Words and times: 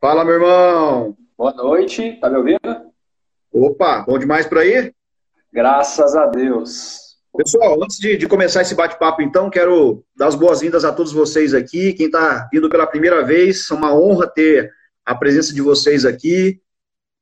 Fala, 0.00 0.24
meu 0.24 0.34
irmão. 0.34 1.16
Boa 1.36 1.52
noite, 1.54 2.20
tá 2.20 2.30
me 2.30 2.36
ouvindo? 2.36 2.92
Opa, 3.52 4.02
bom 4.02 4.16
demais 4.16 4.46
por 4.46 4.58
aí? 4.58 4.92
Graças 5.52 6.14
a 6.14 6.26
Deus. 6.26 7.16
Pessoal, 7.36 7.82
antes 7.82 7.98
de, 7.98 8.16
de 8.16 8.28
começar 8.28 8.62
esse 8.62 8.76
bate-papo, 8.76 9.22
então, 9.22 9.50
quero 9.50 10.04
dar 10.16 10.28
as 10.28 10.36
boas-vindas 10.36 10.84
a 10.84 10.92
todos 10.92 11.10
vocês 11.12 11.52
aqui. 11.52 11.92
Quem 11.94 12.06
está 12.06 12.48
vindo 12.52 12.70
pela 12.70 12.86
primeira 12.86 13.24
vez, 13.24 13.68
é 13.68 13.74
uma 13.74 13.92
honra 13.92 14.28
ter 14.28 14.72
a 15.04 15.16
presença 15.16 15.52
de 15.52 15.60
vocês 15.60 16.04
aqui. 16.04 16.60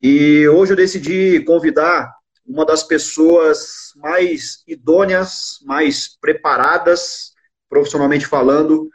E 0.03 0.47
hoje 0.47 0.75
eu 0.75 0.77
decidi 0.77 1.43
convidar 1.47 2.15
uma 2.47 2.67
das 2.67 2.83
pessoas 2.83 3.95
mais 3.97 4.63
idôneas, 4.67 5.61
mais 5.65 6.15
preparadas, 6.21 7.33
profissionalmente 7.71 8.27
falando, 8.27 8.91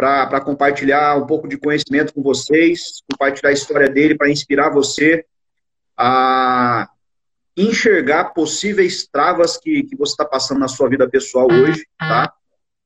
para 0.00 0.40
compartilhar 0.40 1.16
um 1.16 1.26
pouco 1.26 1.46
de 1.46 1.58
conhecimento 1.58 2.14
com 2.14 2.22
vocês, 2.22 3.02
compartilhar 3.10 3.50
a 3.50 3.52
história 3.52 3.86
dele 3.86 4.16
para 4.16 4.30
inspirar 4.30 4.70
você 4.70 5.26
a 5.94 6.88
enxergar 7.54 8.32
possíveis 8.32 9.06
travas 9.06 9.58
que, 9.58 9.82
que 9.82 9.94
você 9.94 10.12
está 10.12 10.24
passando 10.24 10.58
na 10.58 10.68
sua 10.68 10.88
vida 10.88 11.06
pessoal 11.06 11.46
hoje, 11.50 11.86
tá? 11.98 12.32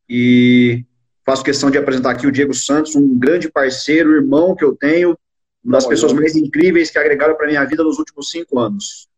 E 0.09 0.85
faço 1.25 1.45
questão 1.45 1.71
de 1.71 1.79
apresentar 1.79 2.11
aqui 2.11 2.27
o 2.27 2.33
Diego 2.33 2.53
Santos, 2.53 2.97
um 2.97 3.17
grande 3.17 3.49
parceiro, 3.49 4.17
irmão 4.17 4.57
que 4.57 4.65
eu 4.65 4.75
tenho, 4.75 5.17
uma 5.63 5.75
das 5.75 5.87
pessoas 5.87 6.13
mais 6.13 6.35
incríveis 6.35 6.91
que 6.91 6.99
agregaram 6.99 7.37
para 7.37 7.47
minha 7.47 7.65
vida 7.65 7.85
nos 7.85 8.01
últimos 8.01 8.29
cinco 8.29 8.59
anos. 8.59 9.09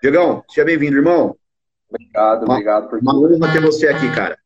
Diegão, 0.00 0.44
seja 0.48 0.64
bem-vindo, 0.64 0.96
irmão. 0.96 1.36
Obrigado, 1.90 2.44
uma, 2.44 2.54
obrigado 2.54 2.88
por 2.88 3.00
Uma 3.00 3.18
honra 3.18 3.52
ter 3.52 3.60
você 3.60 3.88
aqui, 3.88 4.08
cara. 4.14 4.38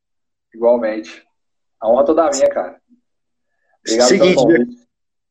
Igualmente. 0.54 1.26
A 1.80 1.88
honra 1.88 2.04
toda 2.04 2.30
minha, 2.30 2.48
cara. 2.48 2.80
Obrigado 3.86 4.08
seguinte, 4.08 4.78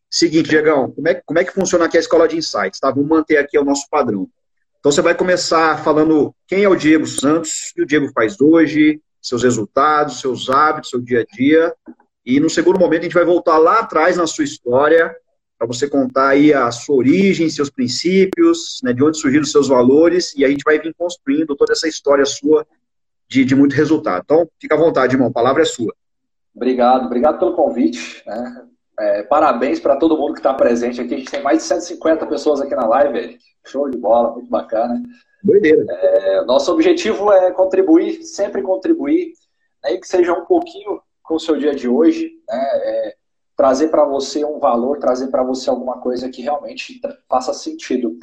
seguinte, 0.10 0.50
Diegão, 0.50 0.92
como 0.92 1.08
é, 1.08 1.22
como 1.26 1.40
é 1.40 1.44
que 1.44 1.52
funciona 1.52 1.86
aqui 1.86 1.98
a 1.98 2.00
escola 2.00 2.28
de 2.28 2.38
insights, 2.38 2.80
tá? 2.80 2.90
Vamos 2.90 3.10
manter 3.10 3.38
aqui 3.38 3.58
o 3.58 3.66
nosso 3.66 3.88
padrão. 3.90 4.30
Então 4.80 4.92
você 4.92 5.02
vai 5.02 5.16
começar 5.16 5.84
falando 5.84 6.34
quem 6.48 6.64
é 6.64 6.70
o 6.70 6.76
Diego 6.76 7.06
Santos, 7.06 7.72
o 7.72 7.76
que 7.76 7.82
o 7.82 7.86
Diego 7.86 8.10
faz 8.14 8.40
hoje, 8.40 9.02
seus 9.22 9.44
resultados, 9.44 10.22
seus 10.22 10.50
hábitos, 10.50 10.92
seu 10.92 11.02
dia 11.02 11.22
a 11.22 11.36
dia. 11.36 11.74
E 12.26 12.40
no 12.40 12.50
segundo 12.50 12.80
momento 12.80 13.02
a 13.02 13.04
gente 13.04 13.14
vai 13.14 13.26
voltar 13.26 13.58
lá 13.58 13.80
atrás 13.80 14.16
na 14.16 14.28
sua 14.28 14.44
história, 14.44 15.16
para 15.58 15.68
você 15.68 15.88
contar 15.88 16.30
aí 16.30 16.54
a 16.54 16.70
sua 16.72 16.98
origem, 16.98 17.50
seus 17.50 17.70
princípios, 17.70 18.80
né, 18.84 18.94
de 18.94 19.04
onde 19.04 19.18
surgiram 19.18 19.44
os 19.44 19.52
seus 19.52 19.68
valores, 19.68 20.34
e 20.36 20.46
a 20.46 20.50
gente 20.50 20.64
vai 20.64 20.80
vir 20.80 20.94
construindo 20.98 21.56
toda 21.56 21.74
essa 21.74 21.88
história 21.88 22.26
sua 22.26 22.66
de, 23.28 23.44
de 23.44 23.56
muito 23.56 23.74
resultado. 23.74 24.22
Então, 24.24 24.48
fica 24.60 24.76
à 24.76 24.78
vontade, 24.78 25.16
irmão, 25.16 25.30
a 25.30 25.34
palavra 25.34 25.64
é 25.64 25.66
sua. 25.66 25.94
Obrigado, 26.56 27.06
obrigado 27.06 27.40
pelo 27.40 27.56
convite. 27.56 28.24
Né? 28.26 28.68
É, 29.00 29.24
parabéns 29.24 29.80
para 29.80 29.98
todo 29.98 30.18
mundo 30.18 30.34
que 30.34 30.40
está 30.40 30.54
presente 30.54 31.02
aqui. 31.02 31.16
A 31.16 31.18
gente 31.18 31.32
tem 31.32 31.44
mais 31.44 31.60
de 31.60 31.64
150 31.66 32.26
pessoas 32.28 32.62
aqui 32.62 32.74
na 32.74 32.88
live, 32.88 33.18
Eric. 33.18 33.44
Show 33.66 33.90
de 33.90 33.98
bola, 33.98 34.32
muito 34.32 34.50
bacana. 34.50 35.02
Doideira. 35.44 35.86
É, 35.90 36.46
nosso 36.46 36.72
objetivo 36.72 37.32
é 37.32 37.52
contribuir, 37.52 38.24
sempre 38.24 38.62
contribuir, 38.62 39.34
né, 39.84 39.98
que 39.98 40.08
seja 40.08 40.34
um 40.34 40.46
pouquinho 40.46 41.02
com 41.22 41.36
o 41.36 41.40
seu 41.40 41.58
dia 41.58 41.76
de 41.76 41.88
hoje, 41.88 42.32
né? 42.48 42.70
É, 42.74 43.16
trazer 43.56 43.88
para 43.88 44.04
você 44.04 44.44
um 44.44 44.60
valor, 44.60 45.00
trazer 45.00 45.28
para 45.28 45.44
você 45.44 45.70
alguma 45.70 46.00
coisa 46.00 46.30
que 46.30 46.42
realmente 46.42 47.00
faça 47.30 47.54
sentido. 47.54 48.18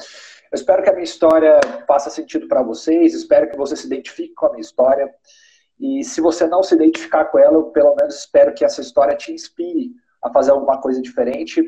Eu 0.53 0.57
espero 0.57 0.83
que 0.83 0.91
a 0.91 0.93
minha 0.93 1.05
história 1.05 1.59
faça 1.87 2.11
sentido 2.11 2.47
para 2.47 2.63
vocês, 2.63 3.15
espero 3.15 3.51
que 3.51 3.57
você 3.57 3.75
se 3.75 3.87
identifique 3.87 4.35
com 4.35 4.47
a 4.47 4.51
minha 4.51 4.61
história. 4.61 5.11
E 5.78 6.05
se 6.05 6.20
você 6.20 6.47
não 6.47 6.62
se 6.62 6.75
identificar 6.75 7.27
com 7.27 7.39
ela, 7.39 7.55
eu 7.55 7.65
pelo 7.67 7.95
menos 7.95 8.15
espero 8.15 8.55
que 8.55 8.65
essa 8.65 8.81
história 8.81 9.17
te 9.17 9.33
inspire 9.33 9.92
a 10.23 10.31
fazer 10.31 10.53
alguma 10.53 10.81
coisa 10.81 11.03
diferente, 11.03 11.62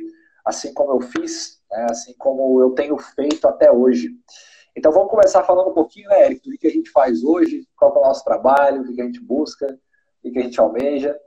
assim 0.44 0.72
como 0.72 0.92
eu 0.92 1.00
fiz, 1.00 1.60
né, 1.70 1.86
assim 1.90 2.14
como 2.16 2.60
eu 2.60 2.70
tenho 2.70 2.96
feito 2.96 3.48
até 3.48 3.72
hoje. 3.72 4.10
Então 4.76 4.92
vamos 4.92 5.10
começar 5.10 5.42
falando 5.42 5.70
um 5.70 5.74
pouquinho, 5.74 6.08
né, 6.08 6.26
Eric, 6.26 6.48
do 6.48 6.56
que 6.56 6.66
a 6.66 6.70
gente 6.70 6.90
faz 6.90 7.24
hoje, 7.24 7.66
qual 7.76 7.94
é 7.94 7.98
o 7.98 8.02
nosso 8.02 8.24
trabalho, 8.24 8.82
o 8.82 8.94
que 8.94 9.00
a 9.00 9.04
gente 9.04 9.20
busca, 9.20 9.78
o 10.22 10.30
que 10.30 10.38
a 10.38 10.42
gente 10.42 10.60
almeja. 10.60 11.18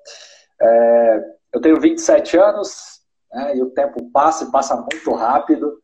É, 0.62 1.24
eu 1.54 1.62
tenho 1.62 1.80
27 1.80 2.38
anos, 2.38 3.02
né, 3.32 3.58
e 3.58 3.62
o 3.62 3.72
tempo 3.72 4.10
passa 4.12 4.46
e 4.46 4.52
passa 4.52 4.76
muito 4.76 5.12
rápido. 5.14 5.82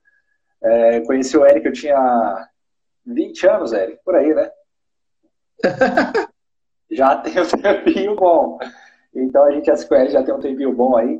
É, 0.61 1.01
conheci 1.01 1.37
o 1.37 1.45
Eric, 1.45 1.65
eu 1.65 1.73
tinha 1.73 2.49
20 3.05 3.47
anos, 3.47 3.73
Eric, 3.73 4.01
por 4.03 4.15
aí, 4.15 4.33
né? 4.33 4.51
já 6.95 7.17
tem 7.21 7.41
um 7.41 7.45
tempinho 7.45 8.15
bom. 8.15 8.57
Então 9.13 9.43
a 9.45 9.51
gente 9.51 9.65
já 9.65 9.75
se 9.75 9.87
conhece, 9.87 10.13
já 10.13 10.23
tem 10.23 10.33
um 10.33 10.39
tempinho 10.39 10.73
bom 10.73 10.95
aí. 10.95 11.19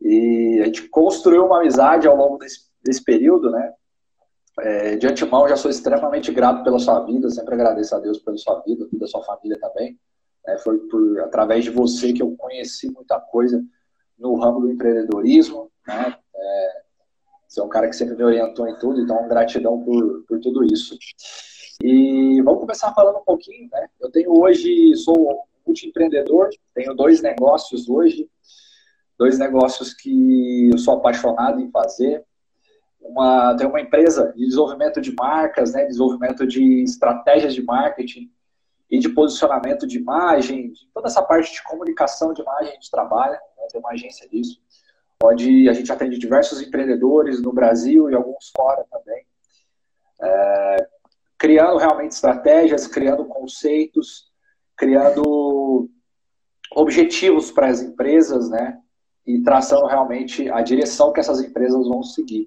E 0.00 0.60
a 0.62 0.66
gente 0.66 0.88
construiu 0.88 1.46
uma 1.46 1.60
amizade 1.60 2.08
ao 2.08 2.16
longo 2.16 2.38
desse, 2.38 2.60
desse 2.84 3.04
período, 3.04 3.50
né? 3.50 3.72
É, 4.60 4.96
de 4.96 5.06
antemão, 5.06 5.48
já 5.48 5.56
sou 5.56 5.70
extremamente 5.70 6.30
grato 6.30 6.62
pela 6.62 6.78
sua 6.78 7.00
vida, 7.04 7.30
sempre 7.30 7.54
agradeço 7.54 7.94
a 7.94 7.98
Deus 7.98 8.18
pela 8.18 8.36
sua 8.36 8.60
vida, 8.60 8.86
da 8.92 9.06
sua 9.06 9.22
família 9.22 9.58
também. 9.58 9.98
É, 10.46 10.58
foi 10.58 10.78
por, 10.88 11.20
através 11.20 11.64
de 11.64 11.70
você 11.70 12.12
que 12.12 12.22
eu 12.22 12.34
conheci 12.36 12.90
muita 12.90 13.18
coisa 13.18 13.62
no 14.18 14.34
ramo 14.34 14.60
do 14.60 14.70
empreendedorismo, 14.70 15.70
né? 15.86 16.16
É, 16.34 16.82
você 17.48 17.60
é 17.60 17.62
um 17.62 17.68
cara 17.68 17.88
que 17.88 17.96
sempre 17.96 18.16
me 18.16 18.24
orientou 18.24 18.66
em 18.66 18.76
tudo, 18.78 19.00
então 19.00 19.28
gratidão 19.28 19.82
por, 19.82 20.24
por 20.26 20.40
tudo 20.40 20.64
isso. 20.64 20.96
E 21.84 22.40
vamos 22.42 22.60
começar 22.60 22.94
falando 22.94 23.18
um 23.18 23.24
pouquinho, 23.24 23.68
né? 23.72 23.88
Eu 24.00 24.08
tenho 24.08 24.30
hoje, 24.40 24.94
sou 24.98 25.42
multiempreendedor, 25.66 26.48
tenho 26.72 26.94
dois 26.94 27.20
negócios 27.20 27.88
hoje, 27.88 28.30
dois 29.18 29.36
negócios 29.36 29.92
que 29.92 30.70
eu 30.70 30.78
sou 30.78 30.94
apaixonado 30.94 31.60
em 31.60 31.68
fazer. 31.72 32.24
Uma, 33.00 33.56
tenho 33.56 33.68
uma 33.68 33.80
empresa 33.80 34.32
de 34.32 34.44
desenvolvimento 34.44 35.00
de 35.00 35.12
marcas, 35.12 35.72
né, 35.72 35.84
desenvolvimento 35.84 36.46
de 36.46 36.84
estratégias 36.84 37.52
de 37.52 37.64
marketing 37.64 38.30
e 38.88 39.00
de 39.00 39.08
posicionamento 39.08 39.84
de 39.84 39.98
imagem, 39.98 40.70
de 40.70 40.86
toda 40.94 41.08
essa 41.08 41.20
parte 41.20 41.52
de 41.52 41.64
comunicação 41.64 42.32
de 42.32 42.42
imagem 42.42 42.70
a 42.70 42.74
gente 42.74 42.92
trabalha, 42.92 43.40
né, 43.58 43.66
tem 43.72 43.80
uma 43.80 43.90
agência 43.90 44.28
disso, 44.28 44.62
onde 45.20 45.68
a 45.68 45.72
gente 45.72 45.90
atende 45.90 46.16
diversos 46.16 46.62
empreendedores 46.62 47.42
no 47.42 47.52
Brasil 47.52 48.08
e 48.08 48.14
alguns 48.14 48.52
fora 48.56 48.86
também. 48.88 49.26
É, 50.22 50.88
criando 51.42 51.76
realmente 51.76 52.12
estratégias, 52.12 52.86
criando 52.86 53.24
conceitos, 53.24 54.30
criando 54.76 55.90
objetivos 56.76 57.50
para 57.50 57.66
as 57.66 57.82
empresas, 57.82 58.48
né? 58.48 58.78
E 59.26 59.42
traçando 59.42 59.86
realmente 59.86 60.48
a 60.48 60.62
direção 60.62 61.12
que 61.12 61.18
essas 61.18 61.40
empresas 61.40 61.88
vão 61.88 62.00
seguir. 62.04 62.46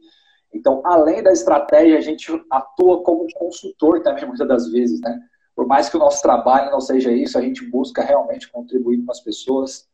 Então, 0.54 0.82
além 0.86 1.22
da 1.22 1.34
estratégia, 1.34 1.98
a 1.98 2.02
gente 2.02 2.32
atua 2.50 3.04
como 3.04 3.28
consultor 3.34 4.02
também, 4.02 4.26
muitas 4.26 4.48
das 4.48 4.72
vezes, 4.72 5.02
né? 5.02 5.20
Por 5.54 5.68
mais 5.68 5.90
que 5.90 5.98
o 5.98 6.00
nosso 6.00 6.22
trabalho 6.22 6.72
não 6.72 6.80
seja 6.80 7.12
isso, 7.12 7.38
a 7.38 7.42
gente 7.42 7.66
busca 7.66 8.02
realmente 8.02 8.50
contribuir 8.50 9.04
com 9.04 9.12
as 9.12 9.20
pessoas, 9.20 9.90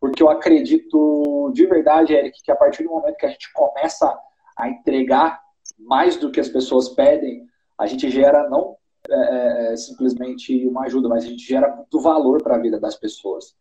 porque 0.00 0.22
eu 0.22 0.30
acredito 0.30 1.52
de 1.52 1.66
verdade, 1.66 2.14
Eric, 2.14 2.42
que 2.42 2.50
a 2.50 2.56
partir 2.56 2.84
do 2.84 2.88
momento 2.88 3.18
que 3.18 3.26
a 3.26 3.30
gente 3.30 3.52
começa 3.52 4.18
a 4.56 4.70
entregar 4.70 5.38
mais 5.78 6.16
do 6.16 6.30
que 6.30 6.40
as 6.40 6.48
pessoas 6.48 6.88
pedem, 6.88 7.46
a 7.78 7.86
gente 7.86 8.10
gera 8.10 8.48
não 8.48 8.76
é, 9.08 9.14
é, 9.14 9.72
é, 9.72 9.76
simplesmente 9.76 10.66
uma 10.66 10.84
ajuda, 10.84 11.08
mas 11.08 11.24
a 11.24 11.28
gente 11.28 11.46
gera 11.46 11.74
muito 11.74 12.00
valor 12.00 12.42
para 12.42 12.56
a 12.56 12.58
vida 12.58 12.78
das 12.78 12.96
pessoas. 12.96 13.54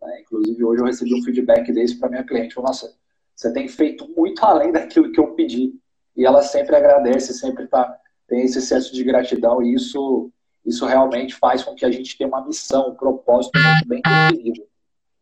Né? 0.00 0.22
Inclusive, 0.22 0.64
hoje 0.64 0.80
eu 0.80 0.86
recebi 0.86 1.14
um 1.14 1.22
feedback 1.22 1.70
desse 1.72 1.98
para 1.98 2.08
minha 2.08 2.24
cliente. 2.24 2.54
Falou, 2.54 2.68
Nossa, 2.68 2.92
você 3.36 3.52
tem 3.52 3.68
feito 3.68 4.08
muito 4.16 4.42
além 4.44 4.72
daquilo 4.72 5.12
que 5.12 5.20
eu 5.20 5.34
pedi. 5.34 5.74
E 6.16 6.24
ela 6.24 6.42
sempre 6.42 6.74
agradece, 6.74 7.32
sempre 7.34 7.66
tá, 7.68 7.96
tem 8.26 8.42
esse 8.42 8.58
excesso 8.58 8.92
de 8.92 9.04
gratidão, 9.04 9.62
e 9.62 9.74
isso, 9.74 10.30
isso 10.66 10.84
realmente 10.84 11.34
faz 11.36 11.62
com 11.62 11.74
que 11.74 11.84
a 11.84 11.90
gente 11.90 12.18
tenha 12.18 12.28
uma 12.28 12.44
missão, 12.44 12.90
um 12.90 12.94
propósito 12.94 13.58
muito 13.58 13.88
bem 13.88 14.02
definido. 14.02 14.66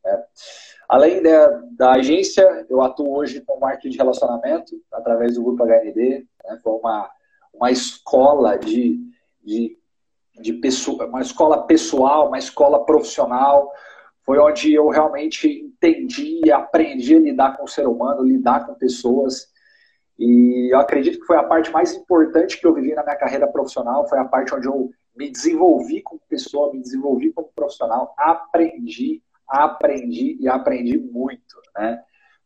Né? 0.04 0.24
Além 0.88 1.22
da, 1.22 1.62
da, 1.72 1.92
agência, 1.92 2.66
eu 2.70 2.80
atuo 2.80 3.18
hoje 3.18 3.42
com 3.42 3.60
marketing 3.60 3.90
de 3.90 3.98
relacionamento, 3.98 4.74
através 4.90 5.34
do 5.34 5.42
Grupo 5.42 5.62
HND. 5.62 6.26
Né? 6.44 6.58
Foi 6.62 6.72
uma 6.72 7.10
uma 7.52 7.70
escola 7.70 8.56
de, 8.56 8.98
de, 9.42 9.78
de 10.40 10.52
pessoa, 10.54 11.06
uma 11.06 11.20
escola 11.20 11.66
pessoal, 11.66 12.28
uma 12.28 12.38
escola 12.38 12.84
profissional. 12.84 13.70
Foi 14.24 14.38
onde 14.38 14.72
eu 14.74 14.88
realmente 14.88 15.48
entendi, 15.48 16.50
aprendi 16.52 17.16
a 17.16 17.20
lidar 17.20 17.56
com 17.56 17.64
o 17.64 17.68
ser 17.68 17.86
humano, 17.86 18.22
lidar 18.22 18.66
com 18.66 18.74
pessoas. 18.74 19.48
E 20.18 20.72
eu 20.72 20.78
acredito 20.80 21.20
que 21.20 21.26
foi 21.26 21.36
a 21.36 21.44
parte 21.44 21.70
mais 21.70 21.94
importante 21.94 22.60
que 22.60 22.66
eu 22.66 22.74
vivi 22.74 22.94
na 22.94 23.04
minha 23.04 23.16
carreira 23.16 23.46
profissional, 23.46 24.08
foi 24.08 24.18
a 24.18 24.24
parte 24.24 24.52
onde 24.54 24.66
eu 24.66 24.90
me 25.16 25.30
desenvolvi 25.30 26.02
como 26.02 26.20
pessoa, 26.28 26.72
me 26.72 26.80
desenvolvi 26.80 27.32
como 27.32 27.50
profissional, 27.54 28.14
aprendi, 28.18 29.22
aprendi 29.48 30.36
e 30.40 30.48
aprendi 30.48 30.98
muito, 30.98 31.60
né? 31.76 32.02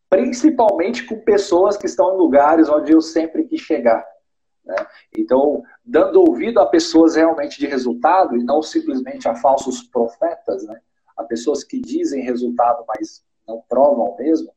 Principalmente 0.08 1.06
com 1.06 1.18
pessoas 1.20 1.76
que 1.76 1.86
estão 1.86 2.14
em 2.14 2.18
lugares 2.18 2.68
onde 2.68 2.92
eu 2.92 3.00
sempre 3.00 3.44
quis 3.44 3.60
chegar. 3.60 4.04
Né? 4.64 4.76
Então, 5.16 5.62
dando 5.84 6.20
ouvido 6.20 6.60
a 6.60 6.66
pessoas 6.66 7.16
realmente 7.16 7.58
de 7.58 7.66
resultado 7.66 8.36
e 8.36 8.44
não 8.44 8.62
simplesmente 8.62 9.28
a 9.28 9.34
falsos 9.34 9.82
profetas, 9.82 10.64
né? 10.64 10.80
a 11.16 11.24
pessoas 11.24 11.64
que 11.64 11.80
dizem 11.80 12.22
resultado, 12.22 12.84
mas 12.86 13.24
não 13.46 13.62
provam 13.68 14.16
mesmo, 14.16 14.52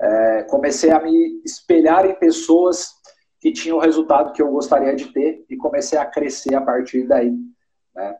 é, 0.00 0.42
comecei 0.44 0.90
a 0.90 1.00
me 1.00 1.40
espelhar 1.44 2.04
em 2.04 2.14
pessoas 2.14 2.94
que 3.40 3.52
tinham 3.52 3.76
o 3.76 3.80
resultado 3.80 4.32
que 4.32 4.42
eu 4.42 4.50
gostaria 4.50 4.94
de 4.94 5.12
ter 5.12 5.44
e 5.48 5.56
comecei 5.56 5.98
a 5.98 6.06
crescer 6.06 6.54
a 6.54 6.60
partir 6.60 7.06
daí. 7.06 7.32
Né? 7.94 8.16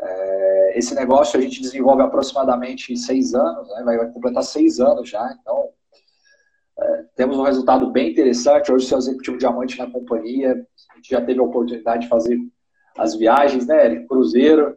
É, 0.00 0.78
esse 0.78 0.94
negócio 0.94 1.38
a 1.38 1.42
gente 1.42 1.60
desenvolve 1.60 2.02
aproximadamente 2.02 2.96
seis 2.96 3.34
anos, 3.34 3.68
né? 3.68 3.82
vai, 3.84 4.10
completar 4.10 4.42
seis 4.42 4.80
anos 4.80 5.08
já, 5.08 5.36
então 5.40 5.70
temos 7.14 7.38
um 7.38 7.42
resultado 7.42 7.90
bem 7.90 8.10
interessante. 8.10 8.72
Hoje 8.72 8.86
sou 8.86 8.98
executivo 8.98 9.38
diamante 9.38 9.78
na 9.78 9.90
companhia, 9.90 10.66
a 10.90 10.96
gente 10.96 11.10
já 11.10 11.20
teve 11.20 11.40
a 11.40 11.44
oportunidade 11.44 12.02
de 12.02 12.08
fazer 12.08 12.38
as 12.96 13.14
viagens, 13.14 13.66
né, 13.66 14.04
cruzeiro, 14.06 14.76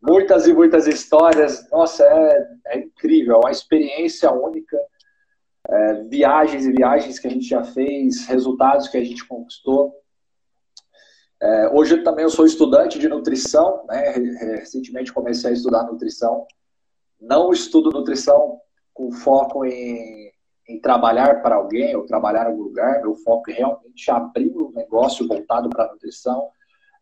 muitas 0.00 0.46
e 0.46 0.52
muitas 0.52 0.86
histórias. 0.86 1.68
Nossa, 1.70 2.04
é, 2.04 2.48
é 2.66 2.78
incrível, 2.78 3.36
é 3.36 3.38
uma 3.38 3.50
experiência 3.50 4.30
única. 4.32 4.78
É, 5.68 6.04
viagens 6.04 6.66
e 6.66 6.72
viagens 6.72 7.18
que 7.18 7.26
a 7.26 7.30
gente 7.30 7.46
já 7.46 7.62
fez, 7.62 8.26
resultados 8.26 8.88
que 8.88 8.96
a 8.96 9.04
gente 9.04 9.26
conquistou. 9.26 9.94
É, 11.40 11.68
hoje 11.68 12.02
também 12.02 12.24
eu 12.24 12.30
sou 12.30 12.44
estudante 12.44 12.98
de 12.98 13.08
nutrição, 13.08 13.84
né? 13.86 14.12
recentemente 14.56 15.12
comecei 15.12 15.50
a 15.50 15.52
estudar 15.52 15.84
nutrição. 15.84 16.46
Não 17.20 17.52
estudo 17.52 17.90
nutrição 17.90 18.58
com 18.92 19.12
foco 19.12 19.64
em, 19.64 20.30
em 20.70 20.80
trabalhar 20.80 21.42
para 21.42 21.56
alguém 21.56 21.94
ou 21.96 22.06
trabalhar 22.06 22.44
em 22.44 22.52
algum 22.52 22.62
lugar, 22.62 23.00
meu 23.00 23.14
foco 23.16 23.50
é 23.50 23.54
realmente 23.54 24.10
abrir 24.10 24.52
um 24.56 24.72
negócio 24.72 25.26
voltado 25.26 25.68
para 25.68 25.84
a 25.84 25.92
nutrição 25.92 26.48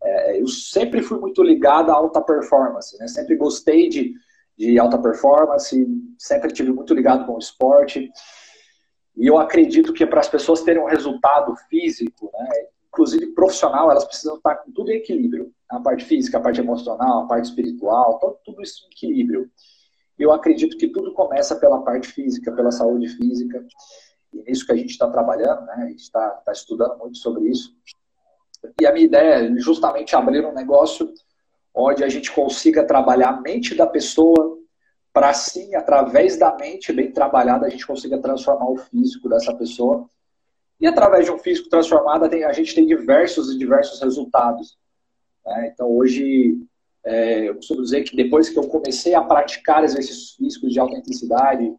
é, 0.02 0.40
eu 0.40 0.46
sempre 0.46 1.02
fui 1.02 1.18
muito 1.18 1.42
ligado 1.42 1.90
à 1.90 1.94
alta 1.94 2.20
performance, 2.20 2.96
né? 2.98 3.08
Sempre 3.08 3.36
gostei 3.36 3.88
de, 3.88 4.14
de 4.56 4.78
alta 4.78 4.98
performance, 4.98 5.86
sempre 6.18 6.52
tive 6.52 6.72
muito 6.72 6.94
ligado 6.94 7.26
com 7.26 7.34
o 7.34 7.38
esporte. 7.38 8.10
E 9.16 9.26
eu 9.26 9.38
acredito 9.38 9.92
que 9.92 10.06
para 10.06 10.20
as 10.20 10.28
pessoas 10.28 10.62
terem 10.62 10.82
um 10.82 10.86
resultado 10.86 11.54
físico, 11.68 12.30
né, 12.32 12.48
inclusive 12.86 13.26
profissional, 13.28 13.90
elas 13.90 14.04
precisam 14.04 14.36
estar 14.36 14.54
com 14.56 14.70
tudo 14.70 14.90
em 14.92 14.98
equilíbrio. 14.98 15.52
A 15.68 15.80
parte 15.80 16.04
física, 16.04 16.38
a 16.38 16.40
parte 16.40 16.60
emocional, 16.60 17.24
a 17.24 17.26
parte 17.26 17.46
espiritual, 17.46 18.40
tudo 18.44 18.62
isso 18.62 18.84
em 18.84 18.92
equilíbrio. 18.92 19.50
Eu 20.18 20.32
acredito 20.32 20.76
que 20.76 20.88
tudo 20.88 21.12
começa 21.12 21.56
pela 21.56 21.82
parte 21.82 22.08
física, 22.08 22.52
pela 22.52 22.70
saúde 22.70 23.08
física. 23.08 23.64
E 24.32 24.42
nisso 24.42 24.66
que 24.66 24.72
a 24.72 24.76
gente 24.76 24.90
está 24.90 25.08
trabalhando, 25.08 25.64
né? 25.66 25.74
A 25.78 25.86
gente 25.86 26.00
está 26.00 26.28
tá 26.30 26.52
estudando 26.52 26.98
muito 26.98 27.18
sobre 27.18 27.48
isso. 27.48 27.76
E 28.80 28.86
a 28.86 28.92
minha 28.92 29.06
ideia 29.06 29.46
é 29.46 29.56
justamente 29.58 30.16
abrir 30.16 30.44
um 30.44 30.52
negócio 30.52 31.12
onde 31.74 32.02
a 32.02 32.08
gente 32.08 32.32
consiga 32.32 32.84
trabalhar 32.84 33.28
a 33.28 33.40
mente 33.40 33.74
da 33.74 33.86
pessoa 33.86 34.58
para 35.12 35.30
assim, 35.30 35.74
através 35.74 36.36
da 36.36 36.54
mente 36.56 36.92
bem 36.92 37.10
trabalhada, 37.10 37.66
a 37.66 37.70
gente 37.70 37.86
consiga 37.86 38.18
transformar 38.18 38.70
o 38.70 38.76
físico 38.76 39.28
dessa 39.28 39.54
pessoa. 39.54 40.08
E 40.80 40.86
através 40.86 41.24
de 41.24 41.32
um 41.32 41.38
físico 41.38 41.68
transformado, 41.68 42.24
a 42.24 42.52
gente 42.52 42.74
tem 42.74 42.86
diversos 42.86 43.52
e 43.52 43.58
diversos 43.58 44.00
resultados. 44.00 44.78
Né? 45.44 45.70
Então, 45.72 45.90
hoje, 45.90 46.60
é, 47.08 47.48
eu 47.48 47.54
costumo 47.54 47.82
dizer 47.82 48.02
que 48.02 48.14
depois 48.14 48.50
que 48.50 48.58
eu 48.58 48.68
comecei 48.68 49.14
a 49.14 49.22
praticar 49.22 49.82
exercícios 49.82 50.34
físicos 50.34 50.70
de 50.70 50.78
alta 50.78 50.98
intensidade, 50.98 51.74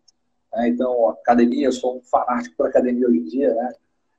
né? 0.51 0.67
então, 0.67 1.09
academia, 1.09 1.67
eu 1.67 1.71
sou 1.71 1.97
um 1.97 2.01
fanático 2.01 2.55
por 2.57 2.65
academia 2.65 3.07
hoje 3.07 3.19
em 3.19 3.25
dia, 3.25 3.53
né? 3.53 3.73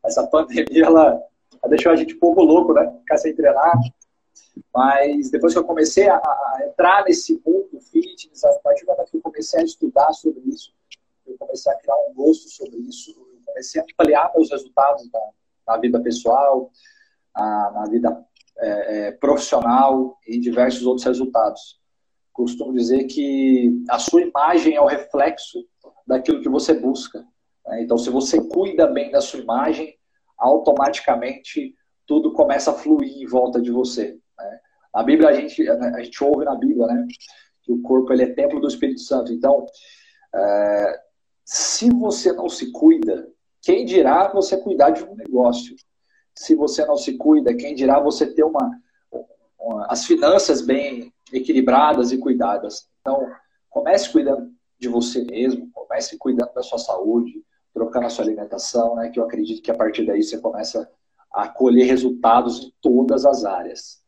essa 0.05 0.25
pandemia, 0.29 0.85
ela 0.85 1.21
deixou 1.69 1.91
a 1.91 1.97
gente 1.97 2.15
um 2.15 2.19
pouco 2.21 2.43
louco, 2.43 2.73
né? 2.73 2.91
Ficar 3.01 3.19
sem 3.19 3.35
treinar. 3.35 3.79
Mas 4.73 5.31
depois 5.31 5.53
que 5.53 5.59
eu 5.59 5.65
comecei 5.65 6.09
a, 6.09 6.17
a 6.17 6.59
entrar 6.69 7.05
nesse 7.05 7.41
mundo 7.45 7.81
fitness, 7.81 8.45
a 8.45 8.53
partir 8.61 8.85
do 8.85 8.93
momento 8.93 9.11
que 9.11 9.17
eu 9.17 9.23
comecei 9.23 9.61
a 9.61 9.65
estudar 9.65 10.13
sobre 10.13 10.41
isso, 10.47 10.73
eu 11.27 11.37
comecei 11.39 11.73
a 11.73 11.77
criar 11.77 11.97
um 12.09 12.15
gosto 12.15 12.49
sobre 12.49 12.77
isso, 12.79 13.11
eu 13.11 13.43
comecei 13.45 13.81
a 13.81 13.85
ampliar 13.85 14.31
meus 14.35 14.51
resultados 14.51 15.11
na, 15.13 15.21
na 15.67 15.77
vida 15.77 16.01
pessoal, 16.01 16.71
na, 17.35 17.71
na 17.73 17.85
vida 17.87 18.25
é, 18.61 19.09
é, 19.09 19.13
profissional 19.13 20.19
e 20.27 20.39
diversos 20.39 20.85
outros 20.87 21.07
resultados. 21.07 21.81
Costumo 22.33 22.73
dizer 22.73 23.05
que 23.05 23.85
a 23.89 23.99
sua 23.99 24.23
imagem 24.23 24.75
é 24.75 24.81
o 24.81 24.87
reflexo 24.87 25.65
daquilo 26.07 26.41
que 26.41 26.49
você 26.49 26.75
busca. 26.75 27.25
Né? 27.67 27.83
Então, 27.83 27.99
se 27.99 28.11
você 28.11 28.41
cuida 28.41 28.87
bem 28.87 29.11
da 29.11 29.21
sua 29.21 29.41
imagem, 29.41 29.95
automaticamente 30.39 31.75
tudo 32.07 32.33
começa 32.33 32.71
a 32.71 32.75
fluir 32.75 33.23
em 33.23 33.27
volta 33.27 33.61
de 33.61 33.71
você. 33.71 34.19
Né? 34.39 34.61
A 34.93 35.03
Bíblia, 35.03 35.29
a 35.29 35.33
gente, 35.33 35.69
a 35.69 36.03
gente 36.03 36.25
ouve 36.25 36.45
na 36.45 36.57
Bíblia, 36.57 36.87
né? 36.87 37.07
Que 37.63 37.73
o 37.73 37.81
corpo 37.83 38.13
ele 38.13 38.25
é 38.25 38.35
templo 38.35 38.61
do 38.61 38.67
Espírito 38.67 39.01
Santo. 39.01 39.33
Então, 39.33 39.65
é, 40.35 41.01
se 41.45 41.89
você 41.91 42.33
não 42.33 42.49
se 42.49 42.73
cuida, 42.73 43.29
quem 43.63 43.85
dirá 43.85 44.29
você 44.33 44.57
cuidar 44.57 44.91
de 44.91 45.05
um 45.05 45.15
negócio? 45.15 45.77
Se 46.41 46.55
você 46.55 46.87
não 46.87 46.97
se 46.97 47.19
cuida, 47.19 47.53
quem 47.53 47.75
dirá 47.75 48.01
você 48.01 48.27
ter 48.27 48.45
uma, 48.45 48.81
uma 49.59 49.85
as 49.91 50.07
finanças 50.07 50.63
bem 50.63 51.13
equilibradas 51.31 52.13
e 52.13 52.19
cuidadas? 52.19 52.89
Então, 53.03 53.31
comece 53.69 54.11
cuidando 54.11 54.51
de 54.79 54.89
você 54.89 55.23
mesmo, 55.23 55.71
comece 55.71 56.17
cuidando 56.17 56.55
da 56.55 56.63
sua 56.63 56.79
saúde, 56.79 57.45
trocando 57.75 58.07
a 58.07 58.09
sua 58.09 58.25
alimentação, 58.25 58.95
né? 58.95 59.11
Que 59.11 59.21
eu 59.21 59.25
acredito 59.25 59.61
que 59.61 59.71
a 59.71 59.75
partir 59.75 60.07
daí 60.07 60.23
você 60.23 60.39
começa 60.39 60.91
a 61.31 61.47
colher 61.47 61.85
resultados 61.85 62.65
em 62.65 62.73
todas 62.81 63.27
as 63.27 63.45
áreas. 63.45 64.03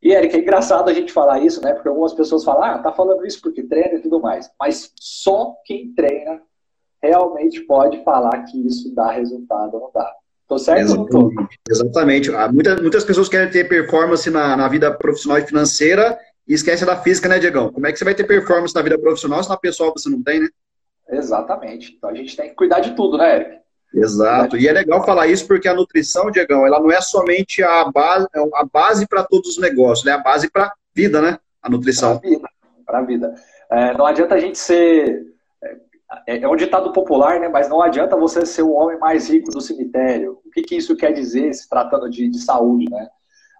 E, 0.00 0.12
Eric, 0.12 0.34
é 0.34 0.40
engraçado 0.40 0.88
a 0.88 0.94
gente 0.94 1.12
falar 1.12 1.44
isso, 1.44 1.62
né? 1.62 1.74
Porque 1.74 1.90
algumas 1.90 2.14
pessoas 2.14 2.42
falam, 2.42 2.62
ah, 2.62 2.78
tá 2.78 2.90
falando 2.90 3.26
isso 3.26 3.38
porque 3.42 3.64
treina 3.64 3.96
e 3.96 4.00
tudo 4.00 4.18
mais. 4.18 4.50
Mas 4.58 4.94
só 4.98 5.54
quem 5.66 5.92
treina 5.92 6.40
realmente 7.02 7.60
pode 7.60 8.02
falar 8.02 8.44
que 8.44 8.66
isso 8.66 8.94
dá 8.94 9.10
resultado 9.10 9.74
ou 9.74 9.80
não 9.82 9.90
dá. 9.92 10.19
Tô 10.50 10.58
certo 10.58 10.80
Exatamente. 10.80 11.14
ou 11.14 11.22
não 11.22 11.36
tô? 11.36 11.48
Exatamente. 11.70 12.34
Ah, 12.34 12.50
muitas, 12.50 12.80
muitas 12.80 13.04
pessoas 13.04 13.28
querem 13.28 13.48
ter 13.48 13.68
performance 13.68 14.28
na, 14.28 14.56
na 14.56 14.66
vida 14.66 14.92
profissional 14.92 15.38
e 15.38 15.46
financeira 15.46 16.18
e 16.46 16.52
esquecem 16.52 16.84
da 16.84 16.96
física, 16.96 17.28
né, 17.28 17.38
Diegão? 17.38 17.70
Como 17.72 17.86
é 17.86 17.92
que 17.92 17.98
você 17.98 18.04
vai 18.04 18.16
ter 18.16 18.24
performance 18.24 18.74
na 18.74 18.82
vida 18.82 18.98
profissional 18.98 19.40
se 19.44 19.48
na 19.48 19.56
pessoal 19.56 19.92
você 19.96 20.10
não 20.10 20.20
tem, 20.20 20.40
né? 20.40 20.48
Exatamente. 21.08 21.94
Então 21.96 22.10
a 22.10 22.14
gente 22.14 22.36
tem 22.36 22.48
que 22.48 22.56
cuidar 22.56 22.80
de 22.80 22.96
tudo, 22.96 23.16
né, 23.16 23.36
Eric? 23.36 23.60
Exato. 23.94 24.56
E 24.56 24.66
é 24.66 24.72
legal 24.72 25.06
falar 25.06 25.28
isso 25.28 25.46
porque 25.46 25.68
a 25.68 25.74
nutrição, 25.74 26.32
Diegão, 26.32 26.66
ela 26.66 26.80
não 26.80 26.90
é 26.90 27.00
somente 27.00 27.62
a 27.62 27.84
base, 27.84 28.26
é 28.34 28.40
a 28.40 28.64
base 28.64 29.06
para 29.06 29.22
todos 29.22 29.50
os 29.50 29.58
negócios, 29.58 30.04
né? 30.04 30.12
A 30.14 30.18
base 30.18 30.50
para 30.50 30.64
a 30.64 30.72
vida, 30.92 31.22
né? 31.22 31.38
A 31.62 31.70
nutrição. 31.70 32.18
Para 32.18 32.28
a 32.28 32.30
vida. 32.32 32.48
Pra 32.84 33.02
vida. 33.02 33.34
É, 33.70 33.96
não 33.96 34.04
adianta 34.04 34.34
a 34.34 34.40
gente 34.40 34.58
ser. 34.58 35.22
É, 36.26 36.38
é 36.38 36.48
um 36.48 36.56
ditado 36.56 36.92
popular, 36.92 37.38
né? 37.38 37.48
Mas 37.48 37.68
não 37.68 37.80
adianta 37.80 38.16
você 38.16 38.44
ser 38.44 38.62
o 38.62 38.72
homem 38.72 38.98
mais 38.98 39.28
rico 39.28 39.50
do 39.50 39.60
cemitério. 39.60 40.40
O 40.44 40.50
que, 40.50 40.62
que 40.62 40.76
isso 40.76 40.96
quer 40.96 41.12
dizer, 41.12 41.52
se 41.54 41.68
tratando 41.68 42.10
de, 42.10 42.28
de 42.28 42.38
saúde, 42.38 42.90
né? 42.90 43.08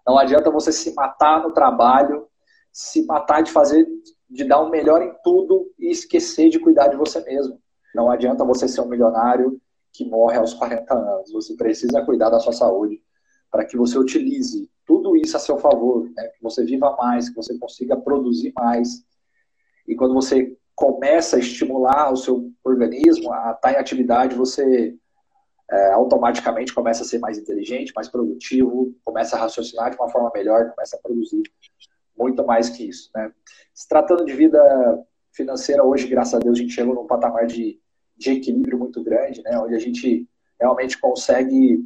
Não 0.07 0.19
adianta 0.19 0.51
você 0.51 0.73
se 0.73 0.95
matar 0.95 1.43
no 1.43 1.53
trabalho, 1.53 2.27
se 2.73 3.05
matar 3.07 3.43
de 3.43 3.53
fazer 3.53 3.87
de 4.29 4.45
dar 4.45 4.61
o 4.61 4.71
melhor 4.71 5.03
em 5.03 5.13
tudo 5.25 5.73
e 5.79 5.91
esquecer 5.91 6.51
de 6.51 6.61
cuidar 6.61 6.89
de 6.89 6.97
você 6.97 7.21
mesmo. 7.25 7.61
Não 7.95 8.09
adianta 8.11 8.45
você 8.45 8.69
ser 8.69 8.81
um 8.81 8.89
milionário 8.89 9.61
que 9.93 10.05
morre 10.05 10.39
aos 10.39 10.55
40 10.55 10.95
anos. 10.95 11.33
Você 11.33 11.57
precisa 11.57 12.05
cuidar 12.05 12.31
da 12.31 12.39
sua 12.39 12.53
saúde 12.53 13.03
para 13.51 13.65
que 13.65 13.77
você 13.77 13.99
utilize 13.99 14.71
tudo 14.87 15.17
isso 15.17 15.37
a 15.37 15.41
seu 15.41 15.59
favor, 15.59 16.09
né? 16.11 16.29
que 16.29 16.43
você 16.43 16.65
viva 16.65 16.97
mais, 16.97 17.29
que 17.29 17.35
você 17.35 17.59
consiga 17.59 17.97
produzir 17.97 18.53
mais. 18.55 19.05
E 19.87 19.97
quando 19.97 20.15
você 20.15 20.57
começa 20.81 21.37
a 21.37 21.39
estimular 21.39 22.11
o 22.11 22.17
seu 22.17 22.51
organismo 22.65 23.31
a 23.31 23.53
estar 23.53 23.73
em 23.75 23.77
atividade, 23.77 24.35
você 24.35 24.97
é, 25.71 25.93
automaticamente 25.93 26.73
começa 26.73 27.03
a 27.03 27.05
ser 27.05 27.19
mais 27.19 27.37
inteligente, 27.37 27.93
mais 27.95 28.09
produtivo, 28.09 28.95
começa 29.05 29.37
a 29.37 29.41
raciocinar 29.41 29.91
de 29.91 29.97
uma 29.97 30.09
forma 30.09 30.31
melhor, 30.35 30.71
começa 30.71 30.97
a 30.97 31.01
produzir 31.01 31.43
muito 32.17 32.47
mais 32.47 32.71
que 32.71 32.89
isso. 32.89 33.11
Né? 33.15 33.31
Se 33.75 33.87
tratando 33.87 34.25
de 34.25 34.33
vida 34.33 34.59
financeira, 35.33 35.85
hoje, 35.85 36.09
graças 36.09 36.33
a 36.33 36.39
Deus, 36.39 36.59
a 36.59 36.63
gente 36.63 36.73
chegou 36.73 36.95
num 36.95 37.07
patamar 37.07 37.47
de, 37.47 37.79
de 38.17 38.31
equilíbrio 38.31 38.79
muito 38.79 39.05
grande, 39.05 39.43
né? 39.43 39.59
onde 39.59 39.75
a 39.75 39.79
gente 39.79 40.27
realmente 40.59 40.99
consegue. 40.99 41.79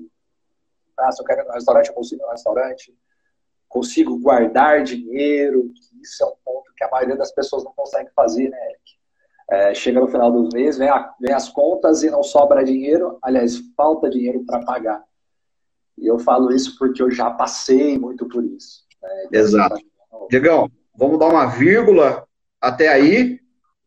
Ah, 0.97 1.11
se 1.11 1.21
eu 1.21 1.27
quero 1.27 1.43
ir 1.43 1.47
no 1.47 1.53
restaurante, 1.53 1.89
eu 1.89 1.95
consigo 1.95 2.23
ir 2.23 2.27
no 2.27 2.31
restaurante. 2.31 2.97
Consigo 3.69 4.17
guardar 4.21 4.85
dinheiro, 4.85 5.73
isso 6.01 6.23
é 6.23 6.27
um 6.29 6.37
ponto 6.45 6.64
que 6.77 6.85
a 6.85 6.91
maioria 6.91 7.17
das 7.17 7.33
pessoas 7.33 7.65
não 7.65 7.73
consegue 7.73 8.11
fazer, 8.15 8.49
né, 8.49 8.59
Eric? 8.67 8.81
É, 9.51 9.75
chega 9.75 10.01
no 10.01 10.09
final 10.09 10.33
dos 10.33 10.55
meses, 10.55 10.79
vem, 10.79 10.89
a, 10.89 11.13
vem, 11.21 11.35
as 11.35 11.49
contas 11.51 12.03
e 12.03 12.11
não 12.11 12.23
sobra 12.23 12.65
dinheiro, 12.65 13.19
aliás, 13.23 13.59
falta 13.77 14.09
dinheiro 14.09 14.43
para 14.47 14.65
pagar. 14.65 15.03
E 15.99 16.07
eu 16.07 16.19
falo 16.19 16.53
isso 16.53 16.77
porque 16.79 17.03
eu 17.03 17.11
já 17.11 17.31
passei 17.31 17.99
muito 17.99 18.27
por 18.27 18.45
isso. 18.45 18.85
Né? 19.03 19.29
Exato. 19.33 19.77
Diegão, 20.31 20.71
vamos 20.97 21.19
dar 21.19 21.29
uma 21.29 21.47
vírgula 21.47 22.27
até 22.61 22.89
aí. 22.89 23.39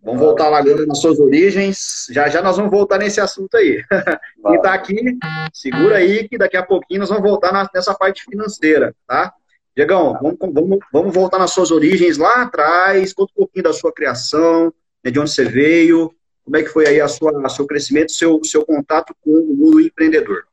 Vamos 0.01 0.21
voltar 0.21 0.47
lá 0.47 0.59
agora 0.59 0.85
nas 0.85 0.99
suas 0.99 1.19
origens. 1.19 2.07
Já 2.11 2.29
já 2.29 2.41
nós 2.41 2.55
vamos 2.55 2.71
voltar 2.71 2.99
nesse 2.99 3.19
assunto 3.19 3.57
aí. 3.57 3.83
Quem 4.45 4.55
está 4.55 4.73
aqui, 4.73 5.17
segura 5.51 5.97
aí 5.97 6.29
que 6.29 6.37
daqui 6.37 6.55
a 6.55 6.63
pouquinho 6.63 7.01
nós 7.01 7.09
vamos 7.09 7.27
voltar 7.27 7.69
nessa 7.73 7.93
parte 7.93 8.23
financeira, 8.23 8.95
tá? 9.05 9.33
Diegão, 9.77 10.13
vamos, 10.19 10.39
vamos, 10.39 10.79
vamos 10.91 11.13
voltar 11.13 11.37
nas 11.37 11.51
suas 11.51 11.69
origens 11.69 12.17
lá 12.17 12.41
atrás, 12.41 13.13
conta 13.13 13.31
um 13.33 13.35
pouquinho 13.35 13.63
da 13.63 13.73
sua 13.73 13.93
criação, 13.93 14.73
né, 15.05 15.11
de 15.11 15.19
onde 15.19 15.29
você 15.29 15.45
veio, 15.45 16.11
como 16.43 16.57
é 16.57 16.63
que 16.63 16.69
foi 16.69 16.87
aí 16.87 16.99
a 16.99 17.07
sua 17.07 17.47
seu 17.47 17.67
crescimento, 17.67 18.11
seu 18.11 18.43
seu 18.43 18.65
contato 18.65 19.15
com 19.21 19.29
o 19.29 19.55
mundo 19.55 19.79
empreendedor. 19.79 20.47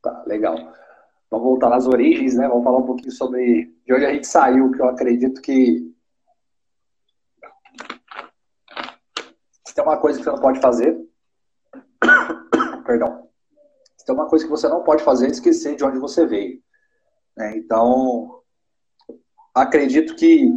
Tá, 0.00 0.22
legal. 0.28 0.54
Vamos 1.28 1.44
voltar 1.44 1.70
nas 1.70 1.88
origens, 1.88 2.36
né? 2.36 2.46
Vamos 2.46 2.62
falar 2.62 2.78
um 2.78 2.86
pouquinho 2.86 3.10
sobre 3.10 3.74
de 3.84 3.94
onde 3.94 4.06
a 4.06 4.12
gente 4.12 4.28
saiu, 4.28 4.70
que 4.70 4.80
eu 4.80 4.86
acredito 4.86 5.42
que 5.42 5.92
se 9.66 9.74
tem 9.74 9.82
uma 9.82 9.96
coisa 9.96 10.20
que 10.20 10.24
você 10.24 10.30
não 10.30 10.38
pode 10.38 10.60
fazer, 10.60 10.96
perdão, 12.86 13.28
se 13.96 14.06
tem 14.06 14.14
uma 14.14 14.28
coisa 14.28 14.44
que 14.44 14.50
você 14.52 14.68
não 14.68 14.84
pode 14.84 15.02
fazer 15.02 15.26
é 15.26 15.30
esquecer 15.30 15.74
de 15.74 15.82
onde 15.82 15.98
você 15.98 16.24
veio. 16.24 16.62
Né? 17.36 17.56
Então, 17.56 18.41
acredito 19.54 20.14
que 20.16 20.50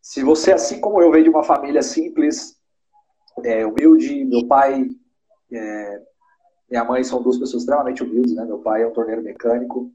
se 0.00 0.22
você, 0.22 0.52
assim 0.52 0.80
como 0.80 1.00
eu, 1.02 1.10
veio 1.10 1.24
de 1.24 1.30
uma 1.30 1.42
família 1.42 1.82
simples, 1.82 2.56
é, 3.44 3.66
humilde, 3.66 4.24
meu 4.24 4.46
pai, 4.46 4.88
é, 5.52 6.02
minha 6.70 6.84
mãe 6.84 7.02
são 7.04 7.22
duas 7.22 7.38
pessoas 7.38 7.62
extremamente 7.62 8.02
humildes, 8.02 8.34
né? 8.34 8.44
Meu 8.44 8.58
pai 8.58 8.82
é 8.82 8.86
um 8.86 8.92
torneiro 8.92 9.22
mecânico, 9.22 9.92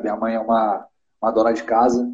minha 0.00 0.16
mãe 0.16 0.34
é 0.34 0.40
uma, 0.40 0.86
uma 1.20 1.30
dona 1.30 1.52
de 1.52 1.64
casa, 1.64 2.10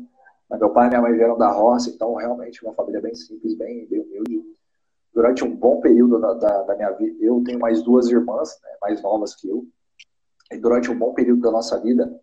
meu 0.51 0.71
pai 0.71 0.87
e 0.87 0.89
minha 0.89 1.03
mãe 1.03 1.13
vieram 1.13 1.37
da 1.37 1.51
roça, 1.51 1.91
então 1.91 2.15
realmente 2.15 2.65
uma 2.65 2.75
família 2.75 3.01
bem 3.01 3.15
simples, 3.15 3.55
bem, 3.55 3.87
bem 3.87 4.01
humilde. 4.01 4.43
Durante 5.15 5.45
um 5.45 5.55
bom 5.55 5.81
período 5.81 6.19
da, 6.21 6.35
da, 6.35 6.63
da 6.63 6.77
minha 6.77 6.91
vida, 6.93 7.17
eu 7.21 7.43
tenho 7.45 7.59
mais 7.59 7.83
duas 7.83 8.09
irmãs, 8.09 8.59
né, 8.63 8.71
mais 8.81 9.03
novas 9.03 9.35
que 9.35 9.49
eu, 9.49 9.67
e 10.51 10.59
durante 10.59 10.91
um 10.91 10.99
bom 10.99 11.13
período 11.13 11.43
da 11.43 11.51
nossa 11.51 11.79
vida, 11.81 12.19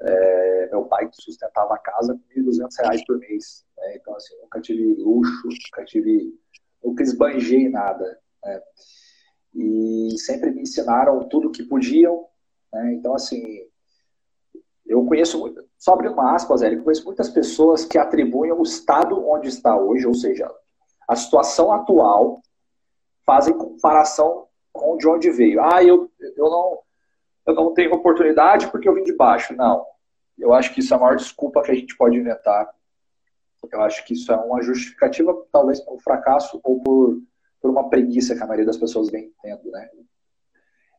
é, 0.00 0.68
meu 0.70 0.84
pai 0.84 1.08
sustentava 1.12 1.74
a 1.74 1.78
casa 1.78 2.14
com 2.14 2.40
1.200 2.40 2.68
reais 2.80 3.04
por 3.04 3.18
mês. 3.18 3.64
Né? 3.76 3.96
Então, 3.96 4.14
assim, 4.14 4.36
nunca 4.40 4.60
tive 4.60 4.94
luxo, 4.94 5.48
nunca 5.48 5.84
tive, 5.84 6.34
nunca 6.82 7.02
esbanjei 7.02 7.68
nada. 7.68 8.18
Né? 8.44 8.62
E 9.54 10.18
sempre 10.18 10.50
me 10.50 10.62
ensinaram 10.62 11.28
tudo 11.28 11.50
que 11.50 11.64
podiam. 11.64 12.26
Né? 12.72 12.94
Então, 12.94 13.14
assim, 13.14 13.42
eu 14.86 15.04
conheço 15.04 15.54
só 15.76 15.92
abrir 15.92 16.08
uma 16.08 16.34
aspas, 16.34 16.62
eu 16.62 16.82
conheço 16.82 17.04
muitas 17.04 17.28
pessoas 17.28 17.84
que 17.84 17.98
atribuem 17.98 18.52
o 18.52 18.62
estado 18.62 19.28
onde 19.28 19.48
está 19.48 19.76
hoje, 19.78 20.06
ou 20.06 20.14
seja, 20.14 20.50
a 21.06 21.16
situação 21.16 21.72
atual, 21.72 22.40
fazem 23.24 23.56
comparação 23.56 24.46
com 24.72 24.96
de 24.96 25.06
onde 25.06 25.30
veio. 25.30 25.60
Ah, 25.62 25.82
eu, 25.82 26.10
eu 26.18 26.50
não 26.50 26.78
eu 27.48 27.54
não 27.54 27.72
tenho 27.72 27.94
oportunidade 27.94 28.70
porque 28.70 28.88
eu 28.88 28.94
vim 28.94 29.02
de 29.02 29.16
baixo. 29.16 29.54
Não. 29.56 29.84
Eu 30.38 30.52
acho 30.52 30.72
que 30.74 30.80
isso 30.80 30.92
é 30.92 30.96
a 30.96 31.00
maior 31.00 31.16
desculpa 31.16 31.62
que 31.62 31.70
a 31.70 31.74
gente 31.74 31.96
pode 31.96 32.16
inventar. 32.16 32.68
Eu 33.72 33.80
acho 33.82 34.04
que 34.04 34.12
isso 34.12 34.30
é 34.30 34.36
uma 34.36 34.62
justificativa, 34.62 35.34
talvez, 35.50 35.80
por 35.80 36.00
fracasso 36.00 36.60
ou 36.62 36.80
por, 36.80 37.20
por 37.60 37.70
uma 37.70 37.88
preguiça 37.88 38.36
que 38.36 38.42
a 38.42 38.46
maioria 38.46 38.66
das 38.66 38.76
pessoas 38.76 39.10
vem 39.10 39.32
tendo, 39.42 39.70
né? 39.70 39.88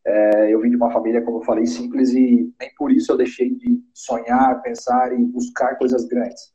É, 0.03 0.53
eu 0.53 0.59
vim 0.59 0.69
de 0.69 0.75
uma 0.75 0.91
família, 0.91 1.21
como 1.21 1.37
eu 1.37 1.43
falei, 1.43 1.65
simples 1.67 2.11
e 2.13 2.51
nem 2.59 2.73
por 2.75 2.91
isso 2.91 3.11
eu 3.11 3.17
deixei 3.17 3.53
de 3.53 3.79
sonhar, 3.93 4.61
pensar 4.61 5.13
e 5.13 5.23
buscar 5.23 5.77
coisas 5.77 6.05
grandes. 6.05 6.53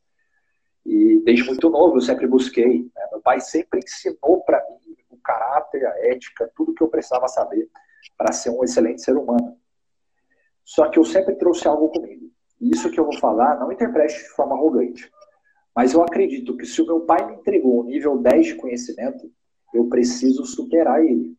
E 0.85 1.21
desde 1.23 1.45
muito 1.45 1.69
novo 1.69 1.97
eu 1.97 2.01
sempre 2.01 2.27
busquei. 2.27 2.83
Né? 2.83 3.07
Meu 3.11 3.21
pai 3.21 3.39
sempre 3.39 3.79
ensinou 3.79 4.41
para 4.45 4.63
mim 4.69 4.95
o 5.09 5.17
caráter, 5.17 5.85
a 5.85 6.07
ética, 6.07 6.51
tudo 6.55 6.73
que 6.73 6.83
eu 6.83 6.89
precisava 6.89 7.27
saber 7.27 7.69
para 8.17 8.33
ser 8.33 8.49
um 8.49 8.63
excelente 8.63 9.01
ser 9.01 9.15
humano. 9.15 9.57
Só 10.65 10.89
que 10.89 10.97
eu 10.97 11.05
sempre 11.05 11.35
trouxe 11.35 11.67
algo 11.67 11.89
comigo. 11.89 12.25
Isso 12.59 12.89
que 12.89 12.99
eu 12.99 13.05
vou 13.05 13.17
falar, 13.19 13.59
não 13.59 13.71
interprete 13.71 14.15
de 14.17 14.29
forma 14.29 14.55
arrogante. 14.55 15.09
Mas 15.75 15.93
eu 15.93 16.01
acredito 16.01 16.57
que 16.57 16.65
se 16.65 16.81
o 16.81 16.85
meu 16.85 17.01
pai 17.01 17.25
me 17.27 17.35
entregou 17.35 17.81
um 17.81 17.83
nível 17.83 18.17
10 18.17 18.47
de 18.47 18.55
conhecimento, 18.55 19.31
eu 19.73 19.87
preciso 19.87 20.43
superar 20.45 21.03
ele. 21.03 21.35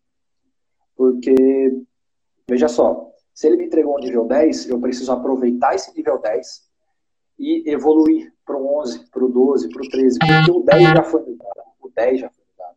Porque, 0.94 1.34
veja 2.48 2.68
só, 2.68 3.10
se 3.34 3.48
ele 3.48 3.56
me 3.56 3.66
entregou 3.66 3.96
um 3.96 4.00
nível 4.00 4.24
10, 4.26 4.68
eu 4.68 4.80
preciso 4.80 5.10
aproveitar 5.10 5.74
esse 5.74 5.94
nível 5.96 6.18
10 6.18 6.66
e 7.38 7.68
evoluir 7.68 8.32
para 8.44 8.56
o 8.56 8.78
11, 8.80 9.10
para 9.10 9.24
o 9.24 9.28
12, 9.28 9.68
para 9.70 9.82
o 9.82 9.88
13, 9.88 10.18
porque 10.18 10.50
o 10.50 10.62
10 10.62 10.82
já 10.82 11.02
foi 11.02 11.22
me 11.24 11.36
dado. 11.36 11.62
O 11.80 11.88
10 11.88 12.20
já 12.20 12.30
foi 12.30 12.44
me 12.44 12.52
dado. 12.56 12.76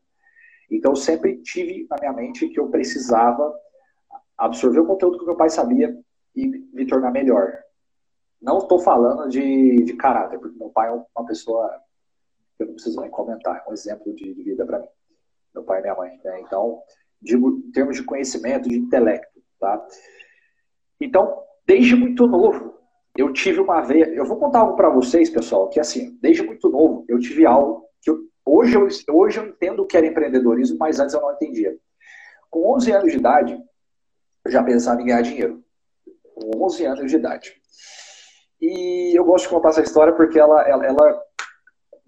Então, 0.72 0.92
eu 0.94 0.96
sempre 0.96 1.38
tive 1.42 1.86
na 1.90 1.98
minha 2.00 2.14
mente 2.14 2.48
que 2.48 2.60
eu 2.60 2.70
precisava 2.70 3.54
absorver 4.38 4.80
o 4.80 4.88
conteúdo 4.88 5.20
que 5.20 5.26
meu 5.26 5.36
pai 5.36 5.50
sabia 5.50 5.96
e 6.36 6.48
me 6.48 6.86
tornar 6.86 7.12
melhor. 7.12 7.64
Não 8.42 8.60
estou 8.60 8.80
falando 8.80 9.30
de, 9.30 9.84
de 9.84 9.94
caráter, 9.94 10.40
porque 10.40 10.58
meu 10.58 10.70
pai 10.70 10.90
é 10.90 10.92
uma 10.92 11.26
pessoa 11.26 11.70
que 12.56 12.64
eu 12.64 12.68
não 12.68 12.74
preciso 12.74 13.02
nem 13.02 13.10
comentar, 13.10 13.64
é 13.66 13.70
um 13.70 13.74
exemplo 13.74 14.14
de, 14.14 14.34
de 14.34 14.44
vida 14.44 14.66
para 14.66 14.80
mim. 14.80 14.88
Meu 15.54 15.64
pai 15.64 15.80
e 15.80 15.82
minha 15.82 15.96
mãe. 15.96 16.20
Né? 16.24 16.42
Então, 16.42 16.82
digo 17.22 17.50
em 17.50 17.72
termos 17.72 17.98
de 17.98 18.04
conhecimento, 18.04 18.70
de 18.70 18.78
intelecto. 18.78 19.42
Tá? 19.60 19.86
Então, 21.02 21.44
desde 21.66 21.96
muito 21.96 22.28
novo, 22.28 22.80
eu 23.18 23.34
tive 23.34 23.60
uma 23.60 23.82
veia. 23.82 24.06
Eu 24.10 24.26
vou 24.26 24.38
contar 24.38 24.60
algo 24.60 24.76
para 24.76 24.90
vocês, 24.90 25.30
pessoal, 25.30 25.70
que 25.70 25.80
assim, 25.80 26.18
desde 26.22 26.44
muito 26.44 26.70
novo, 26.70 27.06
eu 27.10 27.20
tive 27.20 27.46
algo 27.46 27.86
que 28.02 28.10
eu, 28.10 28.20
hoje, 28.46 28.76
eu, 28.76 28.88
hoje 29.14 29.40
eu 29.40 29.48
entendo 29.48 29.82
o 29.82 29.86
que 29.86 29.98
era 29.98 30.06
empreendedorismo, 30.06 30.78
mas 30.78 31.00
antes 31.00 31.14
eu 31.14 31.22
não 31.22 31.34
entendia. 31.34 31.78
Com 32.50 32.74
11 32.76 32.92
anos 32.92 33.12
de 33.12 33.18
idade, 33.18 33.62
eu 34.46 34.52
já 34.52 34.64
pensava 34.64 35.02
em 35.02 35.06
ganhar 35.06 35.22
dinheiro 35.22 35.64
com 36.40 36.66
11 36.66 36.86
anos 36.86 37.12
de 37.12 37.18
idade. 37.18 37.54
E 38.62 39.18
eu 39.18 39.24
gosto 39.24 39.46
de 39.46 39.50
contar 39.52 39.70
essa 39.70 39.82
história 39.82 40.14
porque 40.14 40.40
ela, 40.40 40.62
ela, 40.68 40.86
ela 40.86 41.22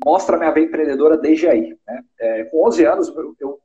mostra 0.04 0.36
a 0.36 0.40
minha 0.40 0.52
veia 0.52 0.66
empreendedora 0.66 1.18
desde 1.18 1.48
aí. 1.48 1.78
Né? 1.88 2.04
É, 2.20 2.44
com 2.46 2.68
11 2.68 2.86
anos, 2.86 3.08
eu, 3.10 3.36
eu, 3.40 3.62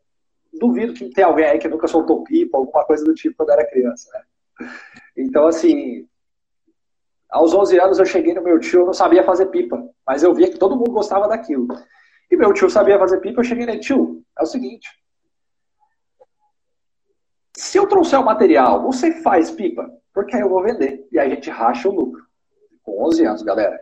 duvido 0.58 0.94
que 0.94 1.10
tem 1.10 1.24
alguém 1.24 1.44
aí 1.44 1.58
que 1.58 1.68
nunca 1.68 1.86
soltou 1.86 2.24
pipa, 2.24 2.56
alguma 2.56 2.84
coisa 2.84 3.04
do 3.04 3.14
tipo 3.14 3.36
quando 3.36 3.50
era 3.50 3.68
criança. 3.68 4.08
Né? 4.12 4.68
Então, 5.16 5.46
assim, 5.46 6.06
aos 7.28 7.52
11 7.52 7.78
anos 7.78 7.98
eu 7.98 8.06
cheguei 8.06 8.32
no 8.32 8.42
meu 8.42 8.58
tio, 8.58 8.80
eu 8.80 8.86
não 8.86 8.92
sabia 8.92 9.24
fazer 9.24 9.46
pipa, 9.46 9.82
mas 10.06 10.22
eu 10.22 10.32
via 10.32 10.50
que 10.50 10.58
todo 10.58 10.76
mundo 10.76 10.92
gostava 10.92 11.28
daquilo. 11.28 11.68
E 12.30 12.36
meu 12.36 12.52
tio 12.52 12.70
sabia 12.70 12.98
fazer 12.98 13.20
pipa, 13.20 13.40
eu 13.40 13.44
cheguei 13.44 13.66
nele, 13.66 13.80
tio, 13.80 14.22
é 14.38 14.42
o 14.42 14.46
seguinte, 14.46 14.88
se 17.56 17.78
eu 17.78 17.86
trouxer 17.86 18.20
o 18.20 18.24
material, 18.24 18.82
você 18.82 19.22
faz 19.22 19.50
pipa? 19.50 19.90
porque 20.16 20.34
aí 20.34 20.40
eu 20.40 20.48
vou 20.48 20.62
vender. 20.62 21.06
E 21.12 21.18
aí 21.18 21.30
a 21.30 21.34
gente 21.34 21.50
racha 21.50 21.90
o 21.90 21.94
lucro. 21.94 22.24
Com 22.82 23.04
11 23.04 23.26
anos, 23.26 23.42
galera. 23.42 23.78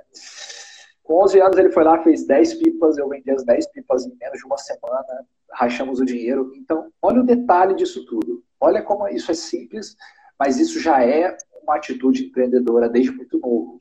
Com 1.05 1.23
11 1.23 1.41
anos 1.41 1.57
ele 1.57 1.71
foi 1.71 1.85
lá, 1.85 2.03
fez 2.03 2.27
10 2.27 2.55
pipas, 2.55 2.99
eu 2.99 3.09
vendi 3.09 3.31
as 3.31 3.45
10 3.45 3.69
pipas 3.69 4.05
em 4.05 4.17
menos 4.21 4.41
de 4.41 4.45
uma 4.45 4.59
semana, 4.59 5.25
rachamos 5.53 6.01
o 6.01 6.05
dinheiro. 6.05 6.51
Então, 6.57 6.91
olha 7.01 7.21
o 7.21 7.25
detalhe 7.25 7.77
disso 7.77 8.05
tudo. 8.07 8.43
Olha 8.61 8.83
como 8.83 9.07
isso 9.07 9.31
é 9.31 9.35
simples, 9.35 9.97
mas 10.37 10.59
isso 10.59 10.81
já 10.81 11.05
é 11.05 11.37
uma 11.63 11.77
atitude 11.77 12.25
empreendedora 12.25 12.89
desde 12.89 13.13
muito 13.13 13.39
novo. 13.39 13.79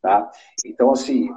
Tá? 0.00 0.28
Então, 0.66 0.90
assim, 0.90 1.30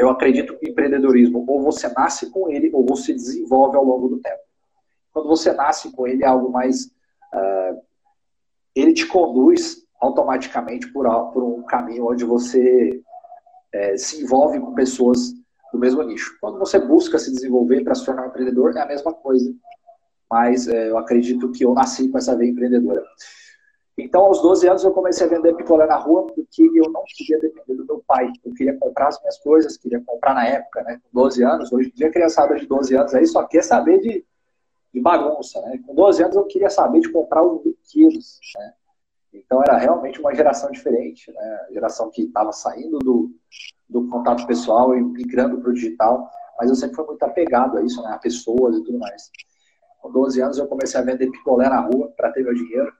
eu 0.00 0.10
acredito 0.10 0.58
que 0.58 0.68
empreendedorismo, 0.68 1.44
ou 1.46 1.62
você 1.62 1.86
nasce 1.90 2.28
com 2.32 2.50
ele, 2.50 2.72
ou 2.72 2.84
você 2.84 3.12
desenvolve 3.12 3.76
ao 3.76 3.84
longo 3.84 4.08
do 4.08 4.18
tempo. 4.18 4.42
Quando 5.12 5.28
você 5.28 5.52
nasce 5.52 5.92
com 5.92 6.08
ele, 6.08 6.24
é 6.24 6.26
algo 6.26 6.50
mais 6.50 6.90
ele 8.74 8.92
te 8.92 9.06
conduz 9.06 9.86
automaticamente 10.00 10.92
por, 10.92 11.06
por 11.32 11.42
um 11.42 11.62
caminho 11.62 12.08
onde 12.08 12.24
você 12.24 13.00
é, 13.72 13.96
se 13.96 14.22
envolve 14.22 14.60
com 14.60 14.74
pessoas 14.74 15.32
do 15.72 15.78
mesmo 15.78 16.02
nicho. 16.02 16.36
Quando 16.40 16.58
você 16.58 16.78
busca 16.78 17.18
se 17.18 17.32
desenvolver 17.32 17.82
para 17.82 17.94
se 17.94 18.04
tornar 18.04 18.24
um 18.24 18.28
empreendedor, 18.28 18.76
é 18.76 18.80
a 18.80 18.86
mesma 18.86 19.12
coisa. 19.12 19.52
Mas 20.30 20.68
é, 20.68 20.90
eu 20.90 20.98
acredito 20.98 21.50
que 21.52 21.64
eu 21.64 21.72
nasci 21.72 22.08
com 22.08 22.18
essa 22.18 22.36
veia 22.36 22.50
empreendedora. 22.50 23.02
Então, 23.98 24.22
aos 24.26 24.42
12 24.42 24.68
anos, 24.68 24.84
eu 24.84 24.90
comecei 24.90 25.26
a 25.26 25.30
vender 25.30 25.54
picolé 25.54 25.86
na 25.86 25.96
rua 25.96 26.26
porque 26.26 26.62
eu 26.62 26.90
não 26.90 27.02
queria 27.06 27.38
depender 27.40 27.74
do 27.74 27.86
meu 27.86 28.02
pai. 28.06 28.30
Eu 28.44 28.52
queria 28.52 28.76
comprar 28.76 29.08
as 29.08 29.18
minhas 29.20 29.38
coisas, 29.38 29.78
queria 29.78 30.02
comprar 30.04 30.34
na 30.34 30.46
época, 30.46 30.82
né? 30.82 31.00
Com 31.02 31.22
12 31.22 31.42
anos. 31.42 31.72
Hoje 31.72 31.88
em 31.88 31.92
dia, 31.96 32.10
criançada 32.10 32.56
de 32.56 32.66
12 32.66 32.94
anos 32.94 33.14
aí 33.14 33.26
só 33.26 33.44
quer 33.44 33.62
saber 33.62 34.00
de 34.00 34.24
de 34.96 35.02
bagunça. 35.02 35.60
Né? 35.60 35.78
Com 35.86 35.94
12 35.94 36.22
anos 36.22 36.36
eu 36.36 36.44
queria 36.46 36.70
saber 36.70 37.00
de 37.00 37.12
comprar 37.12 37.42
os 37.42 37.60
brinquedos. 37.60 38.40
Né? 38.56 38.72
Então 39.34 39.62
era 39.62 39.76
realmente 39.76 40.18
uma 40.18 40.34
geração 40.34 40.70
diferente, 40.70 41.30
né? 41.30 41.66
geração 41.70 42.10
que 42.10 42.22
estava 42.22 42.50
saindo 42.50 42.98
do, 42.98 43.30
do 43.88 44.08
contato 44.08 44.46
pessoal 44.46 44.96
e 44.96 45.02
migrando 45.02 45.60
para 45.60 45.70
o 45.70 45.74
digital, 45.74 46.30
mas 46.58 46.70
eu 46.70 46.74
sempre 46.74 46.96
fui 46.96 47.04
muito 47.04 47.22
apegado 47.22 47.76
a 47.76 47.82
isso, 47.82 48.02
né? 48.02 48.08
a 48.10 48.18
pessoas 48.18 48.76
e 48.76 48.84
tudo 48.84 48.98
mais. 48.98 49.30
Com 50.00 50.10
12 50.10 50.40
anos 50.40 50.58
eu 50.58 50.66
comecei 50.66 50.98
a 50.98 51.04
vender 51.04 51.30
picolé 51.30 51.68
na 51.68 51.80
rua 51.80 52.10
para 52.16 52.32
ter 52.32 52.42
meu 52.42 52.54
dinheiro. 52.54 52.90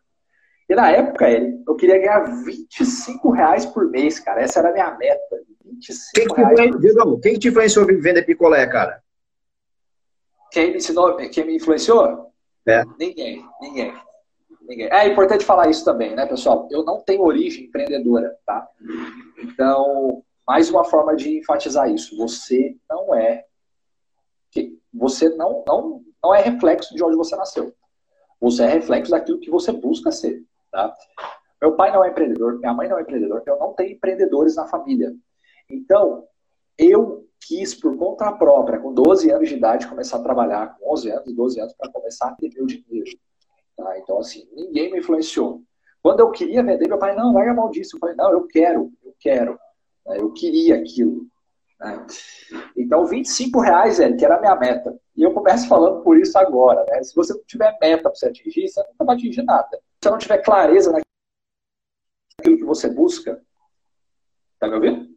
E 0.68 0.74
na 0.74 0.90
época, 0.90 1.30
ele, 1.30 1.62
eu 1.66 1.76
queria 1.76 1.96
ganhar 1.96 2.24
25 2.44 3.30
reais 3.30 3.64
por 3.64 3.88
mês, 3.88 4.18
cara. 4.18 4.42
Essa 4.42 4.58
era 4.58 4.70
a 4.70 4.72
minha 4.72 4.90
meta. 4.98 5.36
25 5.64 6.34
quem 6.34 6.44
reais. 6.44 6.70
Por... 6.96 7.20
Quem 7.20 7.38
te 7.38 7.48
influenciou 7.48 7.84
a 7.84 7.86
vender 7.86 8.22
picolé, 8.24 8.66
cara? 8.66 9.00
Quem 10.50 10.70
me 10.70 10.76
ensinou, 10.76 11.16
quem 11.16 11.44
me 11.44 11.56
influenciou? 11.56 12.32
É. 12.66 12.84
Ninguém, 12.98 13.44
ninguém. 13.60 13.94
Ninguém. 14.62 14.88
É 14.90 15.06
importante 15.06 15.44
falar 15.44 15.68
isso 15.68 15.84
também, 15.84 16.14
né, 16.14 16.26
pessoal? 16.26 16.68
Eu 16.70 16.84
não 16.84 17.00
tenho 17.00 17.22
origem 17.22 17.64
empreendedora, 17.64 18.36
tá? 18.44 18.68
Então, 19.38 20.22
mais 20.46 20.70
uma 20.70 20.84
forma 20.84 21.14
de 21.14 21.38
enfatizar 21.38 21.90
isso. 21.90 22.16
Você 22.16 22.76
não 22.88 23.14
é. 23.14 23.44
Você 24.94 25.28
não, 25.30 25.62
não, 25.66 26.02
não 26.22 26.34
é 26.34 26.40
reflexo 26.40 26.94
de 26.94 27.04
onde 27.04 27.16
você 27.16 27.36
nasceu. 27.36 27.74
Você 28.40 28.62
é 28.62 28.66
reflexo 28.66 29.10
daquilo 29.10 29.38
que 29.38 29.50
você 29.50 29.72
busca 29.72 30.10
ser. 30.10 30.42
Tá? 30.72 30.94
Meu 31.60 31.74
pai 31.74 31.92
não 31.92 32.04
é 32.04 32.08
empreendedor, 32.08 32.58
minha 32.58 32.72
mãe 32.72 32.88
não 32.88 32.98
é 32.98 33.02
empreendedor, 33.02 33.42
eu 33.46 33.58
não 33.58 33.72
tenho 33.72 33.92
empreendedores 33.92 34.56
na 34.56 34.66
família. 34.66 35.14
Então, 35.70 36.24
eu 36.78 37.26
quis, 37.46 37.74
por 37.74 37.96
conta 37.96 38.32
própria, 38.32 38.78
com 38.78 38.92
12 38.92 39.30
anos 39.30 39.48
de 39.48 39.54
idade, 39.54 39.86
começar 39.86 40.18
a 40.18 40.22
trabalhar, 40.22 40.76
com 40.76 40.92
11 40.92 41.10
anos, 41.10 41.32
12 41.32 41.60
anos, 41.60 41.74
para 41.74 41.90
começar 41.90 42.28
a 42.28 42.34
ter 42.34 42.50
meu 42.54 42.66
dinheiro. 42.66 43.10
Tá? 43.76 43.98
Então, 43.98 44.18
assim, 44.18 44.48
ninguém 44.52 44.90
me 44.90 44.98
influenciou. 44.98 45.62
Quando 46.02 46.20
eu 46.20 46.30
queria 46.30 46.62
vender, 46.62 46.88
meu 46.88 46.98
pai, 46.98 47.14
não, 47.14 47.32
larga 47.32 47.54
mão 47.54 47.70
disso. 47.70 47.96
Eu 47.96 48.00
falei, 48.00 48.16
não, 48.16 48.30
eu 48.30 48.46
quero, 48.46 48.92
eu 49.04 49.14
quero. 49.18 49.58
Né? 50.06 50.18
Eu 50.18 50.32
queria 50.32 50.76
aquilo. 50.76 51.26
Né? 51.80 52.06
Então, 52.76 53.06
25 53.06 53.60
reais, 53.60 53.98
que 53.98 54.24
era 54.24 54.36
a 54.36 54.40
minha 54.40 54.56
meta. 54.56 54.98
E 55.16 55.22
eu 55.22 55.32
começo 55.32 55.68
falando 55.68 56.02
por 56.02 56.18
isso 56.18 56.38
agora. 56.38 56.84
Né? 56.88 57.02
Se 57.02 57.14
você 57.14 57.32
não 57.32 57.42
tiver 57.44 57.76
meta 57.80 58.04
para 58.04 58.14
você 58.14 58.26
atingir, 58.26 58.68
você 58.68 58.80
nunca 58.82 59.04
vai 59.04 59.16
atingir 59.16 59.42
nada. 59.42 59.68
Se 59.70 59.82
você 60.02 60.10
não 60.10 60.18
tiver 60.18 60.38
clareza 60.38 60.92
naquilo 60.92 62.58
que 62.58 62.64
você 62.64 62.88
busca, 62.88 63.42
tá 64.58 64.68
me 64.68 64.74
ouvindo? 64.74 65.08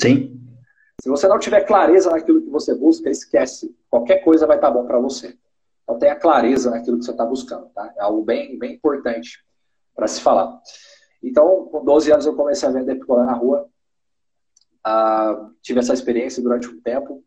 Sim. 0.00 0.43
Se 1.04 1.10
você 1.10 1.28
não 1.28 1.38
tiver 1.38 1.60
clareza 1.66 2.10
naquilo 2.10 2.40
que 2.40 2.48
você 2.48 2.74
busca, 2.74 3.10
esquece. 3.10 3.76
Qualquer 3.90 4.24
coisa 4.24 4.46
vai 4.46 4.56
estar 4.56 4.70
bom 4.70 4.86
para 4.86 4.98
você. 4.98 5.36
Então 5.82 5.98
tenha 5.98 6.16
clareza 6.16 6.70
naquilo 6.70 6.98
que 6.98 7.04
você 7.04 7.10
está 7.10 7.26
buscando, 7.26 7.66
tá? 7.74 7.92
É 7.98 8.00
algo 8.00 8.22
bem, 8.22 8.58
bem 8.58 8.72
importante 8.72 9.44
para 9.94 10.06
se 10.08 10.22
falar. 10.22 10.58
Então, 11.22 11.66
com 11.66 11.84
12 11.84 12.10
anos 12.10 12.24
eu 12.24 12.34
comecei 12.34 12.66
a 12.66 12.72
vender 12.72 12.94
picolé 12.94 13.22
na 13.26 13.34
rua. 13.34 13.68
Uh, 14.86 15.50
tive 15.60 15.80
essa 15.80 15.92
experiência 15.92 16.42
durante 16.42 16.68
um 16.68 16.80
tempo. 16.80 17.22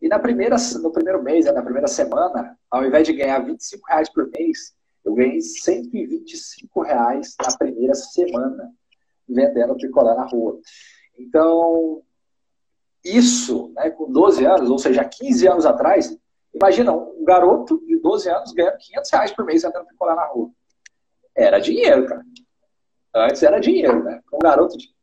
E 0.00 0.08
na 0.08 0.18
primeira, 0.18 0.56
no 0.82 0.90
primeiro 0.90 1.22
mês, 1.22 1.44
né, 1.44 1.52
na 1.52 1.62
primeira 1.62 1.86
semana, 1.86 2.58
ao 2.68 2.84
invés 2.84 3.06
de 3.06 3.12
ganhar 3.12 3.38
25 3.38 3.86
reais 3.86 4.12
por 4.12 4.28
mês, 4.36 4.74
eu 5.04 5.14
ganhei 5.14 5.40
125 5.40 6.82
reais 6.82 7.36
na 7.40 7.56
primeira 7.56 7.94
semana 7.94 8.72
vendendo 9.28 9.76
picolé 9.76 10.12
na 10.12 10.24
rua. 10.24 10.58
Então, 11.16 12.02
isso, 13.04 13.72
né, 13.74 13.90
com 13.90 14.10
12 14.10 14.44
anos, 14.44 14.70
ou 14.70 14.78
seja, 14.78 15.04
15 15.04 15.48
anos 15.48 15.66
atrás, 15.66 16.16
imagina 16.54 16.92
um 16.92 17.24
garoto 17.24 17.84
de 17.86 17.98
12 17.98 18.28
anos 18.28 18.52
ganhando 18.52 18.78
500 18.78 19.10
reais 19.10 19.32
por 19.32 19.44
mês 19.44 19.62
vendendo 19.62 19.86
picolé 19.86 20.14
na 20.14 20.26
rua. 20.26 20.50
Era 21.34 21.58
dinheiro, 21.58 22.06
cara. 22.06 22.24
Antes 23.14 23.42
era 23.42 23.58
dinheiro, 23.58 24.02
né? 24.04 24.20
Um 24.32 24.38
garoto 24.38 24.76
de, 24.76 24.94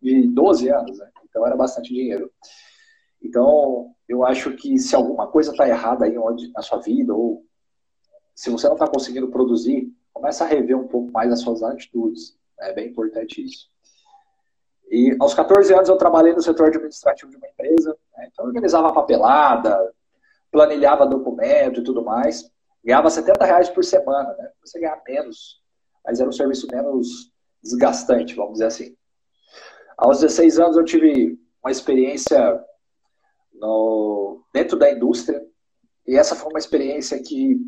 de 0.00 0.28
12 0.28 0.68
anos, 0.70 0.98
né? 0.98 1.10
Então 1.28 1.46
era 1.46 1.56
bastante 1.56 1.92
dinheiro. 1.92 2.30
Então, 3.22 3.94
eu 4.08 4.24
acho 4.24 4.54
que 4.54 4.78
se 4.78 4.94
alguma 4.94 5.26
coisa 5.26 5.50
está 5.50 5.68
errada 5.68 6.04
aí 6.04 6.16
onde, 6.18 6.50
na 6.52 6.62
sua 6.62 6.78
vida, 6.78 7.14
ou 7.14 7.44
se 8.34 8.50
você 8.50 8.66
não 8.66 8.74
está 8.74 8.86
conseguindo 8.86 9.30
produzir, 9.30 9.92
começa 10.12 10.44
a 10.44 10.46
rever 10.46 10.76
um 10.76 10.86
pouco 10.86 11.10
mais 11.10 11.32
as 11.32 11.40
suas 11.40 11.62
atitudes. 11.62 12.36
É 12.60 12.72
bem 12.72 12.88
importante 12.88 13.42
isso. 13.42 13.70
E 14.90 15.16
aos 15.20 15.34
14 15.34 15.72
anos 15.74 15.88
eu 15.88 15.96
trabalhei 15.96 16.32
no 16.32 16.42
setor 16.42 16.68
administrativo 16.68 17.30
de 17.30 17.36
uma 17.36 17.48
empresa, 17.48 17.96
né? 18.16 18.28
então 18.30 18.44
eu 18.44 18.48
organizava 18.48 18.92
papelada, 18.92 19.92
planilhava 20.50 21.06
documento 21.06 21.80
e 21.80 21.84
tudo 21.84 22.04
mais. 22.04 22.50
Ganhava 22.84 23.10
70 23.10 23.44
reais 23.44 23.68
por 23.70 23.82
semana, 23.82 24.34
né? 24.36 24.50
Você 24.62 24.78
ganhava 24.78 25.02
menos, 25.08 25.62
mas 26.04 26.20
era 26.20 26.28
um 26.28 26.32
serviço 26.32 26.66
menos 26.70 27.32
desgastante, 27.62 28.34
vamos 28.34 28.54
dizer 28.54 28.66
assim. 28.66 28.96
Aos 29.96 30.20
16 30.20 30.58
anos 30.58 30.76
eu 30.76 30.84
tive 30.84 31.38
uma 31.62 31.70
experiência 31.70 32.62
no, 33.54 34.44
dentro 34.52 34.78
da 34.78 34.90
indústria. 34.90 35.42
E 36.06 36.16
essa 36.16 36.36
foi 36.36 36.50
uma 36.50 36.58
experiência 36.58 37.20
que, 37.22 37.58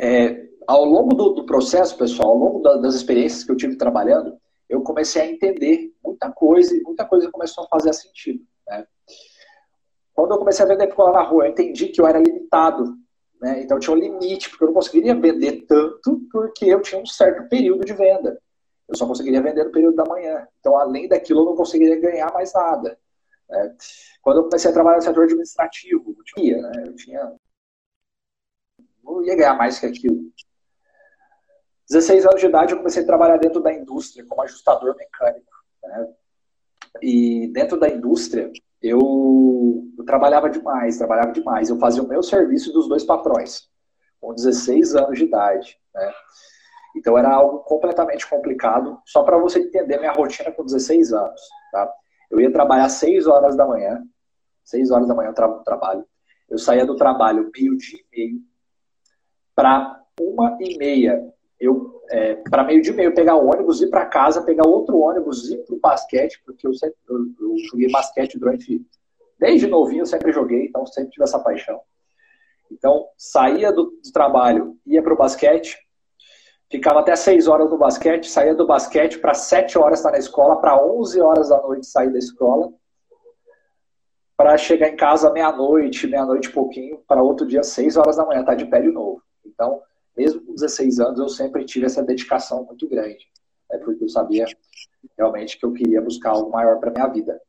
é, 0.00 0.46
ao 0.66 0.84
longo 0.84 1.14
do, 1.14 1.30
do, 1.30 1.46
processo, 1.46 1.96
pessoal, 1.96 2.30
ao 2.30 2.36
longo 2.36 2.60
da, 2.60 2.76
das 2.76 2.94
experiências 2.94 3.44
que 3.44 3.50
eu 3.50 3.56
tive 3.56 3.76
trabalhando, 3.76 4.38
eu 4.68 4.82
comecei 4.82 5.22
a 5.22 5.26
entender 5.26 5.94
muita 6.04 6.30
coisa 6.30 6.76
e 6.76 6.82
muita 6.82 7.04
coisa 7.04 7.30
começou 7.30 7.64
a 7.64 7.68
fazer 7.68 7.92
sentido. 7.92 8.44
Né? 8.66 8.86
Quando 10.12 10.32
eu 10.32 10.38
comecei 10.38 10.64
a 10.64 10.68
vender 10.68 10.88
picolé 10.88 11.12
na 11.12 11.22
rua, 11.22 11.46
eu 11.46 11.50
entendi 11.50 11.88
que 11.88 12.00
eu 12.00 12.06
era 12.06 12.18
limitado. 12.18 12.96
Né? 13.40 13.62
Então 13.62 13.78
tinha 13.78 13.94
um 13.94 13.98
limite, 13.98 14.50
porque 14.50 14.64
eu 14.64 14.68
não 14.68 14.74
conseguiria 14.74 15.14
vender 15.14 15.64
tanto, 15.66 16.26
porque 16.30 16.66
eu 16.66 16.82
tinha 16.82 17.00
um 17.00 17.06
certo 17.06 17.48
período 17.48 17.84
de 17.84 17.92
venda. 17.94 18.40
Eu 18.88 18.96
só 18.96 19.06
conseguiria 19.06 19.42
vender 19.42 19.64
no 19.64 19.72
período 19.72 19.96
da 19.96 20.04
manhã. 20.04 20.46
Então, 20.60 20.76
além 20.76 21.08
daquilo, 21.08 21.40
eu 21.40 21.44
não 21.46 21.56
conseguiria 21.56 22.00
ganhar 22.00 22.32
mais 22.32 22.52
nada. 22.52 22.98
Né? 23.48 23.76
Quando 24.22 24.38
eu 24.38 24.44
comecei 24.44 24.70
a 24.70 24.74
trabalhar 24.74 24.96
no 24.96 25.02
setor 25.02 25.24
administrativo, 25.24 26.14
eu 26.16 26.24
tinha, 26.24 26.60
né? 26.60 26.84
eu 26.86 26.96
tinha. 26.96 27.36
Não 29.04 29.24
ia 29.24 29.36
ganhar 29.36 29.54
mais 29.54 29.78
que 29.78 29.86
aquilo. 29.86 30.32
16 31.88 32.26
anos 32.26 32.40
de 32.40 32.46
idade, 32.46 32.72
eu 32.72 32.78
comecei 32.78 33.02
a 33.02 33.06
trabalhar 33.06 33.38
dentro 33.38 33.60
da 33.60 33.72
indústria 33.72 34.24
como 34.26 34.42
ajustador 34.42 34.94
mecânico. 34.96 35.52
Né? 35.82 36.08
E 37.02 37.48
dentro 37.52 37.78
da 37.78 37.88
indústria, 37.88 38.50
eu, 38.82 39.00
eu, 39.96 40.04
trabalhava 40.04 40.50
demais, 40.50 40.98
trabalhava 40.98 41.32
demais. 41.32 41.70
Eu 41.70 41.78
fazia 41.78 42.02
o 42.02 42.08
meu 42.08 42.22
serviço 42.22 42.72
dos 42.72 42.88
dois 42.88 43.04
patrões, 43.04 43.68
com 44.20 44.34
16 44.34 44.96
anos 44.96 45.18
de 45.18 45.24
idade. 45.24 45.78
Né? 45.94 46.12
Então 46.96 47.16
era 47.16 47.32
algo 47.32 47.60
completamente 47.60 48.28
complicado, 48.28 49.00
só 49.06 49.22
para 49.22 49.38
você 49.38 49.60
entender 49.60 49.98
minha 49.98 50.12
rotina 50.12 50.52
com 50.52 50.64
16 50.64 51.12
anos. 51.12 51.40
Tá? 51.72 51.92
Eu 52.30 52.40
ia 52.40 52.52
trabalhar 52.52 52.88
6 52.88 53.26
horas 53.26 53.56
da 53.56 53.66
manhã, 53.66 54.02
6 54.64 54.90
horas 54.90 55.08
da 55.08 55.14
manhã 55.14 55.30
eu 55.30 55.34
tra 55.34 55.48
trabalho. 55.60 56.04
Eu 56.48 56.58
saía 56.58 56.84
do 56.84 56.96
trabalho 56.96 57.50
meio-dia 57.54 57.98
e 57.98 58.16
meio 58.16 58.40
para 59.54 60.02
uma 60.20 60.56
e 60.60 60.78
meia. 60.78 61.34
Eu, 61.60 62.00
é, 62.10 62.36
para 62.36 62.64
meio-dia 62.64 62.92
e 62.92 62.96
meio, 62.96 63.14
pegar 63.14 63.36
ônibus, 63.36 63.80
ir 63.80 63.90
para 63.90 64.06
casa, 64.06 64.42
pegar 64.42 64.66
outro 64.66 64.98
ônibus, 64.98 65.50
ir 65.50 65.58
para 65.64 65.74
o 65.74 65.80
basquete, 65.80 66.40
porque 66.44 66.66
eu 66.66 66.74
sempre 66.74 66.96
eu, 67.08 67.18
eu 67.40 67.58
joguei 67.70 67.90
basquete 67.90 68.38
durante. 68.38 68.84
Desde 69.38 69.66
novinho 69.66 70.02
eu 70.02 70.06
sempre 70.06 70.32
joguei, 70.32 70.66
então 70.66 70.86
sempre 70.86 71.10
tive 71.10 71.24
essa 71.24 71.38
paixão. 71.38 71.80
Então, 72.70 73.06
saía 73.16 73.72
do, 73.72 73.84
do 73.84 74.12
trabalho, 74.12 74.76
ia 74.86 75.02
para 75.02 75.14
o 75.14 75.16
basquete, 75.16 75.78
ficava 76.70 77.00
até 77.00 77.16
6 77.16 77.48
horas 77.48 77.70
no 77.70 77.78
basquete, 77.78 78.30
saía 78.30 78.54
do 78.54 78.66
basquete 78.66 79.18
para 79.18 79.34
7 79.34 79.78
horas 79.78 80.00
estar 80.00 80.12
na 80.12 80.18
escola, 80.18 80.60
para 80.60 80.82
11 80.82 81.20
horas 81.20 81.48
da 81.48 81.60
noite 81.62 81.86
sair 81.86 82.12
da 82.12 82.18
escola, 82.18 82.72
para 84.36 84.56
chegar 84.56 84.88
em 84.88 84.96
casa 84.96 85.32
meia-noite, 85.32 86.06
meia-noite 86.06 86.48
e 86.48 86.52
pouquinho, 86.52 87.02
para 87.08 87.22
outro 87.22 87.46
dia, 87.46 87.62
6 87.62 87.96
horas 87.96 88.16
da 88.16 88.24
manhã, 88.24 88.44
tá 88.44 88.54
de 88.54 88.66
pé 88.66 88.80
de 88.80 88.90
novo. 88.90 89.22
Então, 89.44 89.80
mesmo 90.18 90.44
com 90.44 90.52
16 90.52 90.98
anos, 90.98 91.20
eu 91.20 91.28
sempre 91.28 91.64
tive 91.64 91.86
essa 91.86 92.02
dedicação 92.02 92.64
muito 92.64 92.88
grande, 92.88 93.30
né, 93.70 93.78
porque 93.78 94.02
eu 94.02 94.08
sabia 94.08 94.44
realmente 95.16 95.56
que 95.56 95.64
eu 95.64 95.72
queria 95.72 96.02
buscar 96.02 96.30
algo 96.30 96.50
maior 96.50 96.80
para 96.80 96.90
minha 96.90 97.06
vida. 97.06 97.40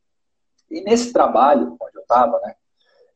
E 0.70 0.82
nesse 0.82 1.12
trabalho 1.12 1.76
onde 1.82 1.98
eu 1.98 2.04
estava, 2.04 2.40
né, 2.42 2.54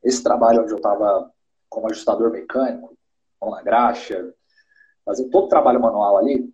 esse 0.02 0.22
trabalho 0.22 0.62
onde 0.62 0.72
eu 0.72 0.76
estava 0.76 1.30
como 1.68 1.86
ajustador 1.86 2.32
mecânico, 2.32 2.98
mão 3.40 3.52
na 3.52 3.62
graxa, 3.62 4.34
fazendo 5.04 5.30
todo 5.30 5.44
o 5.44 5.48
trabalho 5.48 5.80
manual 5.80 6.18
ali, 6.18 6.52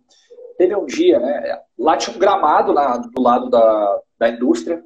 teve 0.57 0.75
um 0.75 0.85
dia, 0.85 1.19
né, 1.19 1.59
lá 1.77 1.97
tinha 1.97 2.15
um 2.15 2.19
gramado 2.19 2.71
lá 2.71 2.97
do 2.97 3.21
lado 3.21 3.49
da, 3.49 4.01
da 4.19 4.29
indústria, 4.29 4.83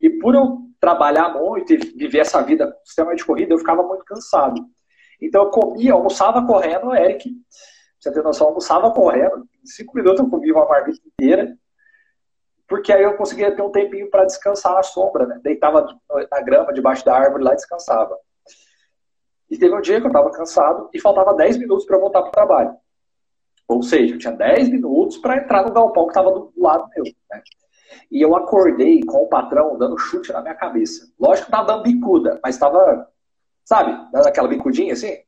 e 0.00 0.08
por 0.08 0.36
eu 0.36 0.58
trabalhar 0.78 1.30
muito 1.34 1.72
e 1.72 1.78
viver 1.78 2.20
essa 2.20 2.40
vida 2.42 2.76
extremamente 2.84 3.26
corrida, 3.26 3.52
eu 3.52 3.58
ficava 3.58 3.82
muito 3.82 4.04
cansado. 4.04 4.64
Então 5.20 5.44
eu 5.44 5.50
comia, 5.50 5.92
almoçava 5.92 6.46
correndo, 6.46 6.94
Eric, 6.94 7.30
você 7.98 8.12
tem 8.12 8.22
noção, 8.22 8.48
almoçava 8.48 8.90
correndo, 8.90 9.48
em 9.62 9.66
cinco 9.66 9.96
minutos 9.96 10.20
eu 10.20 10.30
comia 10.30 10.52
uma 10.52 10.66
marmita 10.66 11.00
inteira, 11.06 11.56
porque 12.68 12.92
aí 12.92 13.02
eu 13.02 13.16
conseguia 13.16 13.54
ter 13.54 13.62
um 13.62 13.70
tempinho 13.70 14.10
para 14.10 14.24
descansar 14.24 14.74
na 14.74 14.82
sombra, 14.82 15.26
né? 15.26 15.40
Deitava 15.42 15.86
na 16.30 16.40
grama, 16.40 16.72
debaixo 16.72 17.04
da 17.04 17.16
árvore 17.16 17.44
lá 17.44 17.52
e 17.52 17.56
descansava. 17.56 18.16
E 19.48 19.56
teve 19.56 19.74
um 19.74 19.80
dia 19.80 20.00
que 20.00 20.06
eu 20.06 20.10
estava 20.10 20.30
cansado 20.30 20.90
e 20.92 21.00
faltava 21.00 21.34
10 21.34 21.58
minutos 21.58 21.86
para 21.86 21.98
voltar 21.98 22.22
para 22.22 22.28
o 22.28 22.32
trabalho. 22.32 22.76
Ou 23.68 23.82
seja, 23.82 24.14
eu 24.14 24.18
tinha 24.18 24.32
10 24.32 24.68
minutos 24.68 25.18
para 25.18 25.36
entrar 25.36 25.64
no 25.64 25.72
galpão 25.72 26.04
que 26.04 26.10
estava 26.10 26.30
do 26.30 26.52
lado 26.56 26.88
meu. 26.94 27.04
Né? 27.04 27.42
E 28.10 28.20
eu 28.20 28.34
acordei 28.36 29.02
com 29.04 29.22
o 29.22 29.28
patrão 29.28 29.76
dando 29.78 29.98
chute 29.98 30.32
na 30.32 30.40
minha 30.40 30.54
cabeça. 30.54 31.12
Lógico 31.18 31.46
que 31.46 31.52
estava 31.52 31.66
dando 31.66 31.82
bicuda, 31.82 32.40
mas 32.42 32.56
estava, 32.56 33.08
sabe, 33.66 33.92
aquela 34.14 34.48
bicudinha 34.48 34.94
assim, 34.94 35.18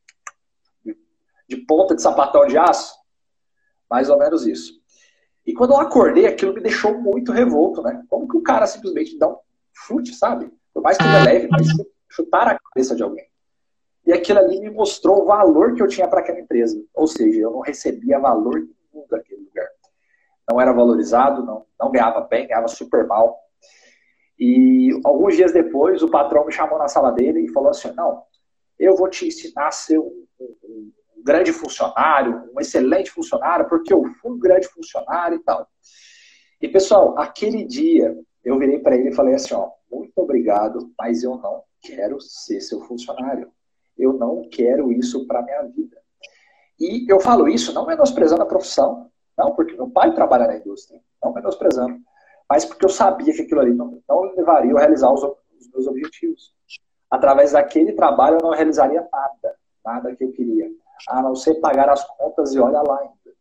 de 1.47 1.57
ponta 1.67 1.93
de 1.93 2.01
sapatão 2.01 2.47
de 2.47 2.57
aço. 2.57 2.97
Mais 3.89 4.09
ou 4.09 4.17
menos 4.17 4.47
isso. 4.47 4.79
E 5.45 5.53
quando 5.53 5.71
eu 5.71 5.79
acordei, 5.79 6.25
aquilo 6.27 6.53
me 6.53 6.61
deixou 6.61 6.99
muito 6.99 7.31
revolto, 7.31 7.81
né? 7.81 8.03
Como 8.07 8.27
que 8.27 8.37
o 8.37 8.41
cara 8.43 8.67
simplesmente 8.67 9.17
dá 9.17 9.27
um 9.27 9.37
chute, 9.73 10.13
sabe? 10.13 10.51
Por 10.73 10.83
mais 10.83 10.97
que 10.97 11.03
ele 11.03 11.15
é 11.15 11.23
leve, 11.23 11.47
mas 11.49 11.67
chutar 12.07 12.47
a 12.47 12.59
cabeça 12.59 12.95
de 12.95 13.03
alguém. 13.03 13.27
E 14.05 14.13
aquilo 14.13 14.39
ali 14.39 14.59
me 14.59 14.69
mostrou 14.69 15.23
o 15.23 15.25
valor 15.25 15.73
que 15.73 15.81
eu 15.81 15.87
tinha 15.87 16.07
para 16.07 16.19
aquela 16.19 16.39
empresa. 16.39 16.79
Ou 16.93 17.07
seja, 17.07 17.39
eu 17.39 17.51
não 17.51 17.61
recebia 17.61 18.19
valor 18.19 18.55
nenhum 18.55 19.07
daquele 19.09 19.41
lugar. 19.41 19.67
Não 20.49 20.61
era 20.61 20.71
valorizado, 20.71 21.43
não, 21.43 21.65
não 21.79 21.91
ganhava 21.91 22.21
bem, 22.21 22.47
ganhava 22.47 22.67
super 22.67 23.05
mal. 23.07 23.39
E 24.39 24.89
alguns 25.03 25.35
dias 25.35 25.51
depois, 25.51 26.01
o 26.01 26.09
patrão 26.09 26.45
me 26.45 26.51
chamou 26.51 26.79
na 26.79 26.87
sala 26.87 27.11
dele 27.11 27.41
e 27.41 27.51
falou 27.51 27.69
assim: 27.69 27.91
Não, 27.93 28.23
eu 28.77 28.95
vou 28.95 29.09
te 29.09 29.27
ensinar 29.27 29.67
a 29.67 29.71
ser 29.71 29.99
um, 29.99 30.25
um, 30.39 30.91
um 31.17 31.23
grande 31.23 31.51
funcionário, 31.51 32.49
um 32.55 32.59
excelente 32.61 33.11
funcionário, 33.11 33.67
porque 33.67 33.93
eu 33.93 34.03
fui 34.21 34.31
um 34.31 34.39
grande 34.39 34.67
funcionário 34.67 35.37
e 35.37 35.43
tal. 35.43 35.67
E, 36.61 36.67
pessoal, 36.67 37.17
aquele 37.17 37.65
dia 37.65 38.17
eu 38.43 38.57
virei 38.57 38.79
para 38.79 38.95
ele 38.95 39.09
e 39.09 39.15
falei 39.15 39.35
assim, 39.35 39.53
ó, 39.53 39.69
muito 39.91 40.17
obrigado, 40.17 40.91
mas 40.97 41.23
eu 41.23 41.37
não 41.37 41.63
quero 41.81 42.19
ser 42.21 42.61
seu 42.61 42.81
funcionário. 42.81 43.51
Eu 43.97 44.13
não 44.13 44.47
quero 44.49 44.91
isso 44.91 45.27
para 45.27 45.41
minha 45.41 45.63
vida. 45.63 45.97
E 46.79 47.05
eu 47.11 47.19
falo 47.19 47.47
isso 47.47 47.73
não 47.73 47.85
menosprezando 47.85 48.41
a 48.41 48.45
profissão, 48.45 49.09
não, 49.37 49.53
porque 49.53 49.73
meu 49.73 49.89
pai 49.89 50.13
trabalha 50.13 50.47
na 50.47 50.57
indústria, 50.57 51.01
não 51.21 51.33
menosprezando, 51.33 51.99
mas 52.49 52.65
porque 52.65 52.85
eu 52.85 52.89
sabia 52.89 53.33
que 53.33 53.43
aquilo 53.43 53.61
ali 53.61 53.73
não, 53.73 54.01
não 54.09 54.21
levaria 54.35 54.73
a 54.75 54.79
realizar 54.79 55.13
os, 55.13 55.23
os 55.23 55.69
meus 55.71 55.85
objetivos. 55.87 56.53
Através 57.09 57.51
daquele 57.51 57.93
trabalho 57.93 58.37
eu 58.37 58.41
não 58.41 58.51
realizaria 58.51 59.07
nada, 59.11 59.55
nada 59.85 60.15
que 60.15 60.23
eu 60.23 60.31
queria, 60.31 60.69
a 61.09 61.21
não 61.21 61.35
ser 61.35 61.55
pagar 61.55 61.89
as 61.89 62.03
contas 62.03 62.53
e 62.53 62.59
olha 62.59 62.81
lá 62.81 62.99
ainda. 63.01 63.35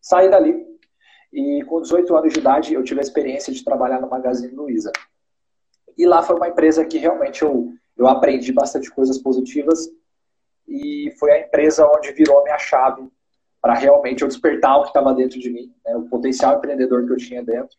Saí 0.00 0.28
dali 0.28 0.66
e 1.32 1.62
com 1.64 1.80
18 1.80 2.16
anos 2.16 2.32
de 2.32 2.40
idade 2.40 2.74
eu 2.74 2.82
tive 2.82 3.00
a 3.00 3.02
experiência 3.02 3.52
de 3.52 3.64
trabalhar 3.64 4.00
no 4.00 4.10
Magazine 4.10 4.54
Luiza. 4.54 4.92
E 5.96 6.06
lá 6.06 6.22
foi 6.22 6.36
uma 6.36 6.48
empresa 6.48 6.84
que 6.84 6.98
realmente 6.98 7.42
eu, 7.42 7.72
eu 7.96 8.06
aprendi 8.06 8.52
bastante 8.52 8.90
coisas 8.90 9.18
positivas 9.18 9.88
e 10.66 11.14
foi 11.18 11.32
a 11.32 11.40
empresa 11.40 11.86
onde 11.86 12.12
virou 12.12 12.40
a 12.40 12.44
minha 12.44 12.58
chave 12.58 13.10
para 13.60 13.74
realmente 13.74 14.22
eu 14.22 14.28
despertar 14.28 14.78
o 14.78 14.82
que 14.82 14.88
estava 14.88 15.12
dentro 15.12 15.38
de 15.38 15.50
mim, 15.50 15.74
né, 15.84 15.94
o 15.96 16.08
potencial 16.08 16.56
empreendedor 16.56 17.04
que 17.06 17.12
eu 17.12 17.16
tinha 17.16 17.42
dentro. 17.42 17.76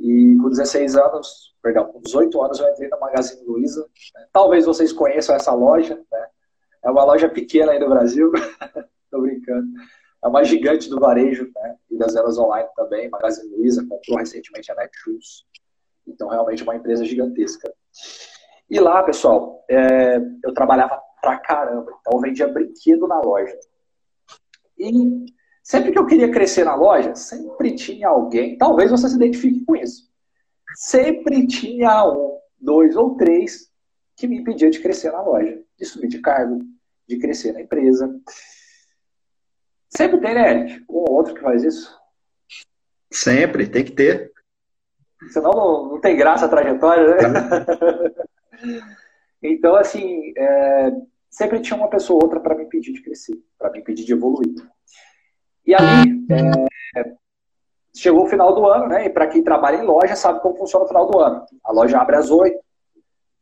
E 0.00 0.36
com 0.40 0.48
16 0.48 0.96
anos, 0.96 1.54
perdão, 1.62 1.84
com 1.92 2.00
18 2.00 2.42
anos 2.42 2.58
eu 2.58 2.68
entrei 2.70 2.88
na 2.88 2.98
Magazine 2.98 3.44
Luiza. 3.44 3.86
Né? 4.14 4.26
Talvez 4.32 4.64
vocês 4.64 4.94
conheçam 4.94 5.36
essa 5.36 5.52
loja, 5.52 5.94
né? 6.10 6.26
É 6.82 6.90
uma 6.90 7.04
loja 7.04 7.28
pequena 7.28 7.72
aí 7.72 7.78
do 7.78 7.88
Brasil, 7.88 8.32
tô 9.10 9.20
brincando. 9.20 9.68
É 10.24 10.28
uma 10.28 10.42
gigante 10.42 10.88
do 10.88 10.98
varejo, 10.98 11.50
né? 11.54 11.76
E 11.90 11.98
das 11.98 12.14
vendas 12.14 12.38
online 12.38 12.68
também. 12.74 13.10
Magazine 13.10 13.54
Luiza 13.54 13.86
comprou 13.86 14.18
recentemente 14.18 14.72
a 14.72 14.74
Netshoes. 14.74 15.44
Então, 16.06 16.28
realmente 16.28 16.62
é 16.62 16.64
uma 16.64 16.76
empresa 16.76 17.04
gigantesca. 17.04 17.70
E 18.70 18.80
lá, 18.80 19.02
pessoal, 19.02 19.62
é, 19.68 20.16
eu 20.42 20.54
trabalhava 20.54 20.98
pra 21.20 21.38
caramba. 21.38 21.92
Então, 22.00 22.14
eu 22.14 22.20
vendia 22.20 22.48
brinquedo 22.48 23.06
na 23.06 23.20
loja. 23.20 23.54
E 24.78 25.26
sempre 25.70 25.92
que 25.92 25.98
eu 26.00 26.06
queria 26.06 26.28
crescer 26.28 26.64
na 26.64 26.74
loja, 26.74 27.14
sempre 27.14 27.76
tinha 27.76 28.08
alguém, 28.08 28.58
talvez 28.58 28.90
você 28.90 29.08
se 29.08 29.14
identifique 29.14 29.64
com 29.64 29.76
isso. 29.76 30.10
Sempre 30.74 31.46
tinha 31.46 32.04
um, 32.10 32.40
dois 32.60 32.96
ou 32.96 33.14
três 33.16 33.70
que 34.16 34.26
me 34.26 34.38
impedia 34.38 34.68
de 34.68 34.80
crescer 34.80 35.12
na 35.12 35.22
loja, 35.22 35.62
de 35.78 35.84
subir 35.84 36.08
de 36.08 36.18
cargo, 36.18 36.58
de 37.06 37.18
crescer 37.20 37.52
na 37.52 37.60
empresa. 37.60 38.12
Sempre 39.88 40.20
tem, 40.20 40.34
né, 40.34 40.50
Eric? 40.50 40.84
Um 40.90 40.96
ou 40.96 41.12
outro 41.12 41.34
que 41.34 41.40
faz 41.40 41.62
isso? 41.62 41.96
Sempre, 43.08 43.68
tem 43.68 43.84
que 43.84 43.92
ter. 43.92 44.32
Senão 45.28 45.52
não, 45.52 45.88
não 45.90 46.00
tem 46.00 46.16
graça 46.16 46.46
a 46.46 46.48
trajetória, 46.48 47.14
né? 47.14 47.16
então, 49.40 49.76
assim, 49.76 50.32
é, 50.36 50.90
sempre 51.30 51.60
tinha 51.60 51.76
uma 51.76 51.88
pessoa 51.88 52.16
ou 52.16 52.24
outra 52.24 52.40
para 52.40 52.56
me 52.56 52.64
impedir 52.64 52.92
de 52.92 53.02
crescer, 53.02 53.40
para 53.56 53.70
me 53.70 53.78
impedir 53.78 54.04
de 54.04 54.14
evoluir. 54.14 54.52
E 55.70 55.74
ali, 55.74 56.26
é, 56.96 57.12
chegou 57.94 58.24
o 58.24 58.28
final 58.28 58.52
do 58.52 58.66
ano, 58.66 58.88
né? 58.88 59.06
E 59.06 59.08
para 59.08 59.28
quem 59.28 59.44
trabalha 59.44 59.76
em 59.76 59.86
loja 59.86 60.16
sabe 60.16 60.40
como 60.40 60.56
funciona 60.56 60.84
o 60.84 60.88
final 60.88 61.08
do 61.08 61.20
ano. 61.20 61.46
A 61.62 61.70
loja 61.70 61.96
abre 61.96 62.16
às 62.16 62.28
8, 62.28 62.58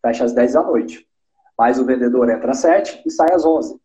fecha 0.02 0.24
às 0.26 0.34
10 0.34 0.52
da 0.52 0.62
noite. 0.62 1.08
Mas 1.56 1.78
o 1.78 1.86
vendedor 1.86 2.28
entra 2.28 2.50
às 2.50 2.58
7 2.58 3.02
e 3.06 3.10
sai 3.10 3.32
às 3.32 3.46
11. 3.46 3.80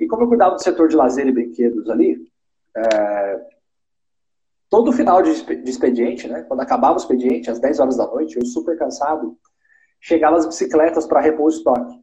E 0.00 0.08
como 0.08 0.24
eu 0.24 0.28
cuidava 0.28 0.56
do 0.56 0.62
setor 0.62 0.88
de 0.88 0.96
lazer 0.96 1.28
e 1.28 1.32
brinquedos 1.32 1.88
ali, 1.88 2.28
é, 2.76 3.40
todo 4.68 4.90
final 4.90 5.22
de 5.22 5.30
expediente, 5.30 6.26
né? 6.26 6.42
Quando 6.42 6.62
acabava 6.62 6.94
o 6.94 7.00
expediente, 7.00 7.52
às 7.52 7.60
10 7.60 7.78
horas 7.78 7.96
da 7.96 8.06
noite, 8.08 8.36
eu 8.36 8.44
super 8.44 8.76
cansado, 8.76 9.38
chegava 10.00 10.38
as 10.38 10.46
bicicletas 10.46 11.06
para 11.06 11.20
repor 11.20 11.46
o 11.46 11.50
estoque. 11.50 12.02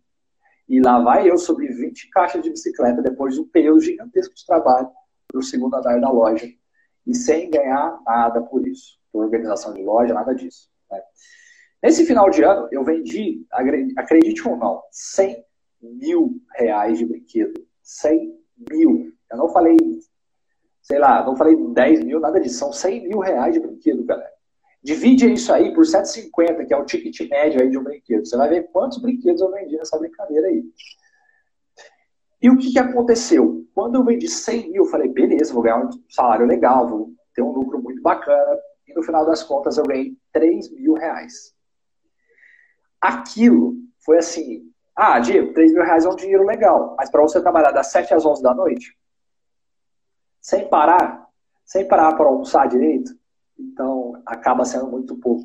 E 0.70 0.80
lá 0.80 0.98
vai 1.02 1.30
eu 1.30 1.38
subir 1.38 1.74
20 1.74 2.10
caixas 2.10 2.42
de 2.42 2.50
bicicleta 2.50 3.02
depois 3.02 3.36
de 3.36 3.42
um 3.42 3.48
período 3.50 3.82
gigantesco 3.82 4.34
de 4.34 4.46
trabalho 4.46 4.90
para 5.28 5.40
o 5.40 5.44
segundo 5.44 5.76
andar 5.76 6.00
da 6.00 6.10
loja. 6.10 6.48
E 7.06 7.14
sem 7.14 7.50
ganhar 7.50 8.00
nada 8.06 8.42
por 8.42 8.68
isso. 8.68 8.98
Por 9.12 9.24
organização 9.24 9.74
de 9.74 9.84
loja, 9.84 10.14
nada 10.14 10.34
disso. 10.34 10.70
Né? 10.92 11.02
Nesse 11.84 12.06
final 12.06 12.30
de 12.30 12.44
ano, 12.44 12.68
eu 12.72 12.84
vendi, 12.84 13.46
acredite 13.96 14.48
ou 14.48 14.58
não, 14.58 14.82
100 14.92 15.46
mil 15.82 16.42
reais 16.56 16.98
de 16.98 17.06
brinquedo. 17.06 17.54
100 17.84 18.34
mil. 18.70 19.14
Eu 19.30 19.38
não 19.38 19.50
falei, 19.50 19.78
sei 20.82 20.98
lá, 20.98 21.24
não 21.24 21.36
falei 21.36 21.56
10 21.56 22.04
mil, 22.04 22.20
nada 22.20 22.40
disso. 22.40 22.58
São 22.58 22.74
100 22.74 23.08
mil 23.08 23.20
reais 23.20 23.54
de 23.54 23.60
brinquedo, 23.60 24.04
galera. 24.04 24.34
Divide 24.84 25.32
isso 25.34 25.52
aí 25.52 25.74
por 25.74 25.86
750, 25.86 26.66
que 26.66 26.74
é 26.74 26.78
o 26.78 26.86
ticket 26.86 27.28
médio 27.28 27.60
aí 27.60 27.70
de 27.70 27.78
um 27.78 27.84
brinquedo. 27.84 28.26
Você 28.26 28.38
vai 28.38 28.50
ver 28.50 28.70
quantos 28.72 29.00
brinquedos 29.00 29.42
eu 29.42 29.52
vendi 29.52 29.76
nessa 29.78 29.98
brincadeira 29.98 30.48
aí. 30.48 30.64
E 32.42 32.50
o 32.50 32.58
que, 32.58 32.72
que 32.72 32.80
aconteceu? 32.80 33.66
Quando 33.74 33.96
eu 33.96 34.04
vendi 34.04 34.28
100 34.28 34.72
mil, 34.72 34.84
eu 34.84 34.90
falei, 34.90 35.10
beleza, 35.10 35.54
vou 35.54 35.64
ganhar 35.64 35.86
um 35.86 35.90
salário 36.10 36.46
legal, 36.46 36.88
vou 36.88 37.14
ter 37.34 37.42
um 37.42 37.52
lucro 37.52 37.82
muito 37.82 38.02
bacana. 38.02 38.58
E 38.88 38.94
no 38.94 39.04
final 39.04 39.26
das 39.26 39.44
contas 39.44 39.78
eu 39.78 39.84
ganhei 39.84 40.18
3 40.32 40.72
mil 40.72 40.94
reais. 40.94 41.54
Aquilo 43.02 43.76
foi 44.00 44.18
assim, 44.18 44.64
ah, 44.96 45.20
Diego, 45.20 45.54
3 45.54 45.74
mil 45.74 45.84
reais 45.84 46.06
é 46.06 46.10
um 46.10 46.16
dinheiro 46.16 46.44
legal, 46.44 46.96
mas 46.98 47.10
para 47.10 47.22
você 47.22 47.42
trabalhar 47.42 47.72
das 47.72 47.88
7 47.88 48.14
às 48.14 48.26
11 48.26 48.42
da 48.42 48.54
noite, 48.54 48.98
sem 50.40 50.70
parar, 50.70 51.28
sem 51.66 51.88
parar 51.88 52.16
para 52.16 52.28
almoçar 52.28 52.68
direito, 52.68 53.12
então, 53.58 54.22
acaba 54.26 54.66
sendo 54.66 54.88
muito 54.88 55.18
pouco. 55.18 55.44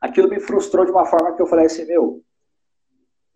Aquilo 0.00 0.28
me 0.28 0.40
frustrou 0.40 0.84
de 0.84 0.90
uma 0.90 1.06
forma 1.06 1.34
que 1.34 1.42
eu 1.42 1.46
falei 1.46 1.66
assim, 1.66 1.86
meu. 1.86 2.22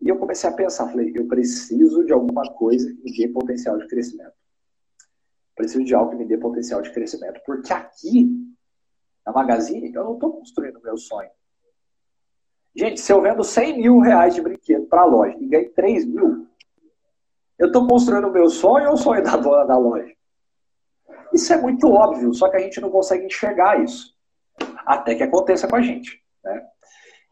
E 0.00 0.08
eu 0.08 0.16
comecei 0.16 0.48
a 0.48 0.52
pensar, 0.52 0.88
falei, 0.88 1.12
eu 1.14 1.26
preciso 1.28 2.04
de 2.04 2.12
alguma 2.12 2.42
coisa 2.54 2.90
que 2.90 3.02
me 3.02 3.16
dê 3.16 3.28
potencial 3.28 3.76
de 3.76 3.86
crescimento. 3.86 4.32
Preciso 5.54 5.84
de 5.84 5.94
algo 5.94 6.12
que 6.12 6.16
me 6.16 6.24
dê 6.24 6.38
potencial 6.38 6.80
de 6.80 6.90
crescimento. 6.90 7.40
Porque 7.44 7.72
aqui, 7.72 8.26
na 9.26 9.32
Magazine, 9.32 9.92
eu 9.92 10.04
não 10.04 10.14
estou 10.14 10.32
construindo 10.32 10.80
meu 10.82 10.96
sonho. 10.96 11.30
Gente, 12.74 13.00
se 13.00 13.12
eu 13.12 13.20
vendo 13.20 13.44
100 13.44 13.78
mil 13.78 13.98
reais 13.98 14.34
de 14.34 14.40
brinquedo 14.40 14.86
para 14.86 15.02
a 15.02 15.04
loja 15.04 15.36
e 15.38 15.46
ganho 15.46 15.70
3 15.72 16.06
mil, 16.06 16.46
eu 17.58 17.66
estou 17.66 17.86
construindo 17.86 18.28
o 18.28 18.32
meu 18.32 18.48
sonho 18.48 18.88
ou 18.88 18.94
o 18.94 18.96
sonho 18.96 19.22
da 19.22 19.36
dona 19.36 19.64
da 19.64 19.76
loja? 19.76 20.14
Isso 21.32 21.52
é 21.52 21.60
muito 21.60 21.88
óbvio, 21.88 22.32
só 22.32 22.48
que 22.48 22.56
a 22.56 22.60
gente 22.60 22.80
não 22.80 22.90
consegue 22.90 23.26
enxergar 23.26 23.82
isso. 23.82 24.16
Até 24.86 25.14
que 25.14 25.22
aconteça 25.22 25.68
com 25.68 25.76
a 25.76 25.82
gente. 25.82 26.22
Né? 26.42 26.66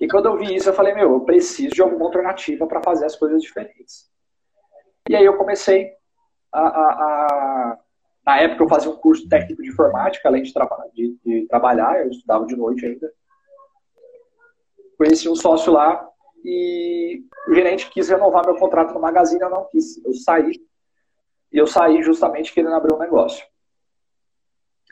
E 0.00 0.06
quando 0.06 0.26
eu 0.26 0.36
vi 0.36 0.54
isso, 0.54 0.68
eu 0.68 0.74
falei, 0.74 0.94
meu, 0.94 1.12
eu 1.12 1.20
preciso 1.20 1.74
de 1.74 1.82
alguma 1.82 2.06
alternativa 2.06 2.66
para 2.66 2.82
fazer 2.82 3.04
as 3.04 3.16
coisas 3.16 3.42
diferentes. 3.42 4.08
E 5.08 5.16
aí 5.16 5.24
eu 5.24 5.36
comecei 5.36 5.92
a, 6.52 6.60
a, 6.60 6.92
a, 6.92 7.78
Na 8.24 8.40
época 8.40 8.62
eu 8.62 8.68
fazia 8.68 8.90
um 8.90 8.96
curso 8.96 9.28
técnico 9.28 9.62
de 9.62 9.70
informática, 9.70 10.28
além 10.28 10.42
de, 10.42 10.52
de, 10.94 11.18
de 11.24 11.46
trabalhar, 11.48 12.00
eu 12.00 12.10
estudava 12.10 12.46
de 12.46 12.56
noite 12.56 12.86
ainda. 12.86 13.12
Conheci 14.96 15.28
um 15.28 15.34
sócio 15.34 15.72
lá 15.72 16.08
e 16.44 17.24
o 17.48 17.54
gerente 17.54 17.90
quis 17.90 18.08
renovar 18.08 18.46
meu 18.46 18.56
contrato 18.56 18.94
no 18.94 19.00
Magazine, 19.00 19.40
eu 19.40 19.50
não 19.50 19.64
quis. 19.66 20.04
Eu 20.04 20.14
saí. 20.14 20.52
E 21.52 21.58
eu 21.58 21.66
saí 21.66 22.02
justamente 22.02 22.52
querendo 22.52 22.74
abrir 22.74 22.94
um 22.94 22.98
negócio 22.98 23.44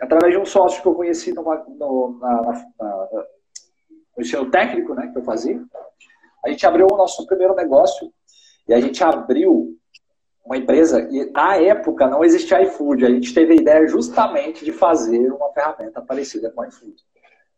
através 0.00 0.32
de 0.32 0.38
um 0.38 0.44
sócio 0.44 0.82
que 0.82 0.88
eu 0.88 0.94
conheci 0.94 1.32
numa, 1.32 1.56
no, 1.68 2.18
na, 2.20 2.42
na, 2.42 2.52
na, 2.78 3.26
no 4.16 4.22
ensino 4.22 4.50
técnico, 4.50 4.94
né, 4.94 5.08
que 5.12 5.18
eu 5.18 5.22
fazia, 5.22 5.62
a 6.44 6.48
gente 6.48 6.66
abriu 6.66 6.86
o 6.90 6.96
nosso 6.96 7.26
primeiro 7.26 7.54
negócio 7.54 8.12
e 8.68 8.74
a 8.74 8.80
gente 8.80 9.02
abriu 9.02 9.76
uma 10.44 10.56
empresa 10.56 11.08
e 11.10 11.30
na 11.30 11.56
época 11.56 12.06
não 12.06 12.24
existia 12.24 12.62
iFood. 12.62 13.04
A 13.04 13.10
gente 13.10 13.34
teve 13.34 13.52
a 13.52 13.56
ideia 13.56 13.86
justamente 13.88 14.64
de 14.64 14.72
fazer 14.72 15.32
uma 15.32 15.52
ferramenta 15.52 16.00
parecida 16.00 16.50
com 16.50 16.60
o 16.60 16.64
iFood. 16.64 16.96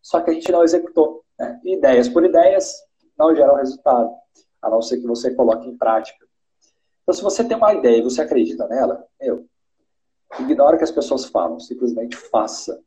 Só 0.01 0.21
que 0.21 0.31
a 0.31 0.33
gente 0.33 0.51
não 0.51 0.65
executou. 0.65 1.23
Né? 1.39 1.61
Ideias 1.65 2.09
por 2.09 2.25
ideias 2.25 2.75
não 3.19 3.35
geram 3.35 3.57
resultado, 3.57 4.11
a 4.63 4.71
não 4.71 4.81
ser 4.81 4.99
que 4.99 5.07
você 5.07 5.35
coloque 5.35 5.69
em 5.69 5.77
prática. 5.77 6.27
Então, 7.03 7.15
se 7.15 7.23
você 7.23 7.45
tem 7.45 7.57
uma 7.57 7.75
ideia 7.75 7.99
e 7.99 8.03
você 8.03 8.23
acredita 8.23 8.67
nela, 8.69 9.05
meu, 9.21 9.47
Ignora 10.39 10.77
o 10.77 10.79
que 10.79 10.85
as 10.85 10.91
pessoas 10.91 11.25
falam, 11.25 11.59
simplesmente 11.59 12.17
faça. 12.17 12.81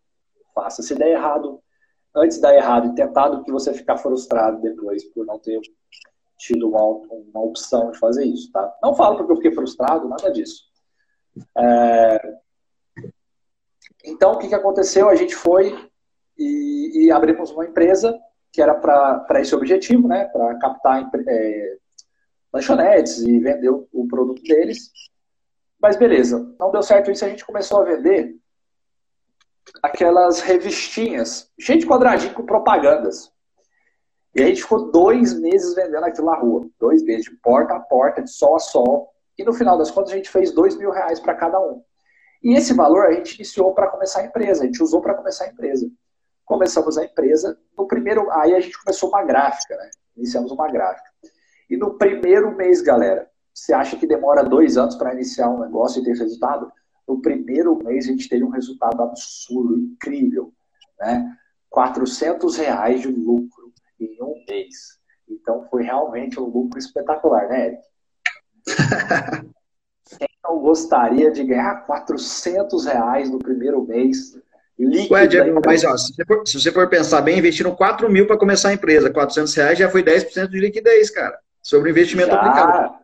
Faça. 0.54 0.84
Se 0.84 0.94
der 0.94 1.12
errado, 1.12 1.62
antes 2.16 2.40
dar 2.40 2.56
errado 2.56 2.88
e 2.88 2.96
tentar 2.96 3.30
do 3.30 3.44
que 3.44 3.52
você 3.52 3.74
ficar 3.74 3.98
frustrado 3.98 4.62
depois 4.62 5.04
por 5.06 5.26
não 5.26 5.40
ter 5.40 5.60
tido 6.38 6.70
uma, 6.70 6.82
uma 6.84 7.42
opção 7.44 7.92
de 7.92 8.00
fazer 8.00 8.26
isso, 8.26 8.52
tá? 8.52 8.74
Não 8.82 8.96
falo 8.96 9.18
porque 9.18 9.32
eu 9.32 9.36
fiquei 9.38 9.54
frustrado, 9.54 10.10
nada 10.10 10.32
disso. 10.32 10.64
É... 11.58 12.38
Então, 14.04 14.34
o 14.34 14.38
que, 14.40 14.48
que 14.48 14.56
aconteceu? 14.56 15.08
A 15.08 15.16
gente 15.16 15.36
foi 15.36 15.90
e, 16.38 17.06
e 17.06 17.12
abrimos 17.12 17.52
uma 17.52 17.66
empresa 17.66 18.20
que 18.52 18.62
era 18.62 18.74
para 18.74 19.40
esse 19.40 19.56
objetivo, 19.56 20.08
né? 20.08 20.26
Para 20.26 20.58
captar 20.58 21.10
é, 21.28 21.78
lanchonetes 22.52 23.20
e 23.20 23.40
vendeu 23.40 23.88
o 23.94 24.08
produto 24.08 24.42
deles. 24.42 24.92
Mas 25.80 25.96
beleza, 25.96 26.54
não 26.60 26.72
deu 26.72 26.84
certo 26.84 27.10
isso, 27.10 27.24
a 27.24 27.30
gente 27.30 27.46
começou 27.46 27.82
a 27.82 27.86
vender 27.86 28.36
aquelas 29.82 30.40
revistinhas, 30.40 31.50
cheio 31.60 31.80
de 31.80 31.88
quadradinho 31.88 32.34
com 32.34 32.46
propagandas. 32.46 33.32
E 34.34 34.42
a 34.42 34.46
gente 34.48 34.62
ficou 34.62 34.92
dois 34.92 35.34
meses 35.34 35.76
vendendo 35.76 36.06
aquilo 36.06 36.28
na 36.28 36.38
rua. 36.38 36.70
Dois 36.80 37.04
meses, 37.04 37.26
de 37.26 37.36
porta 37.38 37.76
a 37.76 37.80
porta, 37.80 38.22
de 38.22 38.32
sol 38.32 38.56
a 38.56 38.60
sol. 38.60 39.10
E 39.38 39.44
no 39.44 39.54
final 39.54 39.78
das 39.78 39.92
contas 39.92 40.14
a 40.14 40.16
gente 40.16 40.30
fez 40.30 40.52
dois 40.52 40.76
mil 40.78 40.92
reais 40.92 41.20
para 41.20 41.36
cada 41.36 41.60
um. 41.60 41.84
E 42.44 42.56
esse 42.56 42.74
valor 42.74 43.06
a 43.06 43.14
gente 43.14 43.36
iniciou 43.36 43.74
para 43.74 43.88
começar 43.88 44.22
a 44.22 44.26
empresa, 44.26 44.64
a 44.64 44.66
gente 44.66 44.82
usou 44.82 45.02
para 45.02 45.14
começar 45.14 45.46
a 45.46 45.50
empresa. 45.50 45.90
Começamos 46.46 46.98
a 46.98 47.04
empresa, 47.04 47.58
no 47.78 47.88
primeiro, 47.88 48.30
aí 48.32 48.56
a 48.56 48.60
gente 48.60 48.78
começou 48.84 49.10
uma 49.10 49.24
gráfica, 49.24 49.76
né? 49.76 49.90
Iniciamos 50.18 50.52
uma 50.52 50.68
gráfica. 50.70 51.10
E 51.70 51.78
no 51.78 51.98
primeiro 51.98 52.56
mês, 52.56 52.82
galera, 52.82 53.30
você 53.54 53.74
acha 53.74 53.96
que 53.96 54.08
demora 54.08 54.44
dois 54.44 54.78
anos 54.78 54.96
para 54.96 55.14
iniciar 55.14 55.50
um 55.50 55.60
negócio 55.60 56.02
e 56.02 56.04
ter 56.04 56.18
resultado? 56.18 56.72
No 57.12 57.22
primeiro 57.22 57.78
mês 57.84 58.06
a 58.06 58.12
gente 58.12 58.30
teve 58.30 58.42
um 58.46 58.50
resultado 58.50 59.04
absurdo, 59.04 59.78
incrível, 59.78 60.54
né? 60.98 61.36
400 61.70 62.56
reais 62.56 63.02
de 63.02 63.10
lucro 63.10 63.74
em 64.00 64.18
um 64.24 64.34
mês. 64.48 64.98
Então 65.28 65.68
foi 65.70 65.84
realmente 65.84 66.40
um 66.40 66.46
lucro 66.46 66.80
espetacular, 66.80 67.50
né, 67.50 67.66
Eric? 67.68 67.82
Quem 70.18 70.30
não 70.42 70.60
gostaria 70.60 71.30
de 71.32 71.44
ganhar 71.44 71.86
400 71.86 72.86
reais 72.86 73.30
no 73.30 73.40
primeiro 73.40 73.86
mês? 73.86 74.34
Líquido 74.80 75.14
Ué, 75.14 75.28
Diego, 75.28 75.62
mas 75.66 75.84
ó, 75.84 75.98
se, 75.98 76.14
você 76.14 76.26
for, 76.26 76.48
se 76.48 76.62
você 76.62 76.72
for 76.72 76.90
pensar 76.90 77.22
bem, 77.22 77.40
investiram 77.40 77.76
4 77.76 78.10
mil 78.10 78.26
para 78.26 78.38
começar 78.38 78.70
a 78.70 78.74
empresa, 78.74 79.12
400 79.12 79.54
reais 79.54 79.78
já 79.78 79.90
foi 79.90 80.02
10% 80.02 80.48
de 80.48 80.60
liquidez, 80.62 81.10
cara. 81.10 81.38
Sobre 81.62 81.90
investimento 81.90 82.32
já, 82.32 82.40
aplicado. 82.40 83.01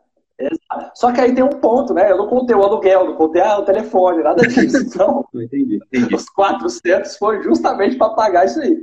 Só 0.93 1.12
que 1.12 1.19
aí 1.19 1.34
tem 1.34 1.43
um 1.43 1.50
ponto, 1.50 1.93
né? 1.93 2.12
Eu 2.12 2.17
não 2.17 2.28
contei 2.28 2.56
o 2.56 2.63
aluguel, 2.63 3.06
não 3.06 3.15
contei 3.15 3.41
ah, 3.41 3.58
o 3.58 3.65
telefone, 3.65 4.23
nada 4.23 4.41
disso. 4.47 4.78
Então, 4.78 5.26
entendi, 5.34 5.80
entendi. 5.91 6.15
os 6.15 6.30
400 6.30 7.17
foi 7.17 7.41
justamente 7.41 7.97
para 7.97 8.13
pagar 8.13 8.45
isso 8.45 8.60
aí. 8.62 8.78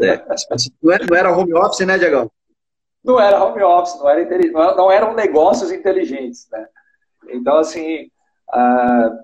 É, 0.00 0.22
não 1.08 1.16
era 1.16 1.36
home 1.36 1.54
office, 1.54 1.86
né, 1.86 1.98
Diego? 1.98 2.30
Não 3.02 3.18
era 3.18 3.42
home 3.42 3.62
office, 3.62 3.98
não, 3.98 4.08
era 4.08 4.74
não 4.76 4.90
eram 4.92 5.14
negócios 5.14 5.72
inteligentes, 5.72 6.46
né? 6.52 6.68
Então, 7.30 7.56
assim, 7.56 8.10
uh, 8.54 9.18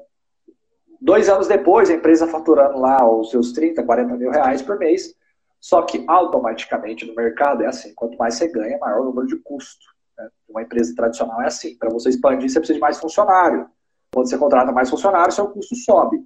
dois 1.01 1.29
anos 1.29 1.47
depois, 1.47 1.91
a 1.91 1.95
empresa 1.95 2.27
faturando 2.27 2.79
lá 2.79 3.09
os 3.09 3.31
seus 3.31 3.53
30, 3.53 3.85
40 3.85 4.17
mil 4.17 4.31
reais 4.31 4.63
por 4.63 4.79
mês, 4.79 5.15
só 5.61 5.83
que 5.83 6.05
automaticamente 6.09 7.07
no 7.07 7.15
mercado 7.15 7.63
é 7.63 7.67
assim, 7.67 7.95
quanto 7.95 8.17
mais 8.19 8.35
você 8.35 8.49
ganha, 8.49 8.79
maior 8.79 9.01
o 9.01 9.05
número 9.05 9.29
de 9.29 9.37
custo. 9.37 9.87
Né? 10.19 10.29
Uma 10.49 10.63
empresa 10.63 10.95
tradicional 10.95 11.41
é 11.41 11.47
assim, 11.47 11.77
para 11.77 11.91
você 11.91 12.09
expandir, 12.09 12.51
você 12.51 12.59
precisa 12.59 12.75
de 12.75 12.81
mais 12.81 12.99
funcionário. 12.99 13.69
Quando 14.13 14.29
você 14.29 14.37
contrata 14.37 14.73
mais 14.73 14.91
funcionário, 14.91 15.33
seu 15.33 15.49
custo 15.49 15.77
sobe. 15.77 16.23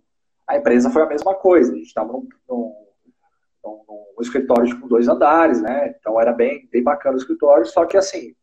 A 0.48 0.56
empresa 0.56 0.90
foi 0.90 1.02
a 1.02 1.06
mesma 1.06 1.34
coisa, 1.34 1.72
a 1.72 1.76
gente 1.76 1.86
estava 1.86 2.12
num, 2.12 2.28
num, 2.48 2.74
num, 3.64 3.84
num 3.88 4.22
escritório 4.22 4.80
com 4.80 4.88
dois 4.88 5.08
andares, 5.08 5.60
né? 5.60 5.94
Então 5.98 6.20
era 6.20 6.32
bem, 6.32 6.68
bem 6.70 6.82
bacana 6.82 7.14
o 7.14 7.18
escritório, 7.18 7.66
só 7.66 7.84
que 7.84 7.96
assim, 7.96 8.34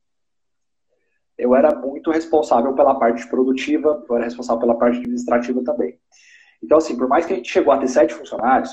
eu 1.37 1.55
era 1.55 1.73
muito 1.73 2.11
responsável 2.11 2.73
pela 2.73 2.99
parte 2.99 3.27
produtiva, 3.27 4.03
eu 4.07 4.15
era 4.15 4.25
responsável 4.25 4.59
pela 4.59 4.77
parte 4.77 4.99
administrativa 4.99 5.63
também. 5.63 5.97
Então, 6.61 6.77
assim, 6.77 6.97
por 6.97 7.07
mais 7.07 7.25
que 7.25 7.33
a 7.33 7.35
gente 7.37 7.49
chegou 7.49 7.71
a 7.71 7.77
ter 7.77 7.87
sete 7.87 8.13
funcionários, 8.13 8.71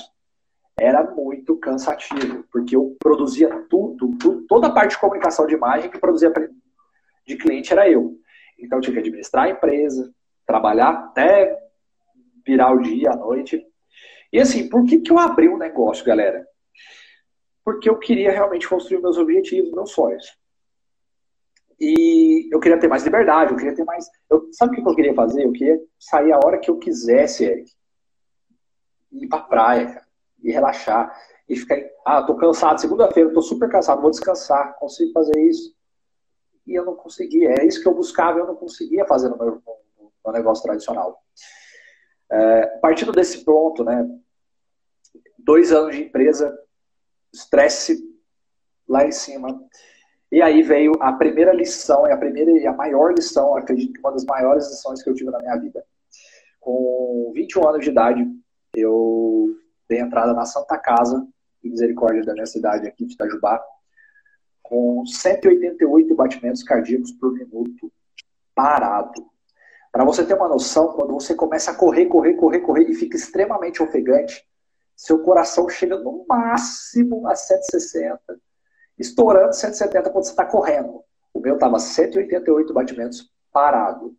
era 0.79 1.03
muito 1.03 1.55
cansativo, 1.57 2.43
porque 2.51 2.75
eu 2.75 2.95
produzia 2.99 3.49
tudo, 3.69 4.15
tudo 4.17 4.45
toda 4.47 4.67
a 4.67 4.71
parte 4.71 4.91
de 4.91 4.99
comunicação 4.99 5.47
de 5.47 5.55
imagem 5.55 5.89
que 5.89 5.97
produzia 5.97 6.31
de 7.27 7.35
cliente 7.35 7.73
era 7.73 7.89
eu. 7.89 8.17
Então, 8.57 8.77
eu 8.77 8.81
tinha 8.81 8.93
que 8.93 8.99
administrar 8.99 9.45
a 9.45 9.49
empresa, 9.49 10.11
trabalhar 10.45 10.89
até 10.89 11.55
virar 12.45 12.73
o 12.73 12.81
dia, 12.81 13.11
a 13.11 13.15
noite. 13.15 13.61
E 14.31 14.39
assim, 14.39 14.69
por 14.69 14.85
que, 14.85 14.99
que 14.99 15.11
eu 15.11 15.19
abri 15.19 15.49
um 15.49 15.57
negócio, 15.57 16.05
galera? 16.05 16.47
Porque 17.63 17.89
eu 17.89 17.99
queria 17.99 18.31
realmente 18.31 18.67
construir 18.67 19.01
meus 19.01 19.17
objetivos, 19.17 19.71
meus 19.71 19.91
sonhos. 19.91 20.25
E 21.79 22.49
eu 22.51 22.59
queria 22.59 22.79
ter 22.79 22.87
mais 22.87 23.03
liberdade, 23.03 23.51
eu 23.51 23.57
queria 23.57 23.75
ter 23.75 23.83
mais. 23.83 24.07
Eu, 24.29 24.47
sabe 24.53 24.79
o 24.79 24.83
que 24.83 24.89
eu 24.89 24.95
queria 24.95 25.13
fazer? 25.13 25.43
Eu 25.43 25.51
queria 25.51 25.79
sair 25.99 26.31
a 26.31 26.39
hora 26.43 26.57
que 26.57 26.71
eu 26.71 26.79
quisesse, 26.79 27.45
Eric. 27.45 27.71
Ir 29.11 29.27
pra 29.27 29.41
praia, 29.41 29.87
cara. 29.87 30.07
E 30.41 30.51
relaxar. 30.51 31.15
E 31.47 31.55
ficar. 31.55 31.77
Ah, 32.05 32.23
tô 32.23 32.35
cansado. 32.35 32.81
Segunda-feira, 32.81 33.31
tô 33.31 33.41
super 33.41 33.69
cansado, 33.69 34.01
vou 34.01 34.09
descansar. 34.09 34.75
Consigo 34.79 35.11
fazer 35.11 35.37
isso. 35.39 35.76
E 36.67 36.75
eu 36.75 36.85
não 36.85 36.95
conseguia. 36.95 37.55
É 37.59 37.65
isso 37.65 37.81
que 37.81 37.87
eu 37.87 37.95
buscava, 37.95 38.39
eu 38.39 38.45
não 38.45 38.55
conseguia 38.55 39.05
fazer 39.05 39.29
no 39.29 39.37
meu, 39.37 39.61
no 40.25 40.31
negócio 40.31 40.63
tradicional. 40.63 41.23
É, 42.29 42.67
partindo 42.81 43.11
desse 43.11 43.45
ponto, 43.45 43.83
né? 43.83 44.05
Dois 45.39 45.71
anos 45.71 45.95
de 45.95 46.03
empresa, 46.03 46.55
estresse 47.31 48.03
lá 48.87 49.05
em 49.05 49.11
cima 49.11 49.59
e 50.31 50.41
aí 50.41 50.61
veio 50.61 50.91
a 50.99 51.13
primeira 51.13 51.53
lição, 51.53 52.05
a 52.05 52.17
primeira 52.17 52.51
e 52.51 52.67
a 52.67 52.73
maior 52.73 53.13
lição, 53.13 53.55
acredito 53.55 53.93
que 53.93 53.99
uma 53.99 54.11
das 54.11 54.25
maiores 54.25 54.69
lições 54.69 55.01
que 55.01 55.09
eu 55.09 55.13
tive 55.13 55.31
na 55.31 55.39
minha 55.39 55.55
vida. 55.55 55.85
Com 56.59 57.31
21 57.33 57.67
anos 57.69 57.85
de 57.85 57.91
idade, 57.91 58.27
eu 58.75 59.55
dei 59.87 59.99
entrada 59.99 60.33
na 60.33 60.45
Santa 60.45 60.77
Casa 60.77 61.25
de 61.63 61.69
Misericórdia 61.69 62.25
da 62.25 62.33
minha 62.33 62.45
cidade 62.45 62.87
aqui 62.87 63.05
de 63.05 63.13
Itajubá, 63.13 63.63
com 64.67 65.05
188 65.05 66.13
batimentos 66.13 66.61
cardíacos 66.61 67.11
por 67.13 67.33
minuto, 67.33 67.91
parado. 68.53 69.25
Para 69.91 70.03
você 70.03 70.25
ter 70.25 70.33
uma 70.33 70.49
noção, 70.49 70.89
quando 70.89 71.13
você 71.13 71.33
começa 71.33 71.71
a 71.71 71.75
correr, 71.75 72.07
correr, 72.07 72.33
correr, 72.33 72.59
correr 72.59 72.83
e 72.83 72.93
fica 72.93 73.15
extremamente 73.15 73.81
ofegante, 73.81 74.45
seu 74.93 75.19
coração 75.23 75.69
chega 75.69 75.97
no 75.97 76.25
máximo 76.27 77.25
a 77.27 77.35
160, 77.35 78.19
estourando 78.99 79.53
170 79.53 80.09
quando 80.09 80.25
você 80.25 80.31
está 80.31 80.45
correndo. 80.45 81.01
O 81.33 81.39
meu 81.39 81.53
estava 81.53 81.79
188 81.79 82.73
batimentos 82.73 83.31
parado. 83.51 84.15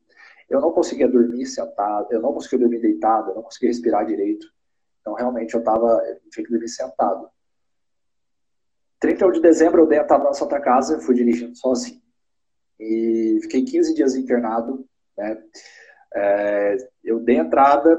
Eu 0.48 0.62
não 0.62 0.72
conseguia 0.72 1.06
dormir 1.06 1.44
sentado, 1.44 2.06
eu 2.10 2.22
não 2.22 2.32
conseguia 2.32 2.60
dormir 2.60 2.80
deitado, 2.80 3.30
eu 3.30 3.34
não 3.34 3.42
conseguia 3.42 3.68
respirar 3.68 4.06
direito. 4.06 4.46
Então, 5.02 5.12
realmente, 5.12 5.54
eu 5.54 5.62
tava, 5.62 6.02
eu 6.06 6.20
tinha 6.30 6.44
que 6.44 6.50
dormir 6.50 6.68
sentado. 6.68 7.28
31 9.00 9.32
de 9.32 9.40
dezembro, 9.40 9.82
eu 9.82 9.86
dei 9.86 9.98
a 9.98 10.04
tabela 10.04 10.30
na 10.30 10.34
Santa 10.34 10.60
Casa, 10.60 11.00
fui 11.00 11.14
dirigindo 11.14 11.56
sozinho. 11.56 12.00
E 12.78 13.38
fiquei 13.42 13.64
15 13.64 13.94
dias 13.94 14.14
internado. 14.14 14.86
Né? 15.16 15.42
É, 16.14 16.76
eu 17.04 17.20
dei 17.20 17.36
entrada, 17.36 17.98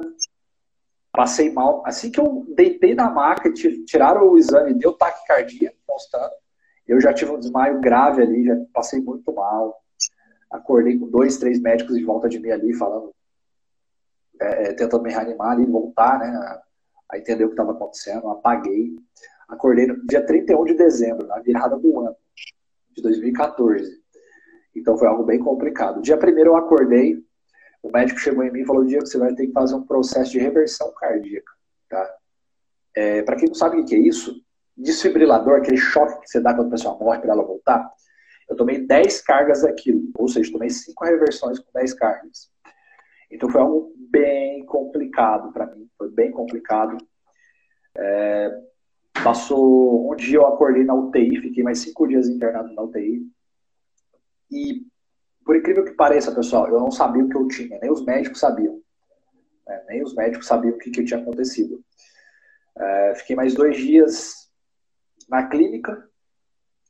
passei 1.12 1.52
mal. 1.52 1.84
Assim 1.86 2.12
que 2.12 2.20
eu 2.20 2.46
deitei 2.56 2.96
na 2.96 3.10
maca, 3.10 3.52
tiraram 3.54 4.30
o 4.30 4.38
exame, 4.38 4.74
deu 4.74 4.94
taquicardia 4.94 5.74
constante. 5.86 6.36
Eu 6.88 7.00
já 7.00 7.14
tive 7.14 7.32
um 7.32 7.40
desmaio 7.40 7.80
grave 7.80 8.22
ali, 8.22 8.46
já 8.46 8.56
passei 8.74 9.00
muito 9.00 9.32
mal. 9.34 9.80
Acordei 10.50 10.98
com 10.98 11.08
dois, 11.08 11.38
três 11.38 11.60
médicos 11.60 11.96
em 11.96 12.04
volta 12.04 12.28
de 12.28 12.40
mim 12.40 12.50
ali, 12.50 12.74
falando, 12.74 13.14
é, 14.42 14.70
é 14.70 14.74
tentando 14.74 15.04
me 15.04 15.12
reanimar 15.12 15.52
ali, 15.52 15.66
voltar, 15.66 16.20
né? 16.20 16.62
A 17.10 17.18
entender 17.18 17.44
o 17.44 17.50
que 17.50 17.54
estava 17.54 17.72
acontecendo. 17.72 18.30
Apaguei. 18.30 18.96
Acordei 19.50 19.88
no 19.88 20.06
dia 20.06 20.26
31 20.26 20.64
de 20.66 20.76
dezembro, 20.76 21.28
na 21.28 21.40
virada 21.40 21.78
do 21.78 22.00
ano, 22.00 22.16
de 22.92 23.02
2014. 23.02 24.00
Então 24.76 24.98
foi 24.98 25.08
algo 25.08 25.24
bem 25.24 25.40
complicado. 25.40 26.02
Dia 26.02 26.18
primeiro 26.18 26.52
eu 26.52 26.56
acordei, 26.56 27.18
o 27.82 27.92
médico 27.92 28.20
chegou 28.20 28.44
em 28.44 28.52
mim 28.52 28.62
e 28.62 28.66
falou: 28.66 28.86
dia 28.86 29.00
que 29.00 29.08
você 29.08 29.18
vai 29.18 29.34
ter 29.34 29.48
que 29.48 29.54
fazer 29.54 29.76
um 29.76 29.86
processo 29.86 30.32
de 30.32 30.40
reversão 30.40 30.94
cardíaca. 30.94 31.52
Tá? 31.90 32.16
É, 32.96 33.24
Para 33.24 33.36
quem 33.36 33.48
não 33.48 33.56
sabe 33.56 33.80
o 33.80 33.86
que 33.86 33.96
é 33.96 34.00
isso, 34.00 34.42
desfibrilador, 34.78 35.58
aquele 35.58 35.78
choque 35.78 36.22
que 36.22 36.30
você 36.30 36.40
dá 36.40 36.54
quando 36.54 36.68
a 36.68 36.72
pessoa 36.72 36.98
morre 36.98 37.20
para 37.20 37.34
ela 37.34 37.44
voltar, 37.44 37.92
eu 38.48 38.56
tomei 38.56 38.86
10 38.86 39.22
cargas 39.22 39.62
daquilo, 39.62 40.10
ou 40.18 40.28
seja, 40.28 40.52
tomei 40.52 40.70
5 40.70 41.04
reversões 41.06 41.60
com 41.60 41.72
10 41.74 41.94
cargas. 41.94 42.52
Então 43.32 43.50
foi 43.50 43.62
algo 43.62 43.94
bem 43.96 44.66
complicado 44.66 45.52
para 45.52 45.68
mim, 45.68 45.88
foi 45.98 46.10
bem 46.10 46.32
complicado. 46.32 46.98
É, 47.96 48.69
passou 49.24 50.12
um 50.12 50.16
dia 50.16 50.38
eu 50.38 50.48
acordei 50.48 50.84
na 50.84 50.94
UTI, 50.94 51.42
fiquei 51.42 51.64
mais 51.64 51.80
5 51.80 52.08
dias 52.08 52.28
internado 52.28 52.74
na 52.74 52.84
UTI. 52.84 53.26
E 54.52 54.86
por 55.46 55.56
incrível 55.56 55.84
que 55.84 55.92
pareça, 55.92 56.34
pessoal, 56.34 56.68
eu 56.68 56.80
não 56.80 56.92
sabia 56.92 57.24
o 57.24 57.30
que 57.30 57.36
eu 57.36 57.48
tinha, 57.48 57.80
nem 57.80 57.92
os 57.92 58.04
médicos 58.06 58.40
sabiam. 58.40 58.82
Né? 59.68 59.84
Nem 59.88 60.04
os 60.04 60.14
médicos 60.14 60.48
sabiam 60.48 60.76
o 60.76 60.78
que, 60.78 60.92
que 60.92 61.04
tinha 61.04 61.20
acontecido. 61.20 61.84
É, 62.78 63.16
fiquei 63.16 63.36
mais 63.36 63.54
dois 63.54 63.78
dias 63.78 64.50
na 65.28 65.48
clínica, 65.48 66.08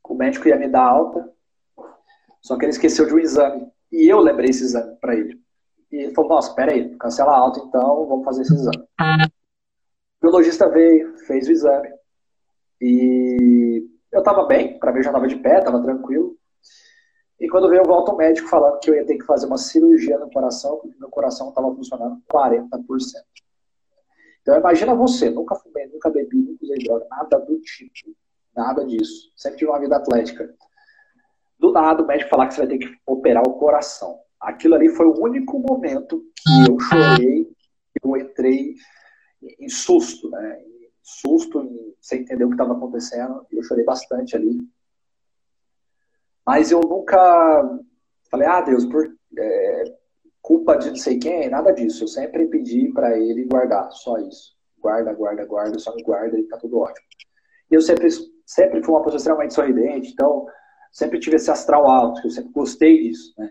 o 0.08 0.14
médico 0.14 0.48
ia 0.48 0.56
me 0.56 0.66
dar 0.66 0.82
alta, 0.82 1.32
só 2.42 2.56
que 2.56 2.64
ele 2.64 2.72
esqueceu 2.72 3.06
de 3.06 3.14
um 3.14 3.18
exame. 3.18 3.70
E 3.92 4.08
eu 4.08 4.18
lembrei 4.18 4.50
esse 4.50 4.64
exame 4.64 4.96
para 4.96 5.14
ele. 5.14 5.40
E 5.90 5.96
ele 5.96 6.14
falou: 6.14 6.30
Nossa, 6.30 6.54
peraí, 6.54 6.96
cancela 6.96 7.32
a 7.32 7.38
alta 7.38 7.60
então, 7.60 8.06
vamos 8.06 8.24
fazer 8.24 8.42
esse 8.42 8.54
exame. 8.54 8.88
O 10.18 10.20
biologista 10.20 10.68
veio, 10.68 11.16
fez 11.26 11.48
o 11.48 11.52
exame. 11.52 11.88
E 12.80 13.88
eu 14.10 14.20
estava 14.20 14.46
bem, 14.46 14.78
para 14.78 14.92
mim 14.92 14.98
eu 14.98 15.04
já 15.04 15.10
estava 15.10 15.26
de 15.26 15.36
pé, 15.36 15.58
estava 15.58 15.82
tranquilo. 15.82 16.36
E 17.38 17.48
quando 17.48 17.68
veio, 17.68 17.84
volta 17.84 18.12
o 18.12 18.16
médico 18.16 18.48
falando 18.48 18.78
que 18.80 18.90
eu 18.90 18.94
ia 18.94 19.06
ter 19.06 19.16
que 19.16 19.24
fazer 19.24 19.46
uma 19.46 19.56
cirurgia 19.56 20.18
no 20.18 20.30
coração, 20.30 20.78
porque 20.78 20.98
meu 20.98 21.08
coração 21.08 21.48
estava 21.48 21.74
funcionando 21.74 22.20
40%. 22.30 22.70
Então 24.42 24.56
imagina 24.56 24.94
você, 24.94 25.30
nunca 25.30 25.54
fumei, 25.54 25.86
nunca 25.86 26.10
bebi, 26.10 26.36
nunca 26.36 26.64
usei 26.64 26.78
droga, 26.78 27.06
nada 27.10 27.38
do 27.38 27.58
tipo. 27.60 28.14
Nada 28.54 28.84
disso. 28.84 29.32
Sempre 29.36 29.58
tive 29.58 29.70
uma 29.70 29.80
vida 29.80 29.96
atlética. 29.96 30.54
Do 31.58 31.72
nada 31.72 32.02
o 32.02 32.06
médico 32.06 32.30
falar 32.30 32.48
que 32.48 32.54
você 32.54 32.66
vai 32.66 32.68
ter 32.68 32.78
que 32.78 32.94
operar 33.06 33.42
o 33.46 33.54
coração. 33.54 34.18
Aquilo 34.40 34.74
ali 34.74 34.88
foi 34.88 35.06
o 35.06 35.18
único 35.20 35.58
momento 35.58 36.24
que 36.36 36.70
eu 36.70 36.78
chorei, 36.80 37.46
eu 38.02 38.16
entrei 38.16 38.74
em 39.58 39.68
susto, 39.68 40.30
né? 40.30 40.62
Susto, 41.02 41.62
em, 41.62 41.94
sem 42.00 42.20
entender 42.20 42.44
o 42.44 42.48
que 42.48 42.54
estava 42.54 42.72
acontecendo. 42.72 43.46
Eu 43.50 43.62
chorei 43.62 43.84
bastante 43.84 44.36
ali. 44.36 44.58
Mas 46.46 46.70
eu 46.70 46.80
nunca 46.80 47.78
falei, 48.30 48.46
ah, 48.46 48.60
Deus, 48.60 48.84
por 48.84 49.12
é, 49.38 49.84
culpa 50.40 50.76
de 50.76 50.90
não 50.90 50.96
sei 50.96 51.18
quem, 51.18 51.48
nada 51.48 51.72
disso. 51.72 52.04
Eu 52.04 52.08
sempre 52.08 52.46
pedi 52.46 52.92
para 52.92 53.18
ele 53.18 53.44
guardar, 53.44 53.90
só 53.92 54.18
isso. 54.18 54.56
Guarda, 54.78 55.12
guarda, 55.12 55.44
guarda, 55.44 55.78
só 55.78 55.94
me 55.94 56.02
guarda 56.02 56.38
e 56.38 56.44
tá 56.44 56.56
tudo 56.56 56.78
ótimo. 56.78 57.06
E 57.70 57.74
eu 57.74 57.80
sempre, 57.80 58.08
sempre 58.46 58.82
fui 58.82 58.94
uma 58.94 59.02
pessoa 59.02 59.18
extremamente 59.18 59.54
sorridente, 59.54 60.10
então 60.12 60.46
sempre 60.90 61.20
tive 61.20 61.36
esse 61.36 61.50
astral 61.50 61.86
alto, 61.86 62.20
eu 62.24 62.30
sempre 62.30 62.50
gostei 62.50 63.02
disso, 63.02 63.32
né? 63.38 63.50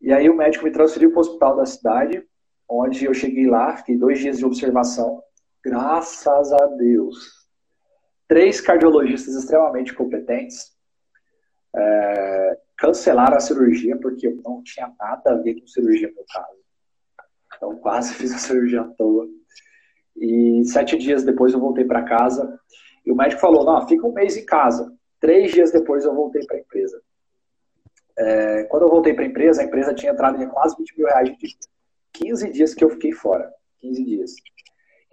E 0.00 0.12
aí 0.12 0.28
o 0.28 0.36
médico 0.36 0.64
me 0.64 0.70
transferiu 0.70 1.10
para 1.10 1.18
o 1.18 1.20
hospital 1.22 1.56
da 1.56 1.66
cidade, 1.66 2.24
onde 2.68 3.06
eu 3.06 3.14
cheguei 3.14 3.48
lá, 3.48 3.76
fiquei 3.76 3.96
dois 3.96 4.18
dias 4.18 4.38
de 4.38 4.44
observação. 4.44 5.22
Graças 5.64 6.52
a 6.52 6.66
Deus. 6.66 7.46
Três 8.28 8.60
cardiologistas 8.60 9.34
extremamente 9.34 9.94
competentes, 9.94 10.74
é, 11.74 12.58
cancelaram 12.76 13.36
a 13.36 13.40
cirurgia 13.40 13.98
porque 13.98 14.26
eu 14.26 14.40
não 14.44 14.62
tinha 14.62 14.92
nada 14.98 15.32
a 15.32 15.36
ver 15.36 15.60
com 15.60 15.66
cirurgia 15.66 16.08
no 16.08 16.24
caso. 16.26 16.58
Então 17.56 17.76
quase 17.76 18.14
fiz 18.14 18.32
a 18.32 18.38
cirurgia 18.38 18.82
à 18.82 18.84
toa. 18.84 19.26
E 20.16 20.64
sete 20.64 20.96
dias 20.96 21.24
depois 21.24 21.52
eu 21.52 21.60
voltei 21.60 21.84
para 21.84 22.04
casa 22.04 22.58
e 23.04 23.10
o 23.10 23.16
médico 23.16 23.40
falou: 23.40 23.64
não, 23.64 23.86
fica 23.88 24.06
um 24.06 24.12
mês 24.12 24.36
em 24.36 24.44
casa. 24.44 24.94
Três 25.20 25.52
dias 25.52 25.72
depois 25.72 26.04
eu 26.04 26.14
voltei 26.14 26.44
para 26.46 26.56
a 26.56 26.60
empresa. 26.60 27.00
É, 28.16 28.64
quando 28.64 28.82
eu 28.84 28.90
voltei 28.90 29.14
para 29.14 29.24
a 29.24 29.28
empresa, 29.28 29.62
a 29.62 29.64
empresa 29.64 29.94
tinha 29.94 30.12
entrado 30.12 30.40
em 30.40 30.48
quase 30.48 30.76
20 30.76 30.98
mil 30.98 31.06
reais 31.06 31.30
de 31.30 31.36
dívida. 31.36 31.66
15 32.12 32.50
dias 32.50 32.74
que 32.74 32.84
eu 32.84 32.90
fiquei 32.90 33.12
fora. 33.12 33.52
15 33.80 34.04
dias. 34.04 34.34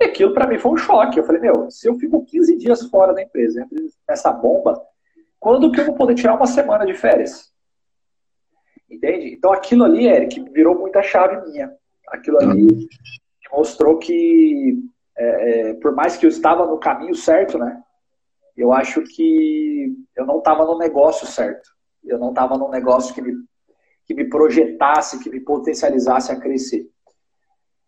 E 0.02 0.06
aquilo 0.06 0.34
para 0.34 0.48
mim 0.48 0.58
foi 0.58 0.72
um 0.72 0.78
choque. 0.78 1.20
Eu 1.20 1.24
falei, 1.24 1.40
meu, 1.40 1.70
se 1.70 1.88
eu 1.88 1.96
fico 1.96 2.26
15 2.26 2.58
dias 2.58 2.82
fora 2.90 3.14
da 3.14 3.22
empresa, 3.22 3.68
essa 4.10 4.32
bomba, 4.34 4.82
quando 5.40 5.72
que 5.72 5.80
eu 5.80 5.86
vou 5.86 5.94
poder 5.94 6.16
tirar 6.16 6.34
uma 6.34 6.48
semana 6.48 6.88
de 6.88 6.96
férias? 6.96 7.54
Entende? 8.90 9.32
Então 9.32 9.54
aquilo 9.54 9.84
ali, 9.84 10.08
Eric, 10.08 10.44
virou 10.52 10.76
muita 10.76 11.04
chave 11.04 11.48
minha. 11.48 11.72
Aquilo 12.08 12.40
ali 12.40 12.90
mostrou 13.52 14.00
que, 14.00 14.84
é, 15.16 15.70
é, 15.70 15.74
por 15.76 15.94
mais 15.94 16.18
que 16.18 16.26
eu 16.26 16.30
estava 16.30 16.66
no 16.66 16.80
caminho 16.80 17.14
certo, 17.14 17.60
né? 17.60 17.80
Eu 18.58 18.74
acho 18.74 19.04
que 19.04 19.96
eu 20.16 20.26
não 20.26 20.40
estava 20.40 20.66
no 20.66 20.80
negócio 20.80 21.28
certo. 21.28 21.70
Eu 22.04 22.18
não 22.18 22.30
estava 22.30 22.58
num 22.58 22.70
negócio 22.70 23.14
que 23.14 23.22
me, 23.22 23.34
que 24.06 24.16
me 24.16 24.28
projetasse, 24.28 25.20
que 25.20 25.30
me 25.30 25.40
potencializasse 25.40 26.32
a 26.32 26.40
crescer. 26.40 26.90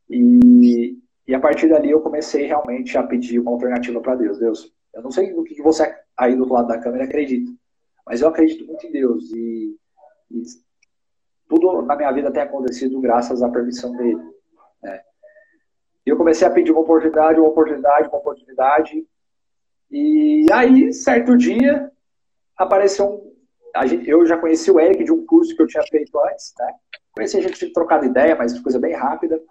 E, 0.08 1.03
e 1.28 1.34
a 1.34 1.40
partir 1.40 1.70
dali 1.70 1.90
eu 1.90 2.02
comecei 2.02 2.46
realmente 2.46 2.98
a 2.98 3.04
pedir 3.04 3.40
uma 3.40 3.52
alternativa 3.52 4.02
para 4.02 4.16
Deus. 4.16 4.40
Deus, 4.40 4.74
eu 4.94 5.02
não 5.02 5.12
sei 5.12 5.32
no 5.32 5.44
que 5.44 5.62
você 5.62 5.96
aí 6.18 6.36
do 6.36 6.42
outro 6.42 6.56
lado 6.56 6.68
da 6.68 6.80
câmera 6.80 7.06
acredita, 7.06 7.52
mas 8.06 8.22
eu 8.22 8.28
acredito 8.28 8.66
muito 8.66 8.86
em 8.86 8.92
Deus 8.92 9.32
e, 9.32 9.76
e 10.32 10.44
tudo 11.48 11.82
na 11.82 11.96
minha 11.96 12.12
vida 12.12 12.32
tem 12.32 12.44
acontecido 12.44 13.00
graças 13.00 13.42
à 13.42 13.50
permissão 13.50 13.96
dele. 13.96 14.22
Né? 14.82 15.02
E 16.06 16.10
eu 16.10 16.18
comecei 16.18 16.48
a 16.48 16.52
pedir 16.52 16.72
uma 16.72 16.82
oportunidade, 16.82 17.40
uma 17.40 17.50
oportunidade, 17.50 18.10
uma 18.10 18.18
oportunidade. 18.18 19.08
E 19.90 20.46
aí, 20.52 20.92
certo 20.92 21.38
dia, 21.38 21.92
apareceu 22.58 23.06
um. 23.06 23.34
Gente, 23.88 24.08
eu 24.08 24.26
já 24.26 24.38
conheci 24.38 24.70
o 24.70 24.80
Eric 24.80 25.04
de 25.04 25.12
um 25.12 25.26
curso 25.26 25.56
que 25.56 25.62
eu 25.62 25.68
tinha 25.68 25.84
feito 25.84 26.20
antes, 26.20 26.54
né? 26.60 26.74
Conheci 27.12 27.38
a 27.38 27.42
gente 27.42 27.58
tinha 27.58 27.74
trocado 27.74 28.06
ideia, 28.06 28.36
mas 28.36 28.60
coisa 28.60 28.80
bem 28.80 28.94
rápida. 28.94 29.42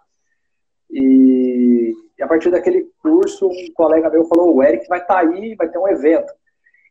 E, 0.93 1.93
e, 2.19 2.23
a 2.23 2.29
partir 2.29 2.51
daquele 2.51 2.91
curso, 3.03 3.49
um 3.49 3.73
colega 3.75 4.11
meu 4.11 4.25
falou: 4.27 4.55
o 4.55 4.63
Eric 4.63 4.87
vai 4.89 5.01
estar 5.01 5.15
tá 5.15 5.21
aí, 5.21 5.55
vai 5.55 5.69
ter 5.69 5.79
um 5.79 5.89
evento. 5.89 6.33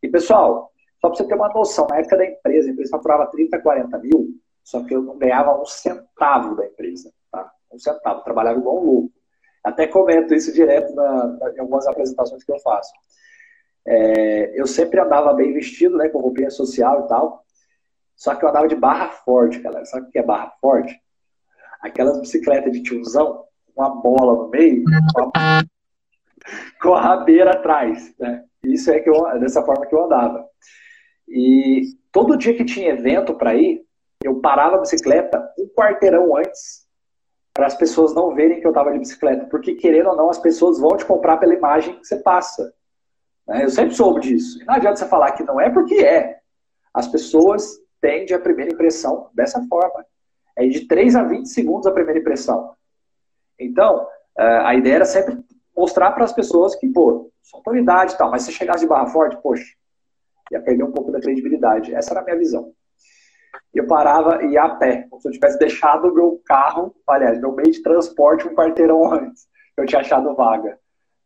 E 0.02 0.10
pessoal, 0.10 0.72
só 1.00 1.10
para 1.10 1.18
você 1.18 1.28
ter 1.28 1.36
uma 1.36 1.50
noção, 1.50 1.88
na 1.88 1.98
época 1.98 2.18
da 2.18 2.26
empresa, 2.26 2.70
a 2.70 2.72
empresa 2.72 2.92
faturava 2.92 3.28
30, 3.28 3.60
40 3.60 3.98
mil, 4.00 4.30
só 4.64 4.84
que 4.84 4.96
eu 4.96 5.02
não 5.02 5.18
ganhava 5.18 5.62
um 5.62 5.66
centavo 5.66 6.56
da 6.56 6.66
empresa, 6.66 7.12
tá? 7.32 7.52
Um 7.72 7.78
centavo, 7.78 8.24
trabalhava 8.24 8.60
igual 8.60 8.82
um 8.82 8.86
louco. 8.86 9.12
Até 9.64 9.86
comento 9.86 10.34
isso 10.34 10.52
direto 10.52 10.94
na, 10.96 11.28
na, 11.28 11.52
em 11.52 11.60
algumas 11.60 11.86
apresentações 11.86 12.44
que 12.44 12.52
eu 12.52 12.60
faço. 12.60 12.92
É, 13.86 14.60
eu 14.60 14.66
sempre 14.66 15.00
andava 15.00 15.34
bem 15.34 15.54
vestido, 15.54 15.98
né, 15.98 16.10
com 16.10 16.20
roupinha 16.20 16.50
social 16.50 17.06
e 17.06 17.08
tal, 17.08 17.44
só 18.16 18.36
que 18.36 18.46
eu 18.46 18.50
andava 18.50 18.68
de 18.68 18.76
barra 18.76 19.10
forte, 19.10 19.60
galera. 19.60 19.86
Sabe 19.86 20.08
o 20.08 20.12
que 20.12 20.20
é 20.20 20.24
barra 20.24 20.52
forte? 20.62 21.00
Aquelas 21.82 22.20
bicicletas 22.20 22.72
de 22.72 22.84
tiozão, 22.84 23.44
uma 23.76 23.90
bola 23.90 24.44
no 24.44 24.50
meio, 24.50 24.84
com 26.82 26.94
a 26.94 27.02
rabeira 27.02 27.52
atrás, 27.52 28.14
né? 28.20 28.44
Isso 28.64 28.92
é 28.92 29.00
que 29.00 29.10
eu, 29.10 29.40
dessa 29.40 29.64
forma 29.64 29.86
que 29.86 29.96
eu 29.96 30.06
andava. 30.06 30.46
E 31.28 31.96
todo 32.12 32.38
dia 32.38 32.56
que 32.56 32.66
tinha 32.66 32.92
evento 32.92 33.34
para 33.34 33.56
ir, 33.56 33.84
eu 34.24 34.40
parava 34.40 34.76
a 34.76 34.82
bicicleta 34.82 35.52
um 35.58 35.68
quarteirão 35.68 36.36
antes 36.36 36.86
para 37.54 37.68
as 37.68 37.76
pessoas 37.76 38.14
não 38.14 38.34
verem 38.34 38.60
que 38.60 38.66
eu 38.66 38.72
estava 38.72 38.92
de 38.92 39.00
bicicleta, 39.00 39.46
porque 39.46 39.76
querendo 39.76 40.10
ou 40.10 40.16
não, 40.16 40.30
as 40.30 40.38
pessoas 40.38 40.80
vão 40.80 40.96
te 40.96 41.06
comprar 41.06 41.38
pela 41.38 41.54
imagem 41.54 42.00
que 42.00 42.06
você 42.06 42.18
passa. 42.18 42.74
Né? 43.48 43.64
Eu 43.64 43.70
sempre 43.70 43.94
soube 43.94 44.22
disso. 44.22 44.62
E 44.62 44.66
não 44.66 44.76
adianta 44.76 44.98
você 44.98 45.08
falar 45.08 45.32
que 45.32 45.44
não 45.44 45.60
é 45.60 45.70
porque 45.70 45.96
é. 45.96 46.40
As 46.94 47.08
pessoas 47.08 47.78
tendem 48.00 48.36
a 48.36 48.40
primeira 48.40 48.72
impressão 48.72 49.30
dessa 49.34 49.62
forma. 49.68 50.06
É 50.58 50.66
de 50.68 50.88
3 50.88 51.16
a 51.16 51.24
20 51.24 51.46
segundos 51.48 51.88
a 51.88 51.92
primeira 51.92 52.20
impressão. 52.20 52.74
Então, 53.64 54.08
é, 54.38 54.44
a 54.44 54.76
ideia 54.76 54.96
era 54.96 55.06
sempre 55.06 55.38
mostrar 55.76 56.12
para 56.12 56.24
as 56.24 56.34
pessoas 56.34 56.76
que, 56.76 56.88
pô, 56.88 57.32
sou 57.42 57.58
autoridade 57.58 58.14
e 58.14 58.18
tal, 58.18 58.30
mas 58.30 58.44
se 58.44 58.52
chegasse 58.52 58.82
de 58.82 58.88
barra 58.88 59.08
forte, 59.08 59.38
poxa, 59.42 59.66
ia 60.52 60.62
perder 60.62 60.84
um 60.84 60.92
pouco 60.92 61.12
da 61.12 61.20
credibilidade. 61.20 61.94
Essa 61.94 62.12
era 62.12 62.22
a 62.22 62.24
minha 62.24 62.38
visão 62.38 62.74
eu 63.74 63.88
parava 63.88 64.44
e 64.44 64.52
ia 64.52 64.64
a 64.64 64.76
pé, 64.76 65.08
como 65.10 65.22
se 65.22 65.28
eu 65.28 65.32
tivesse 65.32 65.58
deixado 65.58 66.10
o 66.10 66.14
meu 66.14 66.42
carro, 66.46 66.94
aliás, 67.08 67.40
meu 67.40 67.54
meio 67.54 67.72
de 67.72 67.82
transporte 67.82 68.48
um 68.48 68.56
quarteirão 68.56 69.12
antes, 69.12 69.48
eu 69.78 69.86
tinha 69.86 70.02
achado 70.02 70.36
vaga. 70.36 70.78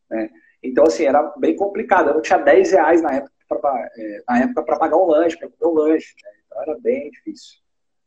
Né? 0.08 0.30
Então, 0.62 0.84
assim, 0.84 1.04
era 1.04 1.22
bem 1.38 1.56
complicado. 1.56 2.08
Eu 2.08 2.14
não 2.14 2.22
tinha 2.22 2.38
10 2.38 2.72
reais 2.72 3.02
na 3.02 3.14
época 3.14 3.32
para 3.48 3.90
é, 3.96 4.76
pagar 4.78 4.96
um 4.96 5.06
lanche, 5.06 5.36
para 5.36 5.48
comer 5.48 5.72
um 5.72 5.74
lanche. 5.74 6.14
Né? 6.22 6.30
Então, 6.46 6.62
era 6.62 6.78
bem 6.80 7.10
difícil, 7.10 7.58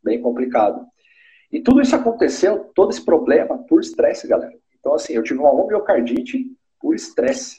bem 0.01 0.21
complicado. 0.21 0.85
E 1.51 1.62
tudo 1.62 1.81
isso 1.81 1.95
aconteceu, 1.95 2.71
todo 2.75 2.91
esse 2.91 3.03
problema, 3.03 3.57
por 3.57 3.79
estresse, 3.79 4.27
galera. 4.27 4.53
Então, 4.79 4.93
assim, 4.93 5.13
eu 5.13 5.23
tive 5.23 5.39
uma 5.39 5.51
homeocardite 5.51 6.45
por 6.79 6.95
estresse. 6.95 7.57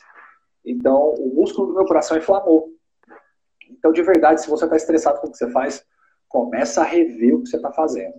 Então, 0.64 1.14
o 1.14 1.34
músculo 1.34 1.68
do 1.68 1.74
meu 1.74 1.84
coração 1.84 2.16
inflamou. 2.16 2.72
Então, 3.68 3.92
de 3.92 4.02
verdade, 4.02 4.42
se 4.42 4.48
você 4.48 4.64
está 4.64 4.76
estressado 4.76 5.20
com 5.20 5.28
o 5.28 5.30
que 5.30 5.38
você 5.38 5.50
faz, 5.50 5.84
começa 6.28 6.80
a 6.80 6.84
rever 6.84 7.34
o 7.34 7.42
que 7.42 7.48
você 7.48 7.56
está 7.56 7.72
fazendo. 7.72 8.14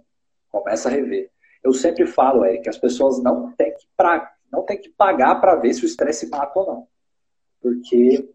Começa 0.49 0.89
a 0.89 0.91
rever. 0.91 1.29
Eu 1.63 1.73
sempre 1.73 2.05
falo, 2.05 2.43
Eric, 2.45 2.63
que 2.63 2.69
as 2.69 2.77
pessoas 2.77 3.21
não 3.21 3.51
têm 3.53 3.73
que, 3.73 3.87
pra, 3.95 4.33
não 4.51 4.63
têm 4.63 4.79
que 4.79 4.89
pagar 4.89 5.35
para 5.39 5.55
ver 5.55 5.73
se 5.73 5.83
o 5.83 5.85
estresse 5.85 6.29
mata 6.29 6.59
ou 6.59 6.67
não. 6.67 6.87
Porque 7.61 8.29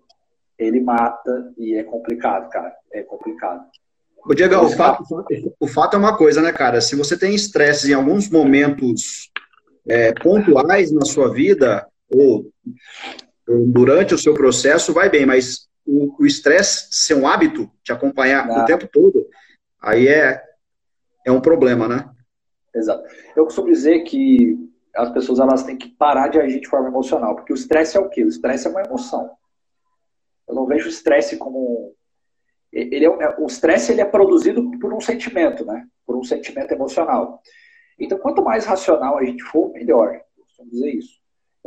ele 0.59 0.80
mata 0.80 1.53
e 1.59 1.74
é 1.74 1.82
complicado, 1.82 2.49
cara. 2.49 2.74
É 2.93 3.03
complicado. 3.03 3.68
O 4.29 4.35
Diego, 4.35 4.57
o 4.57 4.68
fato, 4.70 5.05
o 5.61 5.68
fato 5.68 5.95
é 5.95 5.99
uma 5.99 6.16
coisa, 6.16 6.43
né, 6.43 6.53
cara? 6.53 6.81
Se 6.81 6.97
você 6.97 7.16
tem 7.16 7.35
estresse 7.35 7.91
em 7.91 7.95
alguns 7.95 8.29
momentos 8.29 9.31
é, 9.89 10.12
pontuais 10.12 10.91
na 10.91 11.05
sua 11.05 11.33
vida, 11.33 11.87
ou, 12.11 12.51
ou, 13.49 13.66
durante 13.68 14.14
o 14.14 14.18
seu 14.18 14.35
processo, 14.35 14.93
vai 14.93 15.09
bem, 15.09 15.24
mas 15.24 15.68
o 15.87 16.27
estresse 16.27 16.89
ser 16.91 17.14
um 17.14 17.29
hábito, 17.29 17.70
te 17.85 17.93
acompanhar 17.93 18.49
o 18.51 18.64
tempo 18.64 18.89
todo, 18.93 19.24
aí 19.81 20.09
é, 20.09 20.43
é 21.24 21.31
um 21.31 21.41
problema, 21.41 21.87
né? 21.87 22.11
Exato. 22.74 23.05
Eu 23.37 23.45
costumo 23.45 23.68
dizer 23.68 24.01
que 24.01 24.59
as 24.95 25.11
pessoas 25.11 25.39
elas 25.39 25.62
têm 25.62 25.77
que 25.77 25.89
parar 25.89 26.29
de 26.29 26.41
agir 26.41 26.61
de 26.61 26.68
forma 26.68 26.89
emocional, 26.89 27.37
porque 27.37 27.53
o 27.53 27.55
estresse 27.55 27.97
é 27.97 28.01
o 28.01 28.09
quê? 28.09 28.24
O 28.24 28.29
estresse 28.29 28.66
é 28.66 28.70
uma 28.70 28.83
emoção. 28.83 29.31
Eu 30.49 30.55
não 30.55 30.66
vejo 30.66 30.87
o 30.87 30.91
estresse 30.91 31.37
como 31.37 31.95
ele 32.73 33.07
é, 33.07 33.09
é, 33.09 33.37
o 33.39 33.47
estresse 33.47 33.93
ele 33.93 34.01
é 34.01 34.05
produzido 34.05 34.71
por 34.79 34.93
um 34.93 35.01
sentimento, 35.01 35.64
né? 35.64 35.87
Por 36.05 36.17
um 36.17 36.23
sentimento 36.23 36.73
emocional. 36.73 37.41
Então, 37.99 38.19
quanto 38.19 38.43
mais 38.43 38.64
racional 38.64 39.19
a 39.19 39.25
gente 39.25 39.43
for, 39.45 39.73
melhor. 39.73 40.21
Costumo 40.37 40.71
dizer 40.71 40.91
isso. 40.91 41.17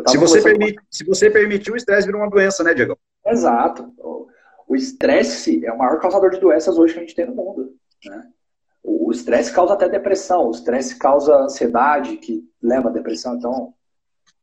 Se 0.07 0.17
você, 0.17 0.41
permite, 0.41 0.75
com... 0.75 0.83
se 0.89 1.03
você 1.03 1.29
permitir, 1.29 1.71
o 1.71 1.75
estresse 1.75 2.05
vira 2.05 2.17
uma 2.17 2.29
doença, 2.29 2.63
né, 2.63 2.73
Diego? 2.73 2.97
Exato. 3.25 3.91
O 4.67 4.75
estresse 4.75 5.65
é 5.65 5.73
o 5.73 5.77
maior 5.77 5.99
causador 5.99 6.29
de 6.29 6.39
doenças 6.39 6.77
hoje 6.77 6.93
que 6.93 6.99
a 6.99 7.01
gente 7.03 7.15
tem 7.15 7.25
no 7.25 7.35
mundo. 7.35 7.73
Né? 8.05 8.27
O 8.83 9.11
estresse 9.11 9.51
causa 9.51 9.73
até 9.73 9.89
depressão, 9.89 10.47
o 10.47 10.51
estresse 10.51 10.97
causa 10.97 11.35
ansiedade, 11.35 12.17
que 12.17 12.47
leva 12.61 12.89
à 12.89 12.91
depressão. 12.91 13.35
Então, 13.35 13.73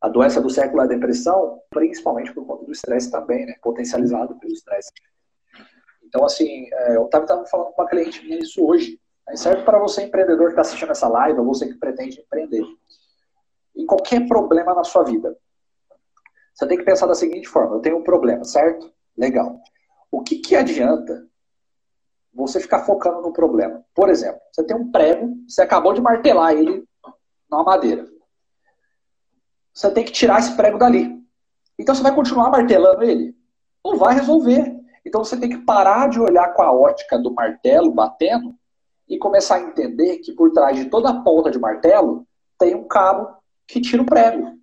a 0.00 0.08
doença 0.08 0.40
do 0.40 0.50
século 0.50 0.82
é 0.82 0.84
a 0.84 0.88
depressão, 0.88 1.60
principalmente 1.70 2.34
por 2.34 2.44
conta 2.44 2.64
do 2.64 2.72
estresse 2.72 3.10
também, 3.10 3.46
né? 3.46 3.54
potencializado 3.62 4.36
pelo 4.38 4.52
estresse. 4.52 4.90
Então, 6.06 6.24
assim, 6.24 6.68
é, 6.72 6.96
eu 6.96 7.06
estava 7.06 7.46
falando 7.46 7.72
com 7.72 7.82
uma 7.82 7.88
cliente 7.88 8.24
minha 8.24 8.38
isso 8.38 8.64
hoje. 8.64 9.00
Né? 9.26 9.36
Serve 9.36 9.62
para 9.62 9.78
você, 9.78 10.02
empreendedor 10.02 10.46
que 10.46 10.52
está 10.52 10.62
assistindo 10.62 10.92
essa 10.92 11.08
live, 11.08 11.38
ou 11.40 11.46
você 11.46 11.66
que 11.66 11.74
pretende 11.74 12.20
empreender. 12.20 12.64
Em 13.74 13.84
qualquer 13.84 14.26
problema 14.26 14.74
na 14.74 14.84
sua 14.84 15.02
vida, 15.02 15.36
você 16.54 16.66
tem 16.66 16.78
que 16.78 16.84
pensar 16.84 17.06
da 17.06 17.14
seguinte 17.14 17.48
forma: 17.48 17.76
eu 17.76 17.80
tenho 17.80 17.98
um 17.98 18.02
problema, 18.02 18.44
certo? 18.44 18.90
Legal. 19.16 19.60
O 20.10 20.22
que, 20.22 20.38
que 20.38 20.56
adianta 20.56 21.26
você 22.32 22.60
ficar 22.60 22.84
focando 22.84 23.20
no 23.20 23.32
problema? 23.32 23.84
Por 23.94 24.08
exemplo, 24.08 24.40
você 24.50 24.64
tem 24.64 24.76
um 24.76 24.90
prego, 24.90 25.36
você 25.46 25.62
acabou 25.62 25.92
de 25.92 26.00
martelar 26.00 26.52
ele 26.52 26.86
numa 27.50 27.64
madeira. 27.64 28.06
Você 29.74 29.90
tem 29.90 30.04
que 30.04 30.12
tirar 30.12 30.38
esse 30.38 30.56
prego 30.56 30.78
dali. 30.78 31.22
Então 31.78 31.94
você 31.94 32.02
vai 32.02 32.14
continuar 32.14 32.50
martelando 32.50 33.02
ele? 33.02 33.36
Não 33.84 33.98
vai 33.98 34.14
resolver. 34.14 34.74
Então 35.06 35.22
você 35.22 35.36
tem 35.36 35.48
que 35.48 35.58
parar 35.58 36.08
de 36.08 36.20
olhar 36.20 36.52
com 36.52 36.62
a 36.62 36.72
ótica 36.72 37.16
do 37.16 37.32
martelo 37.32 37.92
batendo 37.92 38.52
e 39.08 39.16
começar 39.16 39.54
a 39.54 39.60
entender 39.60 40.18
que 40.18 40.32
por 40.32 40.50
trás 40.50 40.76
de 40.76 40.86
toda 40.86 41.08
a 41.08 41.20
ponta 41.22 41.48
de 41.48 41.60
martelo 41.60 42.26
tem 42.58 42.74
um 42.74 42.88
cabo 42.88 43.36
que 43.68 43.80
tira 43.80 44.02
o 44.02 44.06
prego. 44.06 44.58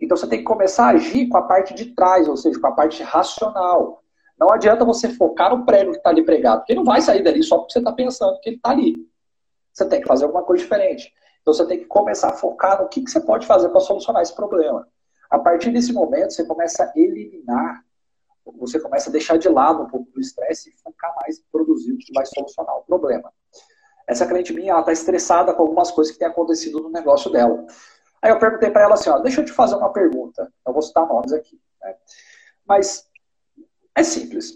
Então 0.00 0.16
você 0.16 0.28
tem 0.28 0.38
que 0.38 0.44
começar 0.44 0.86
a 0.86 0.90
agir 0.90 1.28
com 1.28 1.36
a 1.36 1.42
parte 1.42 1.74
de 1.74 1.86
trás, 1.86 2.28
ou 2.28 2.36
seja, 2.36 2.58
com 2.60 2.68
a 2.68 2.72
parte 2.72 3.02
racional. 3.02 4.04
Não 4.38 4.52
adianta 4.52 4.84
você 4.84 5.08
focar 5.08 5.54
no 5.54 5.66
prego 5.66 5.90
que 5.90 5.98
está 5.98 6.10
ali 6.10 6.24
pregado, 6.24 6.60
porque 6.60 6.72
ele 6.72 6.78
não 6.78 6.86
vai 6.86 7.00
sair 7.00 7.24
dali 7.24 7.42
só 7.42 7.58
porque 7.58 7.72
você 7.72 7.80
está 7.80 7.92
pensando 7.92 8.38
que 8.40 8.48
ele 8.48 8.56
está 8.56 8.70
ali. 8.70 8.94
Você 9.72 9.84
tem 9.86 10.00
que 10.00 10.06
fazer 10.06 10.24
alguma 10.24 10.44
coisa 10.44 10.62
diferente. 10.62 11.12
Então 11.42 11.52
você 11.52 11.66
tem 11.66 11.80
que 11.80 11.86
começar 11.86 12.28
a 12.28 12.34
focar 12.34 12.80
no 12.80 12.88
que, 12.88 13.02
que 13.02 13.10
você 13.10 13.20
pode 13.20 13.44
fazer 13.44 13.68
para 13.70 13.80
solucionar 13.80 14.22
esse 14.22 14.36
problema. 14.36 14.86
A 15.28 15.38
partir 15.38 15.72
desse 15.72 15.92
momento, 15.92 16.32
você 16.32 16.44
começa 16.44 16.84
a 16.84 16.92
eliminar, 16.94 17.84
você 18.58 18.80
começa 18.80 19.08
a 19.10 19.12
deixar 19.12 19.36
de 19.36 19.48
lado 19.48 19.82
um 19.82 19.86
pouco 19.86 20.10
do 20.12 20.20
estresse 20.20 20.70
e 20.70 20.82
focar 20.82 21.14
mais 21.22 21.38
em 21.38 21.44
produzir 21.50 21.92
o 21.92 21.98
que 21.98 22.12
vai 22.12 22.24
solucionar 22.26 22.76
o 22.78 22.82
problema. 22.82 23.32
Essa 24.06 24.26
cliente 24.26 24.52
minha, 24.52 24.72
ela 24.72 24.80
está 24.80 24.92
estressada 24.92 25.54
com 25.54 25.62
algumas 25.62 25.90
coisas 25.90 26.12
que 26.12 26.18
têm 26.18 26.28
acontecido 26.28 26.80
no 26.80 26.90
negócio 26.90 27.30
dela. 27.30 27.64
Aí 28.20 28.30
eu 28.30 28.38
perguntei 28.38 28.70
para 28.70 28.82
ela 28.82 28.94
assim, 28.94 29.08
ó, 29.08 29.18
deixa 29.18 29.40
eu 29.40 29.44
te 29.44 29.52
fazer 29.52 29.76
uma 29.76 29.92
pergunta. 29.92 30.52
Eu 30.66 30.72
vou 30.72 30.82
citar 30.82 31.06
nomes 31.06 31.32
aqui. 31.32 31.60
Né? 31.80 31.94
Mas 32.66 33.08
é 33.94 34.02
simples. 34.02 34.54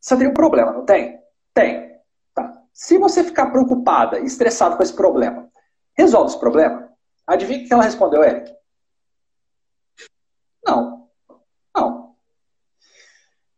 Você 0.00 0.16
tem 0.16 0.28
um 0.28 0.34
problema, 0.34 0.72
não 0.72 0.84
tem? 0.84 1.20
Tem. 1.54 2.00
Tá. 2.34 2.62
Se 2.72 2.98
você 2.98 3.24
ficar 3.24 3.50
preocupada, 3.50 4.20
estressado 4.20 4.76
com 4.76 4.82
esse 4.82 4.94
problema, 4.94 5.50
resolve 5.96 6.30
esse 6.30 6.38
problema? 6.38 6.92
Adivinha 7.26 7.64
o 7.64 7.66
que 7.66 7.72
ela 7.72 7.82
respondeu, 7.82 8.22
Eric? 8.22 8.54
Não. 10.64 11.05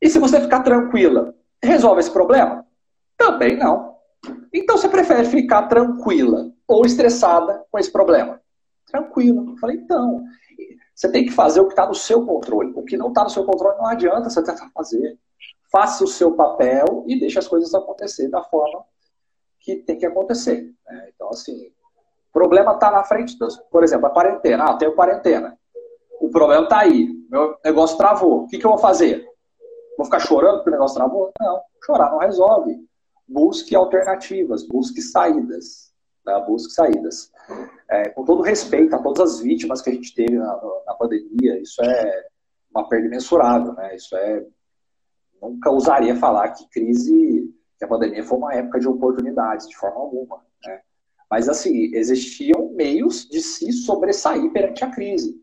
E 0.01 0.09
se 0.09 0.19
você 0.19 0.41
ficar 0.41 0.63
tranquila, 0.63 1.35
resolve 1.63 2.01
esse 2.01 2.11
problema? 2.11 2.67
Também 3.17 3.57
não. 3.57 3.97
Então 4.53 4.77
você 4.77 4.89
prefere 4.89 5.25
ficar 5.25 5.63
tranquila 5.69 6.51
ou 6.67 6.85
estressada 6.85 7.65
com 7.71 7.79
esse 7.79 7.91
problema? 7.91 8.41
Tranquilo. 8.87 9.51
Eu 9.51 9.57
falei, 9.59 9.77
então, 9.77 10.25
você 10.95 11.11
tem 11.11 11.25
que 11.25 11.33
fazer 11.33 11.61
o 11.61 11.67
que 11.67 11.73
está 11.73 11.87
no 11.87 11.95
seu 11.95 12.25
controle. 12.25 12.73
O 12.75 12.83
que 12.83 12.97
não 12.97 13.09
está 13.09 13.25
no 13.25 13.31
seu 13.31 13.45
controle 13.45 13.77
não 13.79 13.87
adianta 13.87 14.31
você 14.31 14.43
tentar 14.43 14.71
fazer. 14.75 15.19
Faça 15.71 16.05
o 16.05 16.09
seu 16.09 16.33
papel 16.33 17.05
e 17.07 17.19
deixe 17.19 17.39
as 17.39 17.47
coisas 17.47 17.75
acontecer 17.75 18.29
da 18.29 18.43
forma 18.43 18.85
que 19.61 19.77
tem 19.77 19.99
que 19.99 20.07
acontecer. 20.07 20.75
Né? 20.87 21.11
Então, 21.15 21.29
assim, 21.29 21.67
o 21.67 22.33
problema 22.33 22.73
está 22.73 22.91
na 22.91 23.05
frente, 23.05 23.39
dos, 23.39 23.57
por 23.71 23.85
exemplo, 23.85 24.07
a 24.07 24.11
quarentena. 24.11 24.65
Ah, 24.67 24.73
eu 24.73 24.79
tenho 24.79 24.95
quarentena. 24.95 25.59
O 26.21 26.31
problema 26.31 26.65
está 26.65 26.81
aí. 26.81 27.09
Meu 27.31 27.57
negócio 27.65 27.97
travou. 27.97 28.45
O 28.45 28.47
que, 28.47 28.59
que 28.59 28.67
eu 28.67 28.71
vou 28.71 28.79
fazer? 28.79 29.29
Vou 29.99 30.07
ficar 30.07 30.21
chorando 30.21 30.57
porque 30.57 30.71
o 30.71 30.73
negócio 30.73 30.97
travou? 30.97 31.31
Não. 31.39 31.61
Chorar 31.85 32.11
não 32.11 32.19
resolve. 32.19 32.79
Busque 33.29 33.77
alternativas, 33.77 34.67
busque 34.67 35.03
saídas. 35.03 35.93
Tá? 36.25 36.41
Busque 36.41 36.73
saídas 36.73 37.31
é, 37.89 38.11
com 38.11 38.25
todo 38.25 38.43
respeito 38.43 38.95
a 38.95 38.99
todas 38.99 39.35
as 39.35 39.41
vítimas 39.41 39.81
que 39.81 39.91
a 39.91 39.93
gente 39.93 40.15
teve 40.15 40.37
na, 40.37 40.61
na 40.87 40.95
pandemia, 40.95 41.59
isso 41.59 41.83
é 41.83 42.27
uma 42.71 42.87
perda 42.89 43.07
imensurável, 43.07 43.73
né? 43.73 43.97
Isso 43.97 44.15
é 44.15 44.47
nunca 45.41 45.71
usaria 45.71 46.17
falar 46.17 46.51
que 46.51 46.69
crise, 46.69 47.55
que 47.79 47.85
a 47.85 47.89
pandemia 47.89 48.25
foi 48.25 48.39
uma 48.39 48.55
época 48.55 48.81
de 48.81 48.89
oportunidades, 48.89 49.69
de 49.69 49.77
forma 49.77 49.97
alguma, 49.97 50.45
né? 50.65 50.81
Mas 51.31 51.49
assim, 51.49 51.95
existiam 51.95 52.71
meios 52.75 53.27
de 53.29 53.41
se 53.41 53.73
sobressair 53.73 54.51
perante 54.53 54.85
a 54.85 54.91
crise. 54.91 55.41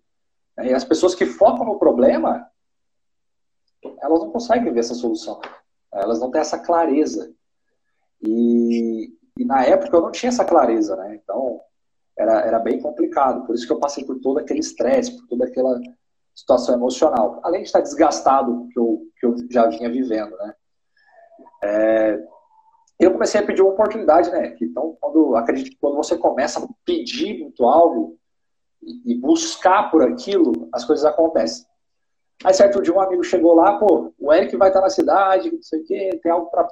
Né? 0.58 0.70
E 0.70 0.74
as 0.74 0.84
pessoas 0.84 1.16
que 1.16 1.26
focam 1.26 1.66
no 1.66 1.80
problema, 1.80 2.48
elas 4.02 4.20
não 4.20 4.32
conseguem 4.32 4.72
ver 4.74 4.80
essa 4.80 4.94
solução. 4.94 5.40
Elas 5.94 6.20
não 6.20 6.30
têm 6.32 6.42
essa 6.42 6.60
clareza. 6.60 7.34
E, 8.22 9.14
e 9.38 9.46
na 9.46 9.64
época 9.64 9.96
eu 9.96 10.02
não 10.02 10.12
tinha 10.12 10.30
essa 10.30 10.46
clareza, 10.46 10.96
né? 10.96 11.16
Então, 11.16 11.62
era, 12.18 12.42
era 12.42 12.60
bem 12.60 12.82
complicado. 12.82 13.46
Por 13.46 13.56
isso 13.56 13.66
que 13.66 13.74
eu 13.74 13.80
passei 13.80 14.04
por 14.04 14.20
todo 14.20 14.40
aquele 14.40 14.60
estresse, 14.60 15.16
por 15.18 15.28
toda 15.28 15.46
aquela 15.46 15.80
situação 16.34 16.76
emocional. 16.76 17.40
Além 17.44 17.62
de 17.62 17.68
estar 17.68 17.82
desgastado 17.82 18.68
que 18.72 18.80
eu, 18.80 19.02
que 19.20 19.26
eu 19.26 19.36
já 19.50 19.68
vinha 19.68 19.90
vivendo, 19.90 20.36
né? 20.38 20.56
É, 21.64 22.24
eu 23.00 23.12
comecei 23.12 23.40
a 23.40 23.46
pedir 23.46 23.62
uma 23.62 23.72
oportunidade, 23.72 24.32
né? 24.32 24.56
Então, 24.62 24.98
quando 25.00 25.36
acredito 25.36 25.72
que 25.72 25.78
quando 25.78 25.96
você 25.96 26.18
começa 26.18 26.64
a 26.64 26.68
pedir 26.86 27.42
muito 27.42 27.66
algo 27.66 28.18
e, 28.82 29.14
e 29.14 29.20
buscar 29.20 29.90
por 29.92 30.04
aquilo, 30.04 30.70
as 30.74 30.86
coisas 30.86 31.06
acontecem. 31.06 31.66
Aí 32.44 32.54
certo 32.54 32.82
dia 32.82 32.94
um 32.94 33.02
amigo 33.02 33.24
chegou 33.24 33.56
lá, 33.56 33.78
pô, 33.78 34.14
o 34.20 34.34
Eric 34.34 34.56
vai 34.58 34.70
estar 34.70 34.82
na 34.82 34.90
cidade, 34.90 35.52
não 35.52 35.62
sei 35.62 35.82
o 35.82 35.86
quê, 35.86 36.20
tem 36.22 36.32
algo 36.32 36.50
para 36.50 36.68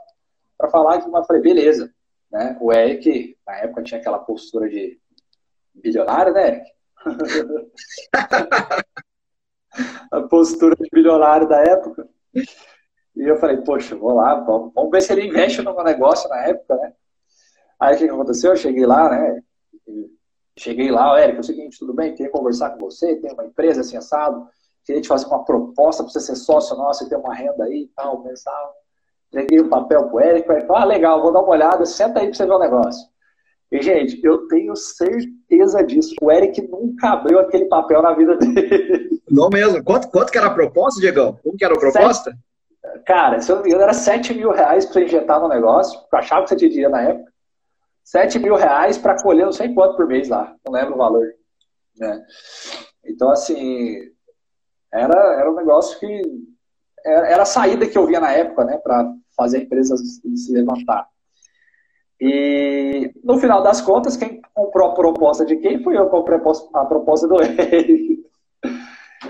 falar. 0.70 1.01
Eu 1.01 1.24
falei, 1.24 1.41
beleza. 1.41 1.93
Né? 2.32 2.57
O 2.59 2.74
Eric, 2.74 3.38
na 3.45 3.57
época, 3.57 3.84
tinha 3.84 3.99
aquela 3.99 4.20
postura 4.20 4.70
de 4.70 4.99
bilionário, 5.74 6.34
né, 6.34 6.47
Eric? 6.47 6.72
a 10.11 10.22
postura 10.22 10.76
de 10.76 10.89
bilionário 10.91 11.47
da 11.47 11.61
época. 11.61 12.07
E 13.16 13.22
eu 13.22 13.38
falei, 13.38 13.57
poxa, 13.57 13.95
vou 13.95 14.14
lá, 14.14 14.36
vamos, 14.36 14.74
vamos 14.74 14.91
ver 14.91 15.01
se 15.01 15.14
ele 15.14 15.28
investe 15.28 15.61
no 15.61 15.74
meu 15.74 15.84
negócio 15.84 16.30
na 16.30 16.45
época, 16.45 16.76
né? 16.76 16.93
Aí 17.80 17.95
o 17.95 17.99
que 17.99 18.09
aconteceu? 18.09 18.51
Eu 18.51 18.57
cheguei 18.57 18.86
lá, 18.86 19.09
né? 19.09 19.41
Cheguei 20.57 20.91
lá, 20.91 21.20
Eric, 21.22 21.38
é 21.38 21.39
o 21.39 21.43
seguinte, 21.43 21.80
tudo 21.80 21.93
bem? 21.93 22.14
Queria 22.14 22.32
conversar 22.32 22.72
com 22.72 22.80
você, 22.80 23.16
tem 23.16 23.32
uma 23.32 23.45
empresa 23.45 23.82
assim 23.82 23.97
assado, 23.97 24.47
queria 24.86 25.02
te 25.02 25.08
fazer 25.08 25.26
uma 25.28 25.44
proposta 25.44 26.04
para 26.04 26.12
você 26.12 26.20
ser 26.20 26.36
sócio 26.36 26.76
nosso 26.76 27.04
e 27.04 27.10
ter 27.10 27.16
uma 27.16 27.34
renda 27.34 27.64
aí 27.66 27.84
e 27.84 27.92
tal, 27.96 28.24
mensal. 28.24 28.74
Entreguei 29.30 29.60
o 29.60 29.66
um 29.66 29.70
papel 29.70 30.10
pro 30.10 30.20
Eric, 30.20 30.50
ele 30.50 30.62
falou, 30.62 30.82
ah, 30.82 30.86
legal, 30.86 31.22
vou 31.22 31.32
dar 31.32 31.42
uma 31.42 31.50
olhada, 31.50 31.86
senta 31.86 32.20
aí 32.20 32.28
para 32.28 32.36
você 32.36 32.46
ver 32.46 32.54
o 32.54 32.60
negócio. 32.60 33.14
E, 33.72 33.82
gente, 33.82 34.20
eu 34.24 34.48
tenho 34.48 34.76
certeza 34.76 35.84
disso. 35.84 36.14
O 36.22 36.32
Eric 36.32 36.62
nunca 36.68 37.10
abriu 37.10 37.40
aquele 37.40 37.66
papel 37.66 38.04
na 38.04 38.14
vida 38.14 38.38
dele. 38.38 39.20
Não 39.28 39.50
mesmo. 39.50 39.84
Quanto, 39.84 40.10
quanto 40.10 40.32
que 40.32 40.38
era 40.38 40.46
a 40.46 40.54
proposta, 40.54 41.02
Diegão? 41.02 41.40
Como 41.42 41.58
que 41.58 41.66
era 41.66 41.74
a 41.74 41.80
proposta? 41.80 42.30
Sete... 42.30 43.04
Cara, 43.04 43.42
se 43.42 43.52
eu 43.52 43.56
não 43.56 43.64
me 43.64 43.70
engano, 43.70 43.84
era 43.84 43.94
7 43.94 44.34
mil 44.34 44.52
reais 44.52 44.86
para 44.86 45.02
injetar 45.02 45.40
no 45.40 45.48
negócio. 45.48 46.00
Eu 46.00 46.20
achava 46.20 46.44
que 46.44 46.50
você 46.50 46.56
tinha 46.56 46.70
dinheiro 46.70 46.92
na 46.92 47.02
época. 47.02 47.32
7 48.04 48.38
mil 48.38 48.56
reais 48.56 48.98
para 48.98 49.20
colher 49.24 49.46
não 49.46 49.54
sei 49.54 49.74
quanto 49.74 49.96
por 49.96 50.06
mês 50.06 50.30
lá. 50.30 50.54
Não 50.64 50.74
lembro 50.74 50.94
o 50.94 50.98
valor. 50.98 51.26
Né? 51.98 52.24
Então, 53.04 53.32
assim, 53.32 54.12
era, 54.94 55.39
era 55.39 55.52
um 55.52 55.56
negócio 55.56 56.00
que. 56.00 56.22
Era, 57.06 57.28
era 57.28 57.44
a 57.44 57.46
saída 57.46 57.88
que 57.88 57.98
eu 57.98 58.06
via 58.06 58.20
na 58.20 58.32
época, 58.32 58.64
né, 58.64 58.78
para 58.78 59.12
fazer 59.36 59.58
a 59.58 59.62
empresa 59.62 59.96
se 59.98 60.54
levantar. 60.54 61.08
E 62.22 63.12
no 63.24 63.38
final 63.38 63.62
das 63.62 63.82
contas, 63.82 64.16
quem 64.16 64.41
comprou 64.54 64.91
a 64.91 64.94
proposta 64.94 65.46
de 65.46 65.58
quem 65.58 65.84
foi 65.84 65.98
eu 65.98 66.08
comprei 66.08 66.39
a 66.74 66.86
proposta 66.86 67.28
do 67.28 67.41
Eric. 67.44 68.24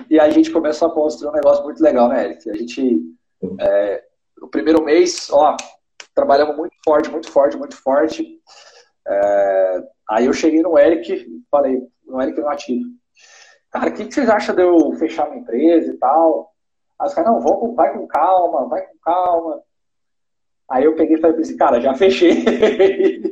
E 0.10 0.20
a 0.20 0.30
gente 0.30 0.52
começou 0.52 0.90
a 0.90 0.94
construir 0.94 1.30
um 1.30 1.34
negócio 1.34 1.64
muito 1.64 1.82
legal, 1.82 2.10
né, 2.10 2.26
Eric? 2.26 2.50
A 2.50 2.54
gente, 2.54 3.02
é, 3.60 4.04
no 4.40 4.48
primeiro 4.48 4.84
mês, 4.84 5.30
ó, 5.32 5.56
trabalhamos 6.14 6.56
muito 6.56 6.76
forte, 6.86 7.10
muito 7.10 7.32
forte, 7.32 7.58
muito 7.58 7.76
forte. 7.76 8.40
É, 9.08 9.84
aí 10.10 10.26
eu 10.26 10.34
cheguei 10.34 10.62
no 10.62 10.78
Eric 10.78 11.26
falei, 11.50 11.82
no 12.06 12.22
Eric 12.22 12.40
no 12.40 12.50
ativo. 12.50 12.86
Cara, 13.74 13.90
o 13.90 13.94
que, 13.94 14.06
que 14.06 14.14
vocês 14.14 14.30
acham 14.30 14.54
de 14.56 14.62
eu 14.62 14.94
fechar 14.94 15.28
minha 15.28 15.42
empresa 15.42 15.92
e 15.92 15.98
tal? 15.98 16.54
Aí 17.00 17.08
os 17.08 17.14
caras, 17.16 17.32
não, 17.32 17.42
vamos, 17.42 17.76
vai 17.76 17.92
com 17.92 18.06
calma, 18.06 18.68
vai 18.68 18.84
com 18.84 18.98
calma. 19.00 19.64
Aí 20.70 20.84
eu 20.84 20.96
peguei 20.96 21.18
e 21.18 21.20
falei 21.20 21.42
assim, 21.42 21.58
cara, 21.58 21.82
já 21.82 21.96
fechei. 21.96 22.44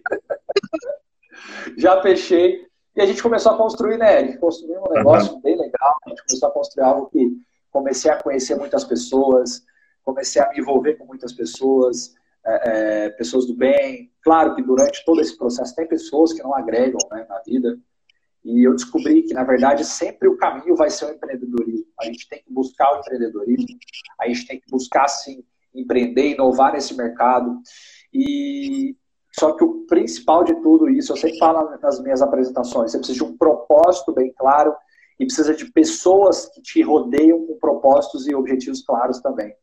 já 1.78 2.02
fechei. 2.02 2.68
E 2.96 3.02
a 3.02 3.06
gente 3.06 3.22
começou 3.22 3.52
a 3.52 3.58
construir, 3.58 3.98
né? 3.98 4.18
A 4.18 4.26
gente 4.26 4.39
construiu 4.39 4.82
um 4.82 4.92
negócio 4.92 5.36
uhum. 5.36 5.42
bem 5.42 5.56
legal. 5.56 5.96
A 6.08 6.10
gente 6.10 6.24
começou 6.26 6.50
a 6.50 6.52
construir 6.52 6.84
algo 6.86 7.10
que 7.12 7.38
comecei 7.70 8.10
a 8.10 8.22
conhecer 8.22 8.56
muitas 8.56 8.84
pessoas, 8.84 9.64
comecei 10.04 10.42
a 10.42 10.50
me 10.50 10.58
envolver 10.58 10.96
com 10.96 11.06
muitas 11.06 11.34
pessoas, 11.34 12.16
é, 12.44 13.06
é, 13.06 13.10
pessoas 13.12 13.46
do 13.46 13.56
bem. 13.56 14.12
Claro 14.24 14.56
que 14.56 14.64
durante 14.64 15.06
todo 15.06 15.22
esse 15.22 15.38
processo 15.38 15.76
tem 15.76 15.88
pessoas 15.88 16.34
que 16.34 16.42
não 16.42 16.56
agregam 16.56 17.00
né, 17.12 17.28
na 17.30 17.39
vida. 17.42 17.78
E 18.44 18.66
eu 18.68 18.74
descobri 18.74 19.22
que, 19.24 19.34
na 19.34 19.44
verdade, 19.44 19.86
sempre 19.86 20.28
o 20.28 20.36
caminho 20.36 20.76
vai 20.76 20.89
ser 20.89 21.06
o 21.06 21.12
empreendedorismo. 21.12 21.86
A 22.00 22.06
gente 22.06 22.28
tem 22.28 22.42
que 22.44 22.52
buscar 22.52 22.92
o 22.96 23.00
empreendedorismo, 23.00 23.78
a 24.20 24.28
gente 24.28 24.48
tem 24.48 24.60
que 24.60 24.70
buscar, 24.70 25.08
sim, 25.08 25.44
empreender, 25.74 26.32
inovar 26.32 26.74
nesse 26.74 26.96
mercado. 26.96 27.60
E 28.14 28.96
só 29.32 29.54
que 29.54 29.64
o 29.64 29.86
principal 29.86 30.44
de 30.44 30.56
tudo 30.62 30.89
isso, 30.89 31.12
eu 31.12 31.18
sempre 31.18 31.38
falo 31.38 31.78
nas 31.82 32.02
minhas 32.02 32.22
apresentações, 32.22 32.92
você 32.92 32.98
precisa 32.98 33.18
de 33.18 33.24
um 33.24 33.38
propósito 33.38 34.12
bem 34.12 34.34
claro 34.34 34.76
e 35.20 35.26
precisa 35.26 35.54
de 35.54 35.72
pessoas 35.72 36.48
que 36.48 36.62
te 36.62 36.82
rodeiam 36.82 37.46
com 37.46 37.58
propósitos 37.58 38.28
e 38.28 38.36
objetivos 38.36 38.82
claros 38.82 39.20
também. 39.22 39.54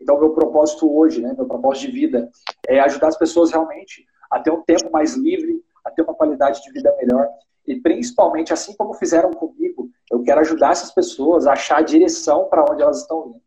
Então, 0.00 0.18
meu 0.18 0.30
propósito 0.30 0.90
hoje, 0.90 1.20
né, 1.20 1.34
meu 1.36 1.46
propósito 1.46 1.86
de 1.86 1.92
vida, 1.92 2.30
é 2.66 2.80
ajudar 2.80 3.08
as 3.08 3.18
pessoas 3.18 3.50
realmente 3.50 4.06
a 4.30 4.40
ter 4.40 4.50
um 4.50 4.62
tempo 4.62 4.90
mais 4.90 5.14
livre, 5.14 5.62
a 5.84 5.90
ter 5.90 6.02
uma 6.02 6.14
qualidade 6.14 6.62
de 6.62 6.72
vida 6.72 6.94
melhor. 6.96 7.28
E 7.70 7.80
principalmente, 7.80 8.52
assim 8.52 8.74
como 8.74 8.94
fizeram 8.94 9.30
comigo, 9.30 9.88
eu 10.10 10.24
quero 10.24 10.40
ajudar 10.40 10.72
essas 10.72 10.92
pessoas 10.92 11.46
a 11.46 11.52
achar 11.52 11.78
a 11.78 11.82
direção 11.82 12.46
para 12.46 12.64
onde 12.68 12.82
elas 12.82 13.02
estão 13.02 13.28
indo. 13.28 13.40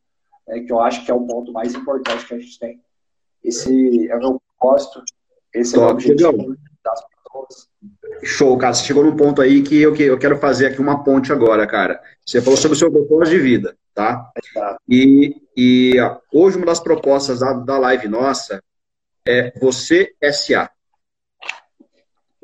É, 0.48 0.62
que 0.62 0.72
eu 0.72 0.80
acho 0.80 1.04
que 1.04 1.12
é 1.12 1.14
o 1.14 1.28
ponto 1.28 1.52
mais 1.52 1.76
importante 1.76 2.26
que 2.26 2.34
a 2.34 2.40
gente 2.40 2.58
tem. 2.58 2.82
Esse 3.44 4.10
é 4.10 4.16
o 4.16 4.20
meu 4.20 4.42
propósito, 4.58 5.04
esse 5.54 5.74
Top, 5.74 5.84
é 5.84 5.88
o 5.88 5.92
objetivo 5.92 6.56
das 6.86 7.04
pessoas. 7.06 7.70
Show, 8.24 8.58
cara. 8.58 8.74
Você 8.74 8.86
chegou 8.86 9.04
num 9.04 9.18
ponto 9.18 9.42
aí 9.42 9.62
que 9.62 9.82
eu, 9.82 9.94
que 9.94 10.04
eu 10.04 10.18
quero 10.18 10.38
fazer 10.38 10.68
aqui 10.68 10.80
uma 10.80 11.04
ponte 11.04 11.34
agora, 11.34 11.68
cara. 11.68 12.02
Você 12.26 12.42
falou 12.42 12.56
sobre 12.56 12.78
o 12.78 12.80
seu 12.80 12.90
propósito 12.90 13.36
de 13.36 13.40
vida, 13.42 13.78
tá? 13.94 14.32
E, 14.88 15.36
e 15.58 15.96
hoje 16.34 16.56
uma 16.56 16.66
das 16.66 16.80
propostas 16.80 17.42
da, 17.42 17.52
da 17.52 17.78
live 17.78 18.08
nossa 18.08 18.64
é 19.28 19.52
você 19.60 20.16
SA. 20.32 20.70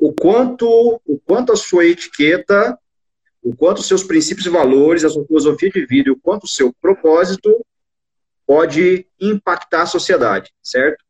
O 0.00 0.14
quanto, 0.14 1.00
o 1.04 1.20
quanto 1.26 1.52
a 1.52 1.56
sua 1.56 1.84
etiqueta, 1.84 2.76
o 3.42 3.54
quanto 3.54 3.78
os 3.78 3.86
seus 3.86 4.02
princípios 4.02 4.46
e 4.46 4.50
valores, 4.50 5.04
a 5.04 5.10
sua 5.10 5.26
filosofia 5.26 5.70
de 5.70 5.84
vida, 5.84 6.10
o 6.10 6.18
quanto 6.18 6.44
o 6.44 6.48
seu 6.48 6.72
propósito 6.80 7.64
pode 8.46 9.06
impactar 9.20 9.82
a 9.82 9.86
sociedade, 9.86 10.50
certo? 10.62 11.04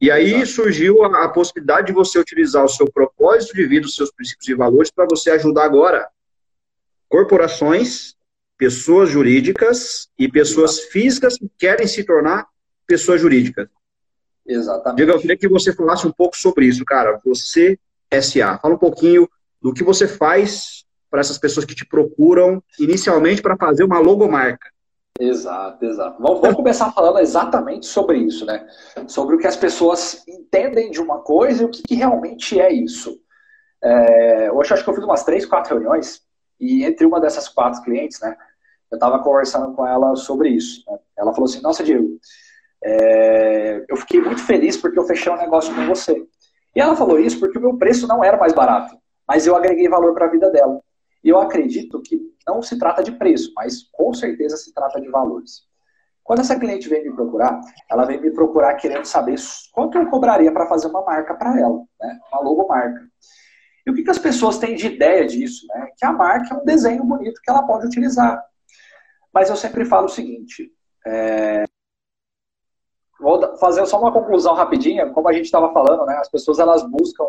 E 0.00 0.10
aí 0.10 0.46
surgiu 0.46 1.02
a, 1.02 1.24
a, 1.24 1.28
possibilidade 1.28 1.88
de 1.88 1.92
você 1.92 2.18
utilizar 2.18 2.64
o 2.64 2.68
seu 2.68 2.90
propósito 2.90 3.54
de 3.54 3.66
vida, 3.66 3.86
os 3.86 3.96
seus 3.96 4.10
princípios 4.10 4.48
e 4.48 4.54
valores, 4.54 4.90
para 4.90 5.06
você 5.10 5.30
ajudar 5.30 5.64
agora 5.64 6.08
corporações, 7.08 8.14
pessoas 8.56 9.10
jurídicas 9.10 10.08
e 10.18 10.30
pessoas 10.30 10.80
físicas 10.84 11.36
que 11.36 11.50
querem 11.58 11.86
se 11.86 12.04
tornar 12.04 12.46
pessoas 12.86 13.20
jurídicas. 13.20 13.68
Exatamente. 14.46 14.96
Diego, 14.96 15.12
eu 15.12 15.20
queria 15.20 15.36
que 15.36 15.48
você 15.48 15.72
falasse 15.72 16.06
um 16.06 16.12
pouco 16.12 16.36
sobre 16.36 16.66
isso, 16.66 16.84
cara. 16.84 17.20
Você, 17.24 17.78
SA, 18.12 18.58
fala 18.58 18.74
um 18.74 18.78
pouquinho 18.78 19.28
do 19.60 19.72
que 19.72 19.84
você 19.84 20.08
faz 20.08 20.84
para 21.10 21.20
essas 21.20 21.38
pessoas 21.38 21.66
que 21.66 21.74
te 21.74 21.84
procuram 21.84 22.62
inicialmente 22.78 23.42
para 23.42 23.56
fazer 23.56 23.84
uma 23.84 23.98
logomarca. 23.98 24.68
Exato, 25.18 25.84
exato. 25.84 26.22
Vamos, 26.22 26.40
vamos, 26.40 26.56
começar 26.56 26.92
falando 26.92 27.18
exatamente 27.18 27.86
sobre 27.86 28.18
isso, 28.18 28.46
né? 28.46 28.66
Sobre 29.06 29.36
o 29.36 29.38
que 29.38 29.46
as 29.46 29.56
pessoas 29.56 30.22
entendem 30.26 30.90
de 30.90 31.00
uma 31.00 31.18
coisa 31.18 31.62
e 31.62 31.66
o 31.66 31.68
que, 31.68 31.82
que 31.82 31.94
realmente 31.94 32.58
é 32.58 32.72
isso. 32.72 33.20
É, 33.82 34.50
hoje 34.52 34.72
acho 34.72 34.84
que 34.84 34.88
eu 34.88 34.94
fiz 34.94 35.04
umas 35.04 35.24
três, 35.24 35.44
quatro 35.44 35.74
reuniões 35.74 36.22
e 36.58 36.84
entre 36.84 37.04
uma 37.04 37.20
dessas 37.20 37.48
quatro 37.48 37.82
clientes, 37.82 38.20
né? 38.20 38.36
Eu 38.90 38.96
estava 38.96 39.22
conversando 39.22 39.74
com 39.74 39.86
ela 39.86 40.16
sobre 40.16 40.48
isso. 40.50 40.82
Né? 40.88 40.98
Ela 41.18 41.32
falou 41.32 41.48
assim: 41.48 41.60
Nossa, 41.60 41.84
Diego, 41.84 42.18
é, 42.82 43.84
eu 43.88 43.96
fiquei 43.96 44.20
muito 44.20 44.42
feliz 44.42 44.76
porque 44.76 44.98
eu 44.98 45.04
fechei 45.04 45.30
um 45.30 45.36
negócio 45.36 45.74
com 45.74 45.86
você. 45.86 46.26
E 46.74 46.80
ela 46.80 46.96
falou 46.96 47.18
isso 47.18 47.38
porque 47.40 47.58
o 47.58 47.60
meu 47.60 47.76
preço 47.76 48.06
não 48.06 48.22
era 48.22 48.36
mais 48.36 48.52
barato, 48.52 48.96
mas 49.26 49.46
eu 49.46 49.56
agreguei 49.56 49.88
valor 49.88 50.14
para 50.14 50.26
a 50.26 50.30
vida 50.30 50.50
dela. 50.50 50.80
E 51.22 51.28
eu 51.28 51.40
acredito 51.40 52.00
que 52.02 52.20
não 52.46 52.62
se 52.62 52.78
trata 52.78 53.02
de 53.02 53.12
preço, 53.12 53.52
mas 53.54 53.82
com 53.92 54.12
certeza 54.14 54.56
se 54.56 54.72
trata 54.72 55.00
de 55.00 55.08
valores. 55.08 55.68
Quando 56.22 56.40
essa 56.40 56.58
cliente 56.58 56.88
vem 56.88 57.02
me 57.02 57.14
procurar, 57.14 57.60
ela 57.90 58.04
vem 58.04 58.20
me 58.20 58.30
procurar 58.30 58.74
querendo 58.74 59.04
saber 59.04 59.36
quanto 59.72 59.98
eu 59.98 60.08
cobraria 60.08 60.52
para 60.52 60.66
fazer 60.66 60.86
uma 60.86 61.02
marca 61.04 61.34
para 61.34 61.58
ela, 61.58 61.82
né? 62.00 62.18
uma 62.32 62.42
logomarca. 62.42 63.08
E 63.86 63.90
o 63.90 63.94
que, 63.94 64.02
que 64.02 64.10
as 64.10 64.18
pessoas 64.18 64.58
têm 64.58 64.76
de 64.76 64.86
ideia 64.86 65.26
disso? 65.26 65.66
Né? 65.68 65.88
Que 65.96 66.06
a 66.06 66.12
marca 66.12 66.54
é 66.54 66.58
um 66.58 66.64
desenho 66.64 67.02
bonito 67.04 67.40
que 67.42 67.50
ela 67.50 67.66
pode 67.66 67.86
utilizar. 67.86 68.40
Mas 69.32 69.50
eu 69.50 69.56
sempre 69.56 69.84
falo 69.84 70.06
o 70.06 70.08
seguinte: 70.10 70.70
é... 71.06 71.64
vou 73.20 73.56
fazer 73.58 73.84
só 73.86 74.00
uma 74.00 74.12
conclusão 74.12 74.54
rapidinha, 74.54 75.10
como 75.10 75.28
a 75.28 75.32
gente 75.32 75.44
estava 75.44 75.72
falando, 75.72 76.06
né? 76.06 76.16
As 76.16 76.28
pessoas 76.28 76.58
elas 76.58 76.82
buscam 76.82 77.24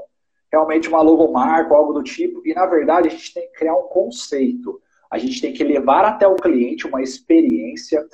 realmente 0.52 0.90
uma 0.90 1.02
logomarca 1.02 1.74
algo 1.74 1.94
do 1.94 2.04
tipo, 2.04 2.42
e 2.46 2.54
na 2.54 2.66
verdade 2.66 3.08
a 3.08 3.12
gente 3.12 3.34
tem 3.34 3.48
que 3.48 3.60
criar 3.60 3.76
um 3.76 3.84
conceito. 3.84 4.82
A 5.10 5.18
gente 5.18 5.42
tem 5.42 5.54
que 5.54 5.64
levar 5.64 6.06
até 6.06 6.28
o 6.28 6.36
cliente 6.36 6.88
uma 6.88 7.02
experiência. 7.02 8.06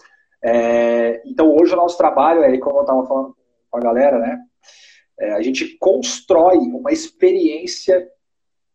É, 0.44 1.22
então, 1.26 1.56
hoje 1.56 1.74
o 1.74 1.78
nosso 1.78 1.98
trabalho, 1.98 2.44
é, 2.44 2.58
como 2.58 2.78
eu 2.78 2.82
estava 2.82 3.06
falando 3.06 3.36
com 3.70 3.78
a 3.78 3.82
galera, 3.82 4.18
né? 4.20 4.40
É, 5.20 5.34
a 5.34 5.42
gente 5.42 5.78
constrói 5.80 6.58
uma 6.58 6.92
experiência 6.92 8.08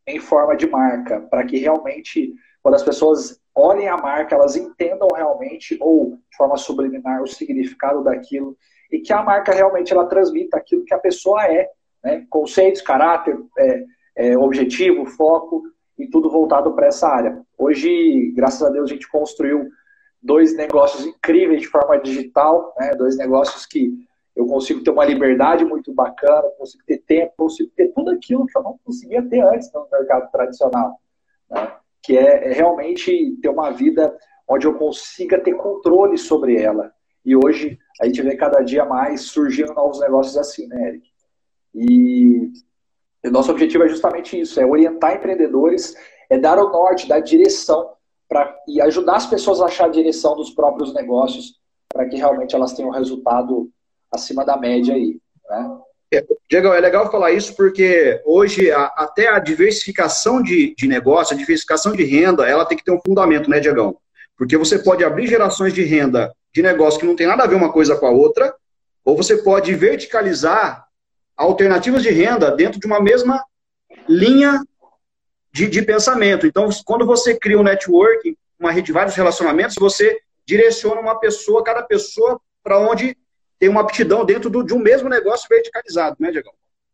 em 0.07 0.19
forma 0.19 0.57
de 0.57 0.69
marca, 0.69 1.21
para 1.21 1.45
que 1.45 1.59
realmente, 1.59 2.35
quando 2.61 2.75
as 2.75 2.83
pessoas 2.83 3.41
olhem 3.55 3.89
a 3.89 3.97
marca, 3.97 4.35
elas 4.35 4.57
entendam 4.57 5.09
realmente, 5.15 5.77
ou 5.81 6.17
de 6.17 6.37
forma 6.37 6.57
subliminar, 6.57 7.23
o 7.23 7.27
significado 7.27 8.03
daquilo, 8.03 8.57
e 8.93 9.01
que 9.01 9.13
a 9.13 9.23
marca 9.23 9.53
realmente 9.53 9.93
ela 9.93 10.07
transmita 10.07 10.59
aquilo 10.59 10.85
que 10.85 10.93
a 10.93 10.99
pessoa 10.99 11.45
é, 11.47 11.69
né? 12.05 12.27
conceitos, 12.29 12.83
caráter, 12.83 13.37
é, 13.59 13.85
é, 14.15 14.39
objetivo, 14.39 15.07
foco, 15.07 15.63
e 15.99 16.07
tudo 16.09 16.31
voltado 16.31 16.73
para 16.73 16.89
essa 16.89 17.09
área. 17.09 17.41
Hoje, 17.57 18.33
graças 18.35 18.63
a 18.63 18.71
Deus, 18.71 18.91
a 18.91 18.95
gente 18.95 19.09
construiu 19.09 19.69
dois 20.23 20.55
negócios 20.55 21.07
incríveis 21.07 21.63
de 21.63 21.69
forma 21.69 21.99
digital, 21.99 22.75
né? 22.79 22.95
dois 22.95 23.17
negócios 23.17 23.67
que 23.67 23.93
eu 24.35 24.47
consigo 24.47 24.83
ter 24.83 24.91
uma 24.91 25.05
liberdade 25.05 25.65
muito 25.65 25.93
bacana, 25.93 26.49
consigo 26.59 26.83
ter 26.87 26.99
tempo, 26.99 27.33
consigo 27.37 27.71
ter 27.77 27.89
tudo 27.89 28.11
aquilo 28.11 28.47
que 28.47 28.57
eu 28.57 28.63
não 28.63 28.79
conseguia 28.85 29.23
ter 29.23 29.41
antes 29.41 29.71
no 29.73 29.87
mercado 29.91 30.31
tradicional. 30.31 30.99
Né? 31.51 31.73
Que 32.03 32.17
é, 32.17 32.49
é 32.49 32.53
realmente 32.53 33.37
ter 33.43 33.49
uma 33.49 33.71
vida 33.71 34.17
onde 34.49 34.67
eu 34.67 34.75
consiga 34.75 35.39
ter 35.39 35.55
controle 35.55 36.17
sobre 36.19 36.57
ela. 36.57 36.93
E 37.25 37.37
hoje 37.37 37.79
a 38.01 38.07
gente 38.07 38.23
vê 38.23 38.37
cada 38.37 38.61
dia 38.63 38.85
mais 38.85 39.23
surgindo 39.23 39.75
novos 39.75 40.01
negócios 40.01 40.37
assim, 40.37 40.67
né, 40.67 40.89
Eric? 40.89 41.09
E 41.75 42.53
o 43.25 43.31
nosso 43.31 43.51
objetivo 43.51 43.85
é 43.85 43.89
justamente 43.89 44.39
isso, 44.39 44.61
é 44.61 44.67
orientar 44.67 45.15
empreendedores, 45.15 45.95
é 46.29 46.39
dar 46.39 46.59
o 46.59 46.71
norte, 46.71 47.09
dar 47.09 47.21
direção 47.21 47.93
para 48.29 48.57
e 48.67 48.81
ajudar 48.81 49.17
as 49.17 49.27
pessoas 49.27 49.61
a 49.61 49.67
achar 49.67 49.87
a 49.87 49.91
direção 49.91 50.35
dos 50.35 50.51
próprios 50.51 50.93
negócios 50.95 51.61
para 51.93 52.09
que 52.09 52.17
realmente 52.17 52.55
elas 52.55 52.73
tenham 52.73 52.91
um 52.91 52.95
resultado 52.95 53.71
acima 54.11 54.45
da 54.45 54.57
média 54.57 54.95
aí, 54.95 55.21
né? 55.49 55.79
É, 56.15 56.23
Diego, 56.49 56.69
é 56.69 56.81
legal 56.81 57.11
falar 57.11 57.33
isso 57.33 57.57
porque 57.57 58.21
hoje 58.27 58.71
a, 58.71 58.85
até 58.97 59.29
a 59.29 59.39
diversificação 59.39 60.43
de, 60.43 60.75
de 60.75 60.87
negócio, 60.87 61.35
a 61.35 61.39
diversificação 61.39 61.93
de 61.93 62.05
renda, 62.05 62.47
ela 62.47 62.67
tem 62.67 62.77
que 62.77 62.85
ter 62.85 62.93
um 62.93 63.01
fundamento, 63.01 63.49
né, 63.49 63.61
Diegão? 63.61 63.97
Porque 64.37 64.59
você 64.59 64.79
pode 64.79 65.03
abrir 65.03 65.27
gerações 65.27 65.73
de 65.73 65.83
renda 65.83 66.31
de 66.55 66.63
negócio 66.63 67.01
que 67.01 67.07
não 67.07 67.17
tem 67.17 67.27
nada 67.27 67.45
a 67.45 67.47
ver 67.47 67.55
uma 67.55 67.73
coisa 67.73 67.97
com 67.97 68.07
a 68.07 68.11
outra, 68.11 68.55
ou 69.05 69.17
você 69.17 69.43
pode 69.43 69.75
verticalizar 69.75 70.87
alternativas 71.37 72.03
de 72.03 72.11
renda 72.11 72.51
dentro 72.51 72.79
de 72.79 72.87
uma 72.87 73.01
mesma 73.01 73.43
linha 74.09 74.63
de, 75.53 75.69
de 75.69 75.83
pensamento. 75.83 76.47
Então, 76.47 76.69
quando 76.85 77.07
você 77.07 77.39
cria 77.39 77.59
um 77.59 77.63
network, 77.63 78.37
uma 78.59 78.71
rede 78.71 78.87
de 78.87 78.93
vários 78.93 79.15
relacionamentos, 79.15 79.77
você 79.77 80.21
direciona 80.47 81.01
uma 81.01 81.19
pessoa, 81.19 81.65
cada 81.65 81.83
pessoa, 81.83 82.41
para 82.63 82.79
onde 82.79 83.17
tem 83.59 83.69
uma 83.69 83.81
aptidão 83.81 84.25
dentro 84.25 84.51
do, 84.51 84.63
de 84.63 84.75
um 84.75 84.79
mesmo 84.79 85.09
negócio 85.09 85.47
verticalizado, 85.49 86.17
né, 86.19 86.31
Diego? 86.31 86.51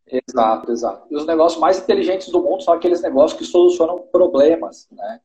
Exato, 0.07 0.73
exato. 0.73 1.07
E 1.11 1.17
os 1.17 1.27
negócios 1.27 1.61
mais 1.61 1.79
inteligentes 1.79 2.29
do 2.29 2.43
mundo 2.43 2.63
são 2.63 2.75
aqueles 2.75 3.03
negócios 3.03 3.39
que 3.39 3.45
solucionam 3.45 3.99
problemas, 4.11 4.89
né? 4.91 5.21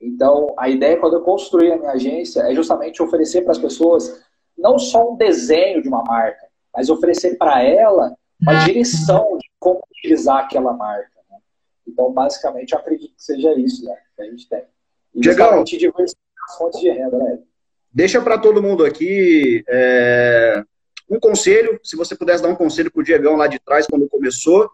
Então, 0.00 0.54
a 0.58 0.68
ideia 0.68 0.98
quando 0.98 1.14
eu 1.14 1.22
construí 1.22 1.72
a 1.72 1.76
minha 1.76 1.92
agência 1.92 2.40
é 2.40 2.54
justamente 2.54 3.02
oferecer 3.02 3.42
para 3.42 3.52
as 3.52 3.58
pessoas 3.58 4.22
não 4.56 4.78
só 4.78 5.12
um 5.12 5.16
desenho 5.16 5.82
de 5.82 5.88
uma 5.88 6.02
marca, 6.02 6.46
mas 6.74 6.90
oferecer 6.90 7.36
para 7.36 7.62
ela 7.62 8.14
uma 8.40 8.64
direção 8.64 9.38
de 9.38 9.50
como 9.58 9.82
utilizar 9.90 10.44
aquela 10.44 10.72
marca. 10.72 11.10
Né? 11.30 11.38
Então, 11.86 12.12
basicamente, 12.12 12.72
eu 12.72 12.78
acredito 12.78 13.14
que 13.14 13.24
seja 13.24 13.52
isso 13.54 13.84
né, 13.84 13.96
que 14.14 14.22
a 14.22 14.26
gente 14.26 14.48
tem. 14.48 14.62
E 15.14 15.20
diversificar 15.78 16.44
as 16.48 16.58
fontes 16.58 16.80
de 16.80 16.90
renda, 16.90 17.18
né? 17.18 17.38
Deixa 17.92 18.20
para 18.20 18.38
todo 18.38 18.62
mundo 18.62 18.84
aqui 18.84 19.64
é, 19.66 20.62
um 21.08 21.18
conselho, 21.18 21.80
se 21.82 21.96
você 21.96 22.14
pudesse 22.14 22.42
dar 22.42 22.50
um 22.50 22.54
conselho 22.54 22.90
para 22.90 23.00
o 23.00 23.04
Diegão 23.04 23.36
lá 23.36 23.46
de 23.46 23.58
trás, 23.58 23.86
quando 23.86 24.06
começou, 24.08 24.70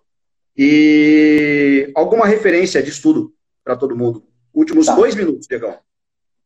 e 0.57 1.91
alguma 1.95 2.27
referência 2.27 2.83
de 2.83 2.91
estudo 2.91 3.33
para 3.63 3.77
todo 3.77 3.97
mundo. 3.97 4.25
Últimos 4.55 4.87
tá. 4.87 4.95
dois 4.95 5.15
minutos, 5.15 5.47
Diegão. 5.47 5.79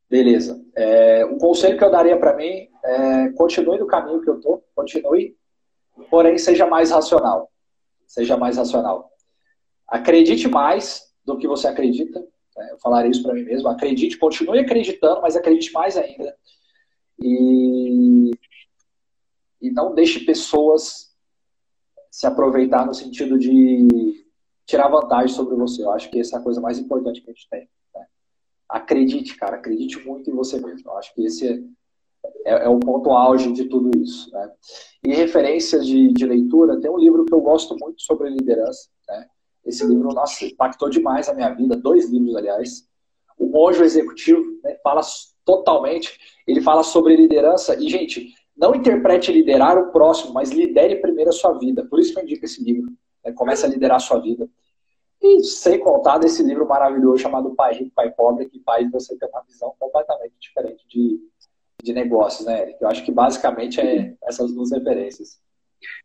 Beleza. 0.09 0.65
É, 0.75 1.27
um 1.27 1.39
conselho 1.39 1.77
que 1.77 1.85
eu 1.85 1.91
daria 1.91 2.17
para 2.19 2.37
mim 2.37 2.69
é 2.85 3.29
continue 3.31 3.79
no 3.79 3.87
caminho 3.87 4.21
que 4.21 4.31
eu 4.31 4.41
tô, 4.41 4.63
continue 4.75 5.37
porém 6.11 6.39
seja 6.39 6.67
mais 6.67 6.91
racional. 6.91 7.51
Seja 8.07 8.37
mais 8.37 8.57
racional. 8.57 9.11
Acredite 9.89 10.49
mais 10.49 11.13
do 11.25 11.37
que 11.37 11.49
você 11.49 11.67
acredita. 11.67 12.21
Né? 12.57 12.69
Eu 12.73 12.79
falaria 12.79 13.11
isso 13.11 13.23
para 13.23 13.35
mim 13.35 13.43
mesmo. 13.43 13.69
Acredite, 13.69 14.19
continue 14.19 14.59
acreditando, 14.59 15.21
mas 15.23 15.37
acredite 15.37 15.73
mais 15.73 15.97
ainda. 15.97 16.37
E, 17.21 18.31
e 19.61 19.71
não 19.71 19.95
deixe 19.95 20.21
pessoas 20.21 21.15
se 22.11 22.27
aproveitar 22.27 22.87
no 22.87 22.95
sentido 22.95 23.39
de 23.39 24.26
tirar 24.67 24.89
vantagem 24.89 25.35
sobre 25.35 25.55
você. 25.55 25.83
Eu 25.83 25.93
acho 25.93 26.11
que 26.11 26.21
essa 26.21 26.37
é 26.37 26.39
a 26.39 26.43
coisa 26.43 26.61
mais 26.61 26.79
importante 26.79 27.23
que 27.23 27.31
a 27.31 27.33
gente 27.33 27.49
tem. 27.49 27.69
Né? 27.95 28.07
Acredite, 28.69 29.37
cara, 29.37 29.57
acredite 29.57 30.05
muito 30.05 30.29
em 30.29 30.35
você 30.35 30.61
mesmo. 30.61 30.91
Eu 30.91 30.99
acho 30.99 31.15
que 31.15 31.25
esse 31.25 31.49
é, 32.45 32.53
é, 32.53 32.65
é 32.65 32.69
o 32.69 32.81
ponto 32.81 33.11
auge 33.13 33.53
de 33.53 33.65
tudo 33.67 33.97
isso. 33.99 34.31
Né? 34.33 34.53
E 35.05 35.15
referências 35.15 35.87
de, 35.87 36.13
de, 36.13 36.27
leitura, 36.27 36.81
tem 36.81 36.91
um 36.91 36.99
livro 36.99 37.25
que 37.25 37.33
eu 37.33 37.41
gosto 37.41 37.77
muito 37.79 38.03
sobre 38.03 38.29
liderança. 38.29 38.89
Né? 39.09 39.27
Esse 39.65 39.87
livro, 39.87 40.13
nossa, 40.13 40.45
impactou 40.45 40.91
demais 40.91 41.29
a 41.29 41.35
minha 41.35 41.51
vida. 41.55 41.77
Dois 41.77 42.11
livros, 42.11 42.35
aliás. 42.35 42.87
O 43.39 43.47
Monjo 43.47 43.85
Executivo 43.85 44.43
né, 44.65 44.77
fala 44.83 45.03
totalmente, 45.45 46.19
ele 46.47 46.61
fala 46.61 46.83
sobre 46.83 47.15
liderança. 47.17 47.77
E, 47.77 47.89
gente, 47.89 48.35
não 48.57 48.75
interprete 48.75 49.31
liderar 49.31 49.79
o 49.79 49.93
próximo, 49.93 50.33
mas 50.33 50.51
lidere 50.51 50.97
primeiro 50.97 51.31
a 51.31 51.33
sua 51.33 51.53
vida. 51.53 51.85
Por 51.85 52.01
isso 52.01 52.13
que 52.13 52.19
eu 52.19 52.25
indico 52.25 52.45
esse 52.45 52.65
livro. 52.65 52.91
Né? 53.27 53.33
Comece 53.33 53.67
a 53.67 53.69
liderar 53.69 53.97
a 53.97 54.01
sua 54.01 54.21
vida. 54.21 54.49
E 55.21 55.43
sem 55.43 55.81
contar 55.81 56.19
desse 56.19 56.43
livro 56.43 56.67
maravilhoso 56.67 57.23
chamado 57.23 57.55
Pai 57.55 57.75
Rico, 57.75 57.91
Pai 57.95 58.11
Pobre, 58.11 58.47
que 58.47 58.61
faz 58.61 58.91
você 58.91 59.17
ter 59.17 59.27
uma 59.27 59.43
visão 59.43 59.75
completamente 59.79 60.35
diferente 60.39 60.87
de, 60.89 61.19
de 61.83 61.93
negócios, 61.93 62.47
né, 62.47 62.63
Eric? 62.63 62.79
Eu 62.81 62.89
acho 62.89 63.05
que 63.05 63.11
basicamente 63.11 63.81
é 63.81 64.15
essas 64.23 64.53
duas 64.53 64.71
referências. 64.71 65.41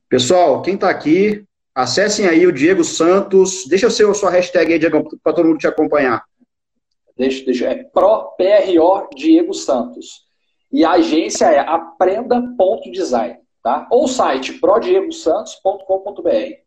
Pessoal, 0.10 0.62
quem 0.62 0.76
está 0.76 0.90
aqui, 0.90 1.46
acessem 1.76 2.28
aí 2.28 2.48
o 2.48 2.52
Diego 2.52 2.84
Santos. 2.84 3.66
Deixa 3.68 3.88
o 3.88 3.92
seu, 3.92 4.14
sua 4.14 4.32
hashtag 4.32 4.74
aí, 4.74 4.80
Diego, 4.80 5.08
para 5.24 5.34
todo 5.34 5.48
mundo 5.48 5.60
te 5.60 5.68
acompanhar. 5.68 6.26
Deixa, 7.18 7.46
deixa, 7.46 7.68
é 7.68 7.84
PRO, 7.84 8.34
PRO 8.38 9.10
Diego 9.16 9.54
Santos. 9.54 10.26
E 10.72 10.86
a 10.86 10.92
agência 10.92 11.52
é 11.52 11.60
aprenda.design, 11.60 13.40
tá? 13.62 13.88
Ou 13.92 14.06
o 14.06 14.08
site 14.08 14.54
prodiegosantos.com.br. 14.54 16.62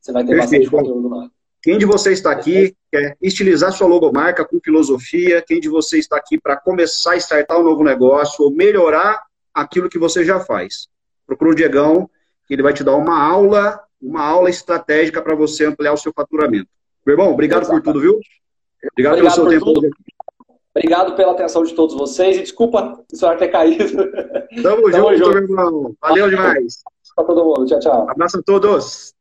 Você 0.00 0.12
vai 0.12 0.24
ter 0.24 0.36
Perfeito. 0.36 0.70
bastante 0.70 0.70
conteúdo 0.70 1.08
lá. 1.08 1.28
Quem 1.62 1.76
de 1.76 1.84
vocês 1.84 2.18
está 2.18 2.30
aqui 2.30 2.74
quer 2.90 3.16
estilizar 3.20 3.72
sua 3.72 3.86
logomarca 3.86 4.44
com 4.44 4.60
filosofia? 4.60 5.42
Quem 5.42 5.60
de 5.60 5.68
vocês 5.68 6.04
está 6.04 6.16
aqui 6.16 6.40
para 6.40 6.56
começar 6.56 7.12
a 7.12 7.16
startar 7.16 7.58
um 7.58 7.64
novo 7.64 7.82
negócio 7.82 8.44
ou 8.44 8.50
melhorar 8.50 9.22
aquilo 9.52 9.88
que 9.88 9.98
você 9.98 10.24
já 10.24 10.38
faz? 10.38 10.88
Procura 11.26 11.50
o 11.50 11.54
Diegão, 11.54 12.08
que 12.46 12.54
ele 12.54 12.62
vai 12.62 12.72
te 12.72 12.84
dar 12.84 12.96
uma 12.96 13.20
aula, 13.20 13.80
uma 14.00 14.22
aula 14.22 14.48
estratégica 14.48 15.20
para 15.20 15.34
você 15.34 15.66
ampliar 15.66 15.92
o 15.92 15.98
seu 15.98 16.12
faturamento. 16.12 16.68
Meu 17.04 17.14
irmão, 17.14 17.32
obrigado 17.32 17.62
Exatamente. 17.62 17.84
por 17.84 17.92
tudo, 17.92 18.02
viu? 18.02 18.20
Obrigado, 18.92 19.14
obrigado 19.14 19.34
pelo 19.34 19.50
seu 19.50 19.58
tempo. 19.58 19.72
Tudo. 19.74 19.90
Obrigado 20.74 21.16
pela 21.16 21.32
atenção 21.32 21.64
de 21.64 21.74
todos 21.74 21.96
vocês 21.96 22.36
e 22.36 22.42
desculpa 22.42 23.04
o 23.12 23.16
senhor 23.16 23.36
ter 23.36 23.48
caído. 23.48 23.96
Tamo, 24.62 24.90
Tamo 24.90 24.92
junto, 24.92 25.16
junto, 25.16 25.30
meu 25.30 25.42
irmão. 25.42 25.96
Valeu 26.00 26.30
demais. 26.30 26.82
Para 27.16 27.24
todo 27.24 27.44
mundo. 27.44 27.66
Tchau, 27.66 27.80
tchau. 27.80 28.08
Abraço 28.08 28.38
a 28.38 28.42
todos. 28.42 29.12